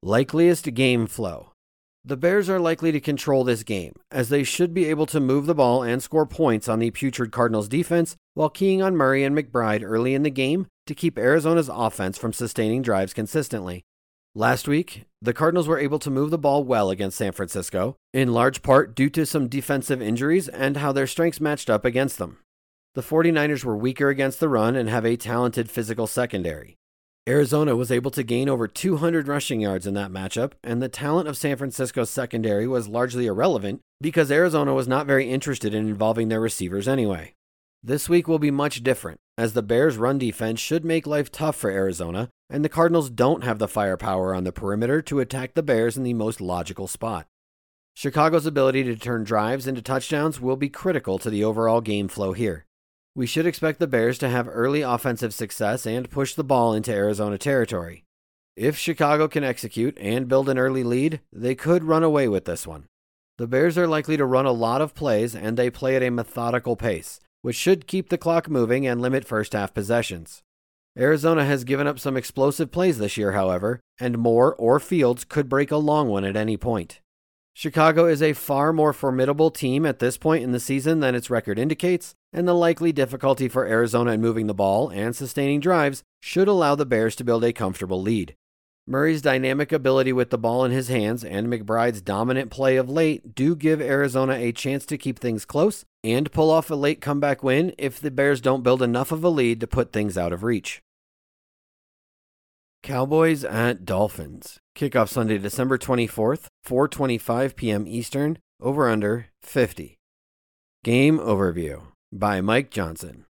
Likeliest 0.00 0.72
game 0.74 1.08
flow. 1.08 1.50
The 2.04 2.16
Bears 2.16 2.48
are 2.48 2.60
likely 2.60 2.92
to 2.92 3.00
control 3.00 3.42
this 3.42 3.64
game, 3.64 3.94
as 4.12 4.28
they 4.28 4.44
should 4.44 4.72
be 4.72 4.84
able 4.84 5.06
to 5.06 5.18
move 5.18 5.46
the 5.46 5.56
ball 5.56 5.82
and 5.82 6.00
score 6.00 6.24
points 6.24 6.68
on 6.68 6.78
the 6.78 6.92
putrid 6.92 7.32
Cardinals 7.32 7.66
defense 7.66 8.14
while 8.36 8.50
keying 8.50 8.82
on 8.82 8.94
Murray 8.94 9.24
and 9.24 9.34
McBride 9.34 9.82
early 9.82 10.12
in 10.14 10.22
the 10.22 10.30
game 10.30 10.66
to 10.86 10.94
keep 10.94 11.18
Arizona's 11.18 11.70
offense 11.72 12.18
from 12.18 12.34
sustaining 12.34 12.82
drives 12.82 13.14
consistently. 13.14 13.82
Last 14.34 14.68
week, 14.68 15.04
the 15.22 15.32
Cardinals 15.32 15.66
were 15.66 15.78
able 15.78 15.98
to 16.00 16.10
move 16.10 16.28
the 16.28 16.36
ball 16.36 16.62
well 16.62 16.90
against 16.90 17.16
San 17.16 17.32
Francisco, 17.32 17.96
in 18.12 18.34
large 18.34 18.60
part 18.60 18.94
due 18.94 19.08
to 19.08 19.24
some 19.24 19.48
defensive 19.48 20.02
injuries 20.02 20.48
and 20.48 20.76
how 20.76 20.92
their 20.92 21.06
strengths 21.06 21.40
matched 21.40 21.70
up 21.70 21.86
against 21.86 22.18
them. 22.18 22.36
The 22.94 23.00
49ers 23.00 23.64
were 23.64 23.74
weaker 23.74 24.10
against 24.10 24.38
the 24.38 24.50
run 24.50 24.76
and 24.76 24.90
have 24.90 25.06
a 25.06 25.16
talented 25.16 25.70
physical 25.70 26.06
secondary. 26.06 26.76
Arizona 27.26 27.74
was 27.74 27.90
able 27.90 28.10
to 28.10 28.22
gain 28.22 28.50
over 28.50 28.68
200 28.68 29.28
rushing 29.28 29.62
yards 29.62 29.86
in 29.86 29.94
that 29.94 30.12
matchup, 30.12 30.52
and 30.62 30.82
the 30.82 30.90
talent 30.90 31.26
of 31.26 31.38
San 31.38 31.56
Francisco's 31.56 32.10
secondary 32.10 32.68
was 32.68 32.86
largely 32.86 33.24
irrelevant 33.26 33.80
because 34.02 34.30
Arizona 34.30 34.74
was 34.74 34.86
not 34.86 35.06
very 35.06 35.30
interested 35.30 35.72
in 35.72 35.88
involving 35.88 36.28
their 36.28 36.40
receivers 36.40 36.86
anyway. 36.86 37.32
This 37.86 38.08
week 38.08 38.26
will 38.26 38.40
be 38.40 38.50
much 38.50 38.82
different, 38.82 39.20
as 39.38 39.52
the 39.52 39.62
Bears' 39.62 39.96
run 39.96 40.18
defense 40.18 40.58
should 40.58 40.84
make 40.84 41.06
life 41.06 41.30
tough 41.30 41.54
for 41.54 41.70
Arizona, 41.70 42.30
and 42.50 42.64
the 42.64 42.68
Cardinals 42.68 43.10
don't 43.10 43.44
have 43.44 43.60
the 43.60 43.68
firepower 43.68 44.34
on 44.34 44.42
the 44.42 44.50
perimeter 44.50 45.00
to 45.02 45.20
attack 45.20 45.54
the 45.54 45.62
Bears 45.62 45.96
in 45.96 46.02
the 46.02 46.12
most 46.12 46.40
logical 46.40 46.88
spot. 46.88 47.28
Chicago's 47.94 48.44
ability 48.44 48.82
to 48.82 48.96
turn 48.96 49.22
drives 49.22 49.68
into 49.68 49.82
touchdowns 49.82 50.40
will 50.40 50.56
be 50.56 50.68
critical 50.68 51.16
to 51.20 51.30
the 51.30 51.44
overall 51.44 51.80
game 51.80 52.08
flow 52.08 52.32
here. 52.32 52.66
We 53.14 53.24
should 53.24 53.46
expect 53.46 53.78
the 53.78 53.86
Bears 53.86 54.18
to 54.18 54.28
have 54.28 54.48
early 54.50 54.82
offensive 54.82 55.32
success 55.32 55.86
and 55.86 56.10
push 56.10 56.34
the 56.34 56.42
ball 56.42 56.74
into 56.74 56.92
Arizona 56.92 57.38
territory. 57.38 58.02
If 58.56 58.76
Chicago 58.76 59.28
can 59.28 59.44
execute 59.44 59.96
and 60.00 60.26
build 60.26 60.48
an 60.48 60.58
early 60.58 60.82
lead, 60.82 61.20
they 61.32 61.54
could 61.54 61.84
run 61.84 62.02
away 62.02 62.26
with 62.26 62.46
this 62.46 62.66
one. 62.66 62.86
The 63.38 63.46
Bears 63.46 63.78
are 63.78 63.86
likely 63.86 64.16
to 64.16 64.24
run 64.24 64.44
a 64.44 64.50
lot 64.50 64.80
of 64.80 64.92
plays 64.96 65.36
and 65.36 65.56
they 65.56 65.70
play 65.70 65.94
at 65.94 66.02
a 66.02 66.10
methodical 66.10 66.74
pace, 66.74 67.20
which 67.46 67.54
should 67.54 67.86
keep 67.86 68.08
the 68.08 68.18
clock 68.18 68.50
moving 68.50 68.88
and 68.88 69.00
limit 69.00 69.24
first 69.24 69.52
half 69.52 69.72
possessions. 69.72 70.42
Arizona 70.98 71.44
has 71.44 71.62
given 71.62 71.86
up 71.86 71.96
some 71.96 72.16
explosive 72.16 72.72
plays 72.72 72.98
this 72.98 73.16
year, 73.16 73.30
however, 73.30 73.78
and 74.00 74.18
Moore 74.18 74.56
or 74.56 74.80
Fields 74.80 75.24
could 75.24 75.48
break 75.48 75.70
a 75.70 75.76
long 75.76 76.08
one 76.08 76.24
at 76.24 76.34
any 76.34 76.56
point. 76.56 77.00
Chicago 77.54 78.06
is 78.06 78.20
a 78.20 78.32
far 78.32 78.72
more 78.72 78.92
formidable 78.92 79.52
team 79.52 79.86
at 79.86 80.00
this 80.00 80.18
point 80.18 80.42
in 80.42 80.50
the 80.50 80.58
season 80.58 80.98
than 80.98 81.14
its 81.14 81.30
record 81.30 81.56
indicates, 81.56 82.16
and 82.32 82.48
the 82.48 82.52
likely 82.52 82.90
difficulty 82.90 83.46
for 83.46 83.64
Arizona 83.64 84.10
in 84.10 84.20
moving 84.20 84.48
the 84.48 84.52
ball 84.52 84.88
and 84.88 85.14
sustaining 85.14 85.60
drives 85.60 86.02
should 86.20 86.48
allow 86.48 86.74
the 86.74 86.84
Bears 86.84 87.14
to 87.14 87.22
build 87.22 87.44
a 87.44 87.52
comfortable 87.52 88.02
lead. 88.02 88.34
Murray's 88.88 89.20
dynamic 89.20 89.72
ability 89.72 90.12
with 90.12 90.30
the 90.30 90.38
ball 90.38 90.64
in 90.64 90.70
his 90.70 90.86
hands 90.86 91.24
and 91.24 91.48
McBride's 91.48 92.00
dominant 92.00 92.50
play 92.50 92.76
of 92.76 92.88
late 92.88 93.34
do 93.34 93.56
give 93.56 93.80
Arizona 93.80 94.34
a 94.34 94.52
chance 94.52 94.86
to 94.86 94.96
keep 94.96 95.18
things 95.18 95.44
close 95.44 95.84
and 96.04 96.30
pull 96.30 96.50
off 96.50 96.70
a 96.70 96.76
late 96.76 97.00
comeback 97.00 97.42
win 97.42 97.74
if 97.78 98.00
the 98.00 98.12
Bears 98.12 98.40
don't 98.40 98.62
build 98.62 98.82
enough 98.82 99.10
of 99.10 99.24
a 99.24 99.28
lead 99.28 99.58
to 99.58 99.66
put 99.66 99.92
things 99.92 100.16
out 100.16 100.32
of 100.32 100.44
reach. 100.44 100.82
Cowboys 102.84 103.42
at 103.44 103.84
Dolphins. 103.84 104.58
Kickoff 104.76 105.08
Sunday, 105.08 105.38
December 105.38 105.76
24th, 105.78 106.46
4:25 106.64 107.56
p.m. 107.56 107.88
Eastern, 107.88 108.38
over 108.62 108.88
under 108.88 109.26
50. 109.42 109.96
Game 110.84 111.18
overview 111.18 111.82
by 112.12 112.40
Mike 112.40 112.70
Johnson. 112.70 113.24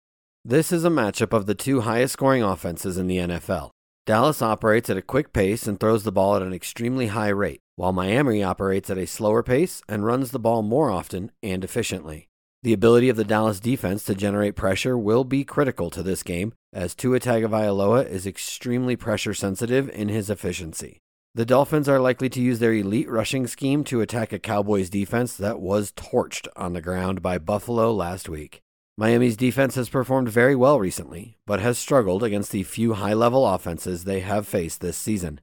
This 0.43 0.73
is 0.73 0.87
a 0.87 0.89
matchup 0.89 1.35
of 1.37 1.45
the 1.45 1.55
two 1.55 1.83
highest 1.83 2.15
scoring 2.15 2.43
offenses 2.43 2.97
in 2.97 3.07
the 3.07 3.19
NFL. 3.19 3.71
Dallas 4.05 4.43
operates 4.43 4.91
at 4.91 4.97
a 4.97 5.03
quick 5.03 5.33
pace 5.33 5.69
and 5.69 5.79
throws 5.79 6.03
the 6.03 6.11
ball 6.11 6.35
at 6.35 6.43
an 6.43 6.53
extremely 6.53 7.07
high 7.09 7.29
rate, 7.29 7.61
while 7.77 7.93
Miami 7.93 8.43
operates 8.43 8.91
at 8.91 8.99
a 8.99 9.07
slower 9.07 9.45
pace 9.45 9.81
and 9.89 10.05
runs 10.05 10.33
the 10.33 10.41
ball 10.41 10.63
more 10.63 10.91
often 10.91 11.31
and 11.41 11.63
efficiently. 11.63 12.27
The 12.65 12.73
ability 12.73 13.09
of 13.11 13.17
the 13.17 13.25
Dallas 13.25 13.61
defense 13.61 14.03
to 14.05 14.17
generate 14.17 14.57
pressure 14.57 14.99
will 14.99 15.23
be 15.23 15.45
critical 15.45 15.89
to 15.91 16.03
this 16.03 16.25
game, 16.25 16.53
as 16.73 16.97
Tua 16.97 17.21
Tagovailoa 17.21 18.05
is 18.09 18.27
extremely 18.27 18.97
pressure 18.97 19.35
sensitive 19.35 19.89
in 19.91 20.09
his 20.09 20.29
efficiency. 20.29 20.99
The 21.37 21.47
Dolphins 21.47 21.89
are 21.89 22.01
likely 22.01 22.29
to 22.31 22.41
use 22.41 22.59
their 22.59 22.75
elite 22.75 23.09
rushing 23.09 23.47
scheme 23.47 23.85
to 23.85 24.01
attack 24.01 24.33
a 24.33 24.39
Cowboys 24.41 24.91
defense 24.91 25.37
that 25.37 25.61
was 25.61 25.93
torched 25.93 26.49
on 26.57 26.73
the 26.73 26.83
ground 26.83 27.23
by 27.23 27.39
Buffalo 27.39 27.93
last 27.93 28.29
week. 28.29 28.63
Miami's 28.99 29.39
defense 29.39 29.75
has 29.77 29.89
performed 29.89 30.29
very 30.29 30.55
well 30.55 30.79
recently, 30.79 31.39
but 31.47 31.61
has 31.61 31.79
struggled 31.79 32.23
against 32.23 32.53
the 32.53 32.63
few 32.63 32.93
high 32.93 33.15
level 33.15 33.47
offenses 33.47 34.05
they 34.05 34.21
have 34.21 34.47
faced 34.47 34.83
this 34.83 34.99
season. 34.99 35.41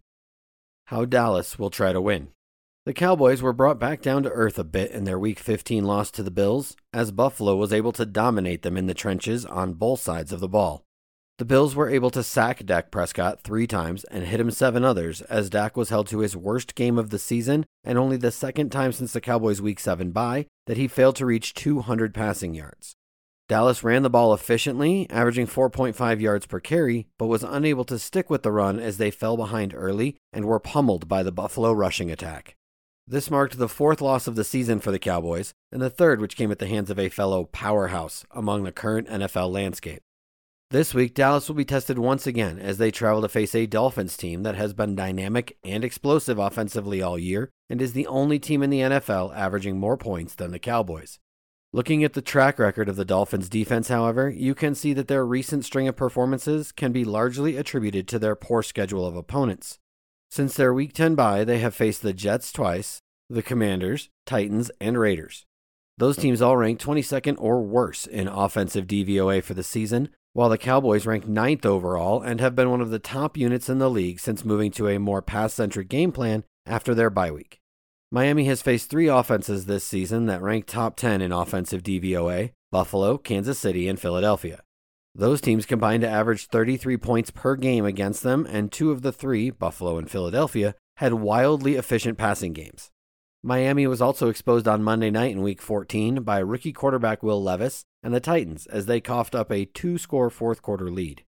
How 0.86 1.06
Dallas 1.06 1.58
will 1.58 1.72
try 1.72 1.91
to 1.91 2.00
win. 2.00 2.30
The 2.86 2.93
Cowboys 2.93 3.41
were 3.41 3.54
brought 3.54 3.80
back 3.80 4.02
down 4.04 4.22
to 4.24 4.30
earth 4.30 4.60
a 4.60 4.64
bit 4.64 4.91
in 4.91 5.04
their 5.04 5.18
Week 5.18 5.39
15 5.39 5.84
loss 5.84 6.12
to 6.12 6.24
the 6.24 6.32
Bills, 6.32 6.76
as 6.93 7.12
Buffalo 7.12 7.56
was 7.56 7.74
able 7.74 7.91
to 7.93 8.06
dominate 8.06 8.62
them 8.62 8.78
in 8.78 8.86
the 8.86 8.93
trenches 8.93 9.45
on 9.45 9.74
both 9.74 10.00
sides 10.00 10.32
of 10.32 10.39
the 10.39 10.47
ball. 10.47 10.84
The 11.39 11.45
Bills 11.45 11.74
were 11.74 11.89
able 11.89 12.12
to 12.12 12.24
sack 12.24 12.66
Dak 12.66 12.91
Prescott 12.91 13.41
three 13.41 13.66
times 13.66 14.04
and 14.06 14.26
hit 14.26 14.39
him 14.39 14.52
seven 14.52 14.84
others, 14.84 15.22
as 15.22 15.50
Dak 15.50 15.76
was 15.76 15.89
held 15.89 16.08
to 16.08 16.20
his 16.20 16.38
worst 16.38 16.76
game 16.76 17.00
of 17.00 17.10
the 17.10 17.20
season 17.20 17.66
and 17.84 17.97
only 17.97 18.18
the 18.18 18.32
second 18.32 18.72
time 18.72 18.91
since 18.91 19.14
the 19.14 19.22
Cowboys' 19.22 19.62
Week 19.62 19.80
7 19.80 20.12
bye 20.12 20.45
that 20.68 20.78
he 20.78 20.88
failed 20.88 21.16
to 21.16 21.26
reach 21.26 21.56
200 21.56 22.14
passing 22.14 22.54
yards. 22.54 22.95
Dallas 23.50 23.84
ran 23.84 24.04
the 24.04 24.12
ball 24.12 24.32
efficiently, 24.32 25.10
averaging 25.10 25.47
4.5 25.47 26.22
yards 26.22 26.45
per 26.45 26.60
carry, 26.60 27.08
but 27.18 27.26
was 27.26 27.43
unable 27.43 27.84
to 27.86 27.97
stick 27.97 28.30
with 28.30 28.43
the 28.43 28.52
run 28.52 28.80
as 28.80 28.97
they 28.97 29.10
fell 29.10 29.38
behind 29.38 29.74
early 29.76 30.18
and 30.32 30.45
were 30.45 30.60
pummeled 30.60 31.08
by 31.08 31.24
the 31.24 31.32
Buffalo 31.32 31.74
rushing 31.74 32.12
attack. 32.12 32.56
This 33.08 33.32
marked 33.32 33.58
the 33.58 33.68
fourth 33.68 34.02
loss 34.02 34.28
of 34.28 34.36
the 34.36 34.43
season 34.43 34.80
for 34.80 34.91
the 34.91 35.00
Cowboys, 35.00 35.52
and 35.72 35.82
the 35.82 35.89
third 35.89 36.22
which 36.22 36.36
came 36.36 36.52
at 36.52 36.60
the 36.60 36.68
hands 36.68 36.91
of 36.91 37.00
a 37.00 37.10
fellow 37.10 37.45
powerhouse 37.45 38.24
among 38.30 38.66
the 38.66 38.72
current 38.72 39.08
NFL 39.08 39.52
landscape. 39.52 40.04
This 40.70 40.93
week, 40.93 41.16
Dallas 41.16 41.47
will 41.47 41.56
be 41.56 41.66
tested 41.66 41.97
once 41.97 42.28
again 42.28 42.60
as 42.60 42.78
they 42.78 42.91
travel 42.91 43.24
to 43.24 43.30
face 43.30 43.56
a 43.56 43.66
Dolphins 43.66 44.16
team 44.16 44.43
that 44.43 44.54
has 44.54 44.76
been 44.76 44.95
dynamic 44.95 45.58
and 45.64 45.84
explosive 45.84 46.38
offensively 46.38 47.02
all 47.02 47.18
year 47.18 47.50
and 47.68 47.82
is 47.82 47.93
the 47.93 48.06
only 48.06 48.38
team 48.38 48.62
in 48.62 48.70
the 48.70 48.82
NFL 48.82 49.36
averaging 49.36 49.80
more 49.80 49.97
points 49.97 50.36
than 50.36 50.52
the 50.52 50.60
Cowboys. 50.60 51.18
Looking 51.72 52.03
at 52.03 52.13
the 52.13 52.24
track 52.24 52.57
record 52.57 52.89
of 52.89 52.95
the 52.95 53.05
Dolphins 53.05 53.47
defense, 53.47 53.89
however, 53.89 54.28
you 54.28 54.55
can 54.55 54.74
see 54.74 54.91
that 54.93 55.07
their 55.07 55.24
recent 55.24 55.63
string 55.63 55.88
of 55.88 55.95
performances 55.95 56.72
can 56.72 56.91
be 56.91 57.05
largely 57.05 57.57
attributed 57.57 58.07
to 58.07 58.17
their 58.17 58.36
poor 58.36 58.63
schedule 58.63 59.05
of 59.05 59.15
opponents. 59.15 59.78
Since 60.32 60.55
their 60.55 60.74
Week 60.74 60.93
10 60.93 61.13
bye, 61.13 61.43
they 61.43 61.59
have 61.59 61.76
faced 61.76 62.01
the 62.01 62.11
Jets 62.11 62.51
twice, 62.51 63.01
the 63.30 63.43
Commanders, 63.43 64.09
Titans, 64.26 64.72
and 64.82 64.97
Raiders. 64.97 65.45
Those 65.99 66.17
teams 66.17 66.41
all 66.41 66.57
rank 66.57 66.80
22nd 66.80 67.36
or 67.38 67.61
worse 67.61 68.07
in 68.07 68.28
offensive 68.28 68.88
DVOA 68.88 69.43
for 69.43 69.53
the 69.53 69.63
season, 69.63 70.09
while 70.34 70.49
the 70.49 70.57
Cowboys 70.57 71.05
rank 71.05 71.28
ninth 71.28 71.67
overall 71.67 72.24
and 72.24 72.39
have 72.39 72.55
been 72.55 72.72
one 72.72 72.82
of 72.82 72.89
the 72.89 72.97
top 72.97 73.38
units 73.38 73.70
in 73.70 73.78
the 73.78 73.91
league 73.91 74.20
since 74.20 74.43
moving 74.43 74.72
to 74.72 74.88
a 74.88 74.97
more 74.97 75.22
pass 75.22 75.53
centric 75.53 75.88
game 75.88 76.11
plan 76.11 76.43
after 76.65 76.95
their 76.95 77.11
bye 77.11 77.30
week. 77.30 77.59
Miami 78.12 78.45
has 78.45 78.64
faced 78.64 78.89
three 78.89 79.07
offenses 79.07 79.68
this 79.68 79.84
season 79.84 80.26
that 80.26 80.41
rank 80.41 80.66
top 80.66 80.95
10 80.95 81.22
in 81.22 81.32
offensive 81.32 81.84
DVOA 81.84 82.53
Buffalo, 82.72 83.20
Kansas 83.20 83.60
City, 83.60 83.88
and 83.88 83.99
Philadelphia. 83.99 84.62
Those 85.14 85.41
teams 85.41 85.68
combined 85.68 86.01
to 86.01 86.10
average 86.10 86.47
33 86.47 86.97
points 86.97 87.30
per 87.30 87.55
game 87.55 87.86
against 87.86 88.24
them, 88.24 88.47
and 88.49 88.72
two 88.72 88.89
of 88.91 89.03
the 89.03 89.12
three, 89.12 89.51
Buffalo 89.51 89.99
and 89.99 90.10
Philadelphia, 90.10 90.74
had 90.97 91.14
wildly 91.14 91.76
efficient 91.76 92.18
passing 92.18 92.53
games. 92.53 92.89
Miami 93.43 93.86
was 93.86 94.01
also 94.01 94.30
exposed 94.30 94.68
on 94.68 94.82
Monday 94.84 95.12
night 95.12 95.32
in 95.32 95.43
Week 95.43 95.62
14 95.62 96.24
by 96.24 96.39
rookie 96.39 96.74
quarterback 96.74 97.22
Will 97.22 97.41
Levis 97.41 97.84
and 98.01 98.12
the 98.12 98.20
Titans 98.20 98.66
as 98.68 98.88
they 98.88 98.99
coughed 98.99 99.36
up 99.36 99.51
a 99.51 99.66
two 99.66 99.99
score 99.99 100.32
fourth 100.32 100.64
quarter 100.64 100.89
lead. 100.89 101.26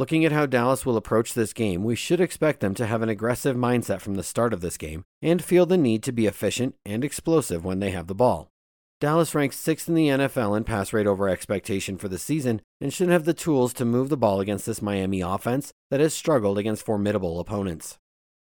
Looking 0.00 0.24
at 0.24 0.32
how 0.32 0.46
Dallas 0.46 0.86
will 0.86 0.96
approach 0.96 1.34
this 1.34 1.52
game, 1.52 1.84
we 1.84 1.94
should 1.94 2.22
expect 2.22 2.60
them 2.60 2.72
to 2.76 2.86
have 2.86 3.02
an 3.02 3.10
aggressive 3.10 3.54
mindset 3.54 4.00
from 4.00 4.14
the 4.14 4.22
start 4.22 4.54
of 4.54 4.62
this 4.62 4.78
game 4.78 5.04
and 5.20 5.44
feel 5.44 5.66
the 5.66 5.76
need 5.76 6.02
to 6.04 6.10
be 6.10 6.26
efficient 6.26 6.74
and 6.86 7.04
explosive 7.04 7.66
when 7.66 7.80
they 7.80 7.90
have 7.90 8.06
the 8.06 8.14
ball. 8.14 8.48
Dallas 8.98 9.34
ranks 9.34 9.58
sixth 9.58 9.90
in 9.90 9.94
the 9.94 10.08
NFL 10.08 10.56
in 10.56 10.64
pass 10.64 10.94
rate 10.94 11.06
over 11.06 11.28
expectation 11.28 11.98
for 11.98 12.08
the 12.08 12.16
season 12.16 12.62
and 12.80 12.94
should 12.94 13.10
have 13.10 13.26
the 13.26 13.34
tools 13.34 13.74
to 13.74 13.84
move 13.84 14.08
the 14.08 14.16
ball 14.16 14.40
against 14.40 14.64
this 14.64 14.80
Miami 14.80 15.20
offense 15.20 15.70
that 15.90 16.00
has 16.00 16.14
struggled 16.14 16.56
against 16.56 16.86
formidable 16.86 17.38
opponents. 17.38 17.98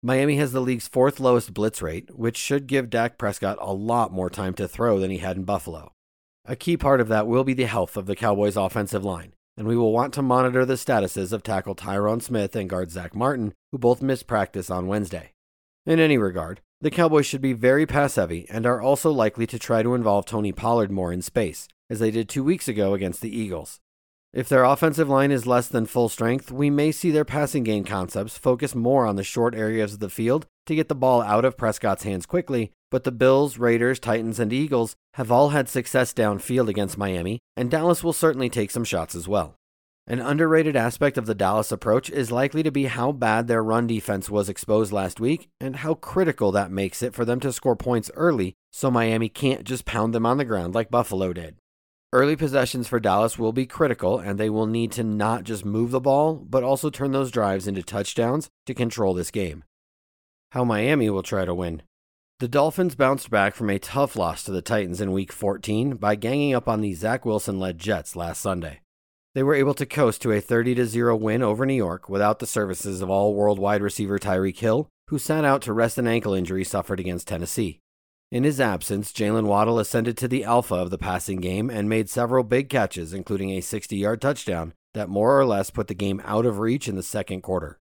Miami 0.01 0.37
has 0.37 0.53
the 0.53 0.59
league's 0.59 0.87
fourth 0.87 1.19
lowest 1.19 1.53
blitz 1.53 1.83
rate, 1.83 2.17
which 2.17 2.35
should 2.35 2.65
give 2.65 2.89
Dak 2.89 3.19
Prescott 3.19 3.59
a 3.61 3.73
lot 3.73 4.11
more 4.11 4.31
time 4.31 4.55
to 4.55 4.67
throw 4.67 4.97
than 4.97 5.11
he 5.11 5.19
had 5.19 5.37
in 5.37 5.43
Buffalo. 5.43 5.91
A 6.45 6.55
key 6.55 6.77
part 6.77 6.99
of 6.99 7.09
that 7.09 7.27
will 7.27 7.43
be 7.43 7.53
the 7.53 7.65
health 7.65 7.95
of 7.95 8.07
the 8.07 8.15
Cowboys' 8.15 8.57
offensive 8.57 9.05
line, 9.05 9.33
and 9.57 9.67
we 9.67 9.77
will 9.77 9.91
want 9.91 10.13
to 10.13 10.21
monitor 10.21 10.65
the 10.65 10.73
statuses 10.73 11.31
of 11.31 11.43
tackle 11.43 11.75
Tyron 11.75 12.21
Smith 12.21 12.55
and 12.55 12.69
guard 12.69 12.91
Zack 12.91 13.15
Martin, 13.15 13.53
who 13.71 13.77
both 13.77 14.01
missed 14.01 14.27
practice 14.27 14.69
on 14.69 14.87
Wednesday. 14.87 15.33
In 15.85 15.99
any 15.99 16.17
regard, 16.17 16.61
the 16.81 16.91
Cowboys 16.91 17.25
should 17.25 17.41
be 17.41 17.53
very 17.53 17.85
pass 17.85 18.15
heavy 18.15 18.45
and 18.49 18.65
are 18.65 18.81
also 18.81 19.11
likely 19.11 19.45
to 19.47 19.59
try 19.59 19.83
to 19.83 19.95
involve 19.95 20.25
Tony 20.25 20.51
Pollard 20.51 20.91
more 20.91 21.13
in 21.13 21.21
space, 21.21 21.67
as 21.89 21.99
they 21.99 22.11
did 22.11 22.27
two 22.27 22.43
weeks 22.43 22.67
ago 22.67 22.93
against 22.93 23.21
the 23.21 23.35
Eagles. 23.35 23.79
If 24.33 24.49
their 24.49 24.63
offensive 24.63 25.07
line 25.07 25.31
is 25.31 25.45
less 25.45 25.67
than 25.67 25.85
full 25.85 26.09
strength, 26.09 26.51
we 26.51 26.71
may 26.71 26.91
see 26.91 27.11
their 27.11 27.23
passing 27.23 27.63
game 27.63 27.83
concepts 27.83 28.35
focus 28.35 28.73
more 28.73 29.05
on 29.05 29.15
the 29.15 29.23
short 29.23 29.53
areas 29.53 29.93
of 29.93 29.99
the 29.99 30.09
field 30.09 30.47
to 30.65 30.73
get 30.73 30.89
the 30.89 30.95
ball 30.95 31.21
out 31.21 31.45
of 31.45 31.55
Prescott's 31.55 32.01
hands 32.01 32.25
quickly, 32.25 32.71
but 32.89 33.03
the 33.03 33.11
Bills, 33.11 33.59
Raiders, 33.59 33.99
Titans, 33.99 34.39
and 34.39 34.51
Eagles 34.51 34.95
have 35.13 35.31
all 35.31 35.49
had 35.49 35.69
success 35.69 36.13
downfield 36.15 36.67
against 36.67 36.97
Miami, 36.97 37.37
and 37.55 37.69
Dallas 37.69 38.03
will 38.03 38.11
certainly 38.11 38.49
take 38.49 38.71
some 38.71 38.83
shots 38.83 39.13
as 39.13 39.27
well. 39.27 39.53
An 40.07 40.19
underrated 40.19 40.75
aspect 40.75 41.19
of 41.19 41.27
the 41.27 41.35
Dallas 41.35 41.71
approach 41.71 42.09
is 42.09 42.31
likely 42.31 42.63
to 42.63 42.71
be 42.71 42.85
how 42.85 43.11
bad 43.11 43.47
their 43.47 43.63
run 43.63 43.85
defense 43.85 44.31
was 44.31 44.49
exposed 44.49 44.91
last 44.91 45.19
week 45.19 45.47
and 45.61 45.75
how 45.77 45.93
critical 45.93 46.51
that 46.51 46.71
makes 46.71 47.03
it 47.03 47.13
for 47.13 47.23
them 47.23 47.39
to 47.41 47.53
score 47.53 47.75
points 47.75 48.09
early 48.15 48.55
so 48.71 48.89
Miami 48.89 49.29
can't 49.29 49.63
just 49.63 49.85
pound 49.85 50.13
them 50.13 50.25
on 50.25 50.37
the 50.37 50.43
ground 50.43 50.73
like 50.73 50.89
Buffalo 50.89 51.33
did. 51.33 51.55
Early 52.13 52.35
possessions 52.35 52.87
for 52.87 52.99
Dallas 52.99 53.39
will 53.39 53.53
be 53.53 53.65
critical, 53.65 54.19
and 54.19 54.39
they 54.39 54.47
will 54.47 54.67
need 54.67 54.91
to 54.91 55.03
not 55.03 55.45
just 55.45 55.65
move 55.65 55.89
the 55.89 55.99
ball, 55.99 56.35
but 56.35 56.63
also 56.63 56.91
turn 56.91 57.11
those 57.11 57.31
drives 57.31 57.65
into 57.67 57.81
touchdowns 57.81 58.51
to 58.67 58.75
control 58.75 59.15
this 59.15 59.31
game. 59.31 59.63
How 60.51 60.63
Miami 60.63 61.09
will 61.09 61.23
try 61.23 61.43
to 61.43 61.55
win. 61.55 61.81
The 62.39 62.47
Dolphins 62.47 62.93
bounced 62.93 63.31
back 63.31 63.55
from 63.55 63.71
a 63.71 63.79
tough 63.79 64.15
loss 64.15 64.43
to 64.43 64.51
the 64.51 64.61
Titans 64.61 65.01
in 65.01 65.11
Week 65.11 65.31
14 65.31 65.95
by 65.95 66.13
ganging 66.13 66.53
up 66.53 66.67
on 66.67 66.81
the 66.81 66.93
Zach 66.93 67.25
Wilson 67.25 67.59
led 67.59 67.79
Jets 67.79 68.15
last 68.15 68.41
Sunday. 68.41 68.81
They 69.33 69.41
were 69.41 69.55
able 69.55 69.73
to 69.73 69.85
coast 69.87 70.21
to 70.21 70.31
a 70.33 70.39
30 70.39 70.85
0 70.85 71.15
win 71.15 71.41
over 71.41 71.65
New 71.65 71.73
York 71.73 72.09
without 72.09 72.37
the 72.37 72.45
services 72.45 73.01
of 73.01 73.09
all 73.09 73.33
world 73.33 73.57
wide 73.57 73.81
receiver 73.81 74.19
Tyreek 74.19 74.59
Hill, 74.59 74.87
who 75.07 75.17
sat 75.17 75.45
out 75.45 75.63
to 75.63 75.73
rest 75.73 75.97
an 75.97 76.05
ankle 76.05 76.35
injury 76.35 76.63
suffered 76.63 76.99
against 76.99 77.27
Tennessee. 77.27 77.79
In 78.33 78.45
his 78.45 78.59
absence, 78.59 79.13
Jaylen 79.13 79.45
Waddle 79.45 79.77
ascended 79.77 80.17
to 80.17 80.27
the 80.27 80.43
alpha 80.43 80.73
of 80.73 80.89
the 80.89 80.97
passing 80.97 81.39
game 81.39 81.69
and 81.69 81.87
made 81.87 82.09
several 82.09 82.43
big 82.43 82.67
catches, 82.67 83.13
including 83.13 83.51
a 83.51 83.61
60 83.61 83.95
yard 83.95 84.21
touchdown 84.21 84.73
that 84.95 85.07
more 85.07 85.39
or 85.39 85.45
less 85.45 85.69
put 85.69 85.85
the 85.85 85.93
game 85.93 86.19
out 86.25 86.47
of 86.47 86.57
reach 86.57 86.87
in 86.87 86.95
the 86.95 87.03
second 87.03 87.41
quarter. 87.41 87.77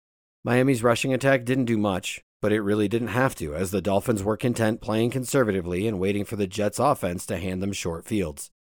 Miami's 0.45 0.85
rushing 0.85 1.13
attack 1.13 1.45
didn't 1.45 1.65
do 1.65 1.77
much, 1.77 2.23
but 2.41 2.53
it 2.53 2.61
really 2.61 2.87
didn't 2.87 3.09
have 3.09 3.35
to, 3.35 3.57
as 3.57 3.73
the 3.73 3.83
Dolphins 3.83 4.23
were 4.23 4.37
content 4.37 4.81
playing 4.81 5.11
conservatively 5.11 5.89
and 5.89 5.99
waiting 5.99 6.25
for 6.25 6.37
the 6.37 6.47
Jets' 6.47 6.79
offense 6.79 7.27
to 7.27 7.39
hand 7.39 7.61
them 7.61 7.73
short 7.73 8.05
fields. 8.05 8.53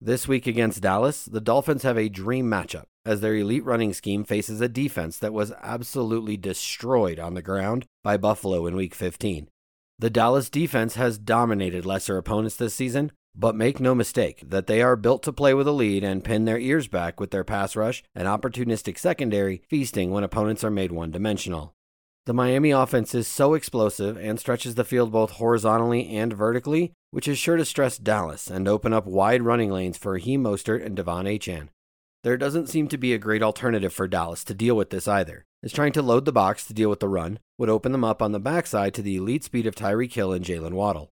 This 0.00 0.26
week 0.26 0.46
against 0.46 0.80
Dallas, 0.80 1.26
the 1.26 1.42
Dolphins 1.42 1.82
have 1.82 1.98
a 1.98 2.08
dream 2.08 2.46
matchup, 2.46 2.84
as 3.04 3.20
their 3.20 3.36
elite 3.36 3.66
running 3.66 3.92
scheme 3.92 4.24
faces 4.24 4.62
a 4.62 4.68
defense 4.68 5.18
that 5.18 5.34
was 5.34 5.52
absolutely 5.62 6.38
destroyed 6.38 7.18
on 7.18 7.34
the 7.34 7.42
ground 7.42 7.84
by 8.02 8.16
Buffalo 8.16 8.66
in 8.66 8.76
Week 8.76 8.94
15. 8.94 9.48
The 9.98 10.10
Dallas 10.10 10.50
defense 10.50 10.96
has 10.96 11.18
dominated 11.18 11.86
lesser 11.86 12.16
opponents 12.16 12.56
this 12.56 12.74
season, 12.74 13.12
but 13.36 13.54
make 13.54 13.78
no 13.78 13.94
mistake 13.94 14.42
that 14.44 14.66
they 14.66 14.82
are 14.82 14.96
built 14.96 15.22
to 15.24 15.32
play 15.32 15.54
with 15.54 15.68
a 15.68 15.72
lead 15.72 16.02
and 16.02 16.24
pin 16.24 16.44
their 16.44 16.58
ears 16.58 16.88
back 16.88 17.20
with 17.20 17.30
their 17.30 17.44
pass 17.44 17.76
rush 17.76 18.02
and 18.14 18.26
opportunistic 18.26 18.98
secondary, 18.98 19.62
feasting 19.68 20.10
when 20.10 20.24
opponents 20.24 20.64
are 20.64 20.70
made 20.70 20.92
one 20.92 21.10
dimensional. 21.10 21.74
The 22.26 22.34
Miami 22.34 22.70
offense 22.70 23.14
is 23.14 23.28
so 23.28 23.54
explosive 23.54 24.16
and 24.16 24.40
stretches 24.40 24.74
the 24.74 24.84
field 24.84 25.12
both 25.12 25.32
horizontally 25.32 26.08
and 26.16 26.32
vertically, 26.32 26.92
which 27.10 27.28
is 27.28 27.38
sure 27.38 27.56
to 27.56 27.64
stress 27.64 27.98
Dallas 27.98 28.48
and 28.48 28.66
open 28.66 28.92
up 28.92 29.06
wide 29.06 29.42
running 29.42 29.70
lanes 29.70 29.98
for 29.98 30.12
Raheem 30.12 30.42
Mostert 30.42 30.84
and 30.84 30.96
De'Von 30.96 31.26
Achane. 31.26 31.68
There 32.24 32.38
doesn't 32.38 32.70
seem 32.70 32.88
to 32.88 32.96
be 32.96 33.12
a 33.12 33.18
great 33.18 33.42
alternative 33.42 33.92
for 33.92 34.08
Dallas 34.08 34.44
to 34.44 34.54
deal 34.54 34.74
with 34.74 34.88
this 34.88 35.06
either, 35.06 35.44
as 35.62 35.74
trying 35.74 35.92
to 35.92 36.00
load 36.00 36.24
the 36.24 36.32
box 36.32 36.64
to 36.64 36.72
deal 36.72 36.88
with 36.88 37.00
the 37.00 37.08
run 37.08 37.38
would 37.58 37.68
open 37.68 37.92
them 37.92 38.02
up 38.02 38.22
on 38.22 38.32
the 38.32 38.40
backside 38.40 38.94
to 38.94 39.02
the 39.02 39.16
elite 39.16 39.44
speed 39.44 39.66
of 39.66 39.74
Tyreek 39.74 40.14
Hill 40.14 40.32
and 40.32 40.42
Jaylen 40.42 40.72
Waddle. 40.72 41.10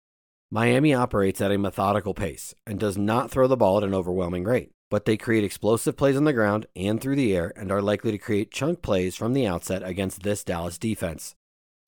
Miami 0.50 0.94
operates 0.94 1.42
at 1.42 1.52
a 1.52 1.58
methodical 1.58 2.14
pace 2.14 2.54
and 2.66 2.80
does 2.80 2.96
not 2.96 3.30
throw 3.30 3.46
the 3.46 3.58
ball 3.58 3.76
at 3.76 3.84
an 3.84 3.92
overwhelming 3.92 4.44
rate, 4.44 4.70
but 4.90 5.04
they 5.04 5.18
create 5.18 5.44
explosive 5.44 5.98
plays 5.98 6.16
on 6.16 6.24
the 6.24 6.32
ground 6.32 6.64
and 6.74 6.98
through 6.98 7.16
the 7.16 7.36
air 7.36 7.52
and 7.56 7.70
are 7.70 7.82
likely 7.82 8.10
to 8.10 8.16
create 8.16 8.50
chunk 8.50 8.80
plays 8.80 9.14
from 9.14 9.34
the 9.34 9.46
outset 9.46 9.82
against 9.82 10.22
this 10.22 10.42
Dallas 10.42 10.78
defense. 10.78 11.34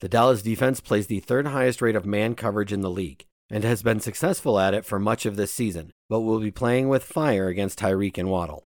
The 0.01 0.09
Dallas 0.11 0.43
defense 0.43 0.81
plays 0.81 1.07
the 1.07 1.20
third 1.20 1.47
highest 1.47 1.81
rate 1.81 1.97
of 1.97 2.05
man 2.05 2.35
coverage 2.35 2.75
in 2.75 2.83
the 2.83 2.91
league 2.91 3.25
and 3.49 3.64
has 3.64 3.83
been 3.83 4.01
successful 4.01 4.61
at 4.61 4.75
it 4.75 4.85
for 4.85 4.99
much 4.99 5.25
of 5.25 5.37
this 5.37 5.51
season, 5.51 5.93
but 6.11 6.20
will 6.20 6.41
be 6.41 6.51
playing 6.51 6.91
with 6.91 7.05
fire 7.05 7.49
against 7.49 7.79
Tyreek 7.79 8.18
and 8.18 8.29
Waddle. 8.29 8.64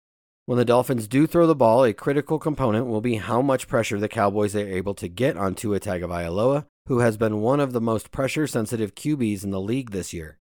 When 0.49 0.57
the 0.57 0.65
Dolphins 0.65 1.07
do 1.07 1.27
throw 1.27 1.47
the 1.47 1.55
ball, 1.55 1.85
a 1.85 1.93
critical 1.93 2.39
component 2.39 2.87
will 2.87 3.03
be 3.03 3.17
how 3.17 3.43
much 3.43 3.69
pressure 3.69 4.01
the 4.01 4.09
Cowboys 4.09 4.57
are 4.57 4.67
able 4.67 4.95
to 4.95 5.07
get 5.07 5.37
on 5.37 5.55
Tua 5.55 5.79
Tagovailoa, 5.79 6.65
who 6.87 7.01
has 7.01 7.19
been 7.19 7.43
one 7.43 7.61
of 7.61 7.75
the 7.75 7.83
most 7.83 8.11
pressure-sensitive 8.11 8.95
QBs 8.95 9.45
in 9.45 9.51
the 9.51 9.61
league 9.61 9.91
this 9.91 10.15
year. 10.15 10.39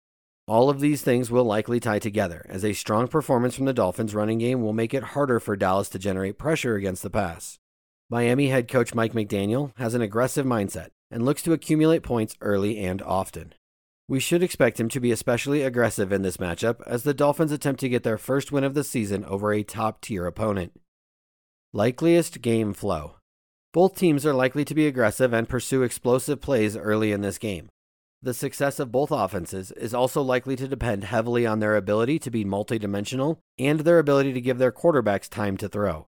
All 0.48 0.70
of 0.70 0.80
these 0.80 1.02
things 1.02 1.32
will 1.32 1.44
likely 1.44 1.80
tie 1.80 1.98
together, 1.98 2.46
as 2.48 2.64
a 2.64 2.74
strong 2.74 3.08
performance 3.08 3.56
from 3.56 3.66
the 3.66 3.74
Dolphins 3.74 4.14
running 4.14 4.38
game 4.38 4.62
will 4.62 4.74
make 4.74 4.94
it 4.94 5.02
harder 5.02 5.40
for 5.40 5.56
Dallas 5.56 5.90
to 5.90 5.98
generate 5.98 6.38
pressure 6.38 6.76
against 6.76 7.02
the 7.02 7.10
pass. 7.10 7.58
Miami 8.08 8.50
head 8.50 8.68
coach 8.68 8.94
Mike 8.94 9.14
McDaniel 9.14 9.72
has 9.78 9.96
an 9.96 10.04
aggressive 10.04 10.46
mindset 10.46 10.90
and 11.10 11.26
looks 11.26 11.42
to 11.42 11.52
accumulate 11.52 12.04
points 12.04 12.38
early 12.42 12.78
and 12.78 13.02
often. 13.02 13.56
We 14.08 14.20
should 14.20 14.44
expect 14.44 14.80
him 14.80 14.88
to 14.90 15.00
be 15.00 15.12
especially 15.12 15.64
aggressive 15.64 16.12
in 16.12 16.22
this 16.22 16.38
matchup 16.38 16.82
as 16.86 17.04
the 17.04 17.14
Dolphins 17.14 17.52
attempt 17.52 17.80
to 17.80 17.90
get 17.90 18.04
their 18.04 18.20
first 18.20 18.52
win 18.52 18.64
of 18.64 18.76
the 18.76 18.84
season 18.84 19.26
over 19.26 19.52
a 19.52 19.64
top 19.64 20.02
tier 20.02 20.28
opponent. 20.28 20.80
Likeliest 21.74 22.42
game 22.42 22.74
flow. 22.74 23.16
Both 23.74 23.98
teams 23.98 24.26
are 24.26 24.34
likely 24.34 24.64
to 24.64 24.76
be 24.76 24.86
aggressive 24.86 25.34
and 25.34 25.50
pursue 25.50 25.82
explosive 25.82 26.40
plays 26.40 26.78
early 26.78 27.12
in 27.12 27.22
this 27.22 27.40
game. 27.40 27.68
The 28.22 28.34
success 28.34 28.80
of 28.80 28.92
both 28.92 29.12
offenses 29.12 29.72
is 29.72 29.94
also 29.94 30.22
likely 30.22 30.56
to 30.56 30.68
depend 30.68 31.04
heavily 31.04 31.46
on 31.46 31.60
their 31.60 31.76
ability 31.76 32.20
to 32.20 32.32
be 32.32 32.46
multidimensional 32.46 33.40
and 33.58 33.82
their 33.82 34.00
ability 34.00 34.34
to 34.34 34.42
give 34.42 34.60
their 34.60 34.72
quarterbacks 34.72 35.28
time 35.28 35.58
to 35.58 35.68
throw. 35.68 36.06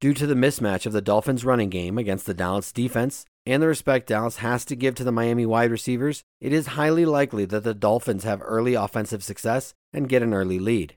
Due 0.00 0.14
to 0.14 0.26
the 0.26 0.34
mismatch 0.34 0.84
of 0.84 0.92
the 0.92 1.00
Dolphins' 1.00 1.44
running 1.44 1.70
game 1.70 1.96
against 1.96 2.26
the 2.26 2.34
Dallas 2.34 2.72
defense 2.72 3.24
and 3.46 3.62
the 3.62 3.68
respect 3.68 4.08
Dallas 4.08 4.38
has 4.38 4.64
to 4.66 4.76
give 4.76 4.94
to 4.96 5.04
the 5.04 5.12
Miami 5.12 5.46
wide 5.46 5.70
receivers, 5.70 6.24
it 6.40 6.52
is 6.52 6.68
highly 6.68 7.04
likely 7.04 7.44
that 7.46 7.62
the 7.62 7.74
Dolphins 7.74 8.24
have 8.24 8.42
early 8.44 8.74
offensive 8.74 9.22
success 9.22 9.74
and 9.92 10.08
get 10.08 10.22
an 10.22 10.34
early 10.34 10.58
lead. 10.58 10.96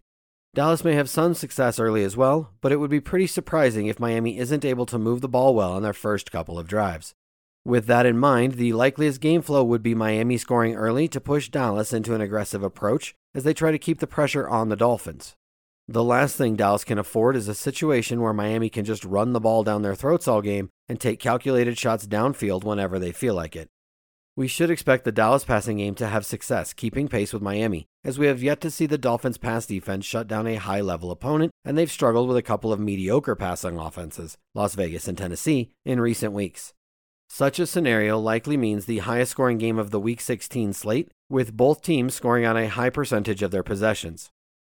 Dallas 0.55 0.83
may 0.83 0.93
have 0.93 1.09
some 1.09 1.35
success 1.35 1.79
early 1.79 2.03
as 2.03 2.17
well, 2.17 2.51
but 2.59 2.71
it 2.71 2.77
would 2.77 2.89
be 2.89 2.99
pretty 2.99 3.27
surprising 3.27 3.85
if 3.85 3.99
Miami 3.99 4.39
isn't 4.39 4.65
able 4.65 4.87
to 4.87 4.97
move 4.97 5.21
the 5.21 5.29
ball 5.29 5.53
well 5.53 5.73
on 5.73 5.83
their 5.83 5.93
first 5.93 6.31
couple 6.31 6.57
of 6.57 6.67
drives. 6.67 7.13
With 7.63 7.85
that 7.85 8.07
in 8.07 8.17
mind, 8.17 8.53
the 8.53 8.73
likeliest 8.73 9.21
game 9.21 9.43
flow 9.43 9.63
would 9.63 9.83
be 9.83 9.93
Miami 9.93 10.37
scoring 10.37 10.75
early 10.75 11.07
to 11.09 11.21
push 11.21 11.49
Dallas 11.49 11.93
into 11.93 12.15
an 12.15 12.21
aggressive 12.21 12.63
approach 12.63 13.13
as 13.35 13.43
they 13.43 13.53
try 13.53 13.71
to 13.71 13.77
keep 13.77 13.99
the 13.99 14.07
pressure 14.07 14.49
on 14.49 14.69
the 14.69 14.75
Dolphins. 14.75 15.35
The 15.91 16.03
last 16.03 16.35
thing 16.35 16.55
Dallas 16.55 16.83
can 16.83 16.99
afford 16.99 17.35
is 17.35 17.47
a 17.47 17.55
situation 17.55 18.21
where 18.21 18.31
Miami 18.31 18.69
can 18.69 18.85
just 18.85 19.03
run 19.03 19.33
the 19.33 19.39
ball 19.39 19.63
down 19.63 19.81
their 19.81 19.95
throats 19.95 20.27
all 20.27 20.43
game 20.43 20.69
and 20.87 20.99
take 20.99 21.19
calculated 21.19 21.79
shots 21.79 22.05
downfield 22.05 22.63
whenever 22.63 22.99
they 22.99 23.11
feel 23.11 23.33
like 23.33 23.55
it. 23.55 23.69
We 24.35 24.47
should 24.47 24.69
expect 24.69 25.03
the 25.03 25.11
Dallas 25.11 25.45
passing 25.45 25.77
game 25.77 25.95
to 25.95 26.05
have 26.05 26.27
success 26.27 26.73
keeping 26.73 27.07
pace 27.07 27.33
with 27.33 27.41
Miami, 27.41 27.87
as 28.03 28.19
we 28.19 28.27
have 28.27 28.43
yet 28.43 28.61
to 28.61 28.69
see 28.69 28.85
the 28.85 28.99
Dolphins' 28.99 29.39
pass 29.39 29.65
defense 29.65 30.05
shut 30.05 30.27
down 30.27 30.45
a 30.45 30.57
high 30.57 30.81
level 30.81 31.09
opponent, 31.09 31.51
and 31.65 31.75
they've 31.75 31.89
struggled 31.89 32.27
with 32.27 32.37
a 32.37 32.43
couple 32.43 32.71
of 32.71 32.79
mediocre 32.79 33.35
passing 33.35 33.79
offenses, 33.79 34.37
Las 34.53 34.75
Vegas 34.75 35.07
and 35.07 35.17
Tennessee, 35.17 35.71
in 35.85 35.99
recent 35.99 36.33
weeks. 36.33 36.71
Such 37.27 37.57
a 37.57 37.65
scenario 37.65 38.19
likely 38.19 38.57
means 38.57 38.85
the 38.85 38.99
highest 38.99 39.31
scoring 39.31 39.57
game 39.57 39.79
of 39.79 39.89
the 39.89 39.99
Week 39.99 40.21
16 40.21 40.73
slate, 40.73 41.09
with 41.31 41.57
both 41.57 41.81
teams 41.81 42.13
scoring 42.13 42.45
on 42.45 42.57
a 42.57 42.69
high 42.69 42.91
percentage 42.91 43.41
of 43.41 43.49
their 43.49 43.63
possessions. 43.63 44.29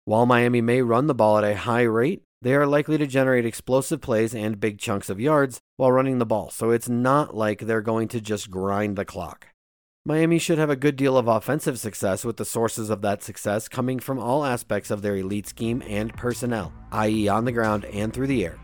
While 0.06 0.26
Miami 0.26 0.60
may 0.60 0.82
run 0.82 1.06
the 1.06 1.14
ball 1.14 1.38
at 1.38 1.44
a 1.44 1.56
high 1.56 1.84
rate, 1.84 2.22
they 2.42 2.54
are 2.54 2.66
likely 2.66 2.98
to 2.98 3.06
generate 3.06 3.46
explosive 3.46 4.02
plays 4.02 4.34
and 4.34 4.60
big 4.60 4.78
chunks 4.78 5.08
of 5.08 5.18
yards 5.18 5.60
while 5.78 5.92
running 5.92 6.18
the 6.18 6.26
ball, 6.26 6.50
so 6.50 6.70
it's 6.70 6.90
not 6.90 7.34
like 7.34 7.60
they're 7.60 7.80
going 7.80 8.08
to 8.08 8.20
just 8.20 8.50
grind 8.50 8.96
the 8.96 9.06
clock. 9.06 9.46
Miami 10.04 10.38
should 10.38 10.58
have 10.58 10.68
a 10.68 10.76
good 10.76 10.96
deal 10.96 11.16
of 11.16 11.26
offensive 11.26 11.78
success 11.78 12.22
with 12.22 12.36
the 12.36 12.44
sources 12.44 12.90
of 12.90 13.00
that 13.00 13.22
success 13.22 13.66
coming 13.66 13.98
from 13.98 14.18
all 14.18 14.44
aspects 14.44 14.90
of 14.90 15.00
their 15.00 15.16
elite 15.16 15.46
scheme 15.46 15.82
and 15.88 16.14
personnel, 16.14 16.70
i.e., 16.92 17.26
on 17.26 17.46
the 17.46 17.52
ground 17.52 17.86
and 17.86 18.12
through 18.12 18.26
the 18.26 18.44
air. 18.44 18.58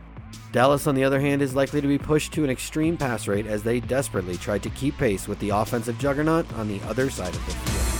Dallas, 0.53 0.87
on 0.87 0.95
the 0.95 1.05
other 1.05 1.21
hand, 1.21 1.41
is 1.41 1.55
likely 1.55 1.81
to 1.81 1.89
be 1.89 1.97
pushed 1.97 2.35
to 2.35 2.45
an 2.45 2.51
extreme 2.51 2.99
pass 2.99 3.27
rate 3.27 3.47
as 3.47 3.63
they 3.63 3.81
desperately 3.81 4.37
try 4.37 4.59
to 4.59 4.69
keep 4.71 4.99
pace 4.99 5.27
with 5.27 5.39
the 5.39 5.49
offensive 5.49 5.99
juggernaut 5.99 6.53
on 6.53 6.69
the 6.69 6.83
other 6.83 7.09
side 7.09 7.35
of 7.35 7.47
the 7.47 7.53
field. 7.53 8.00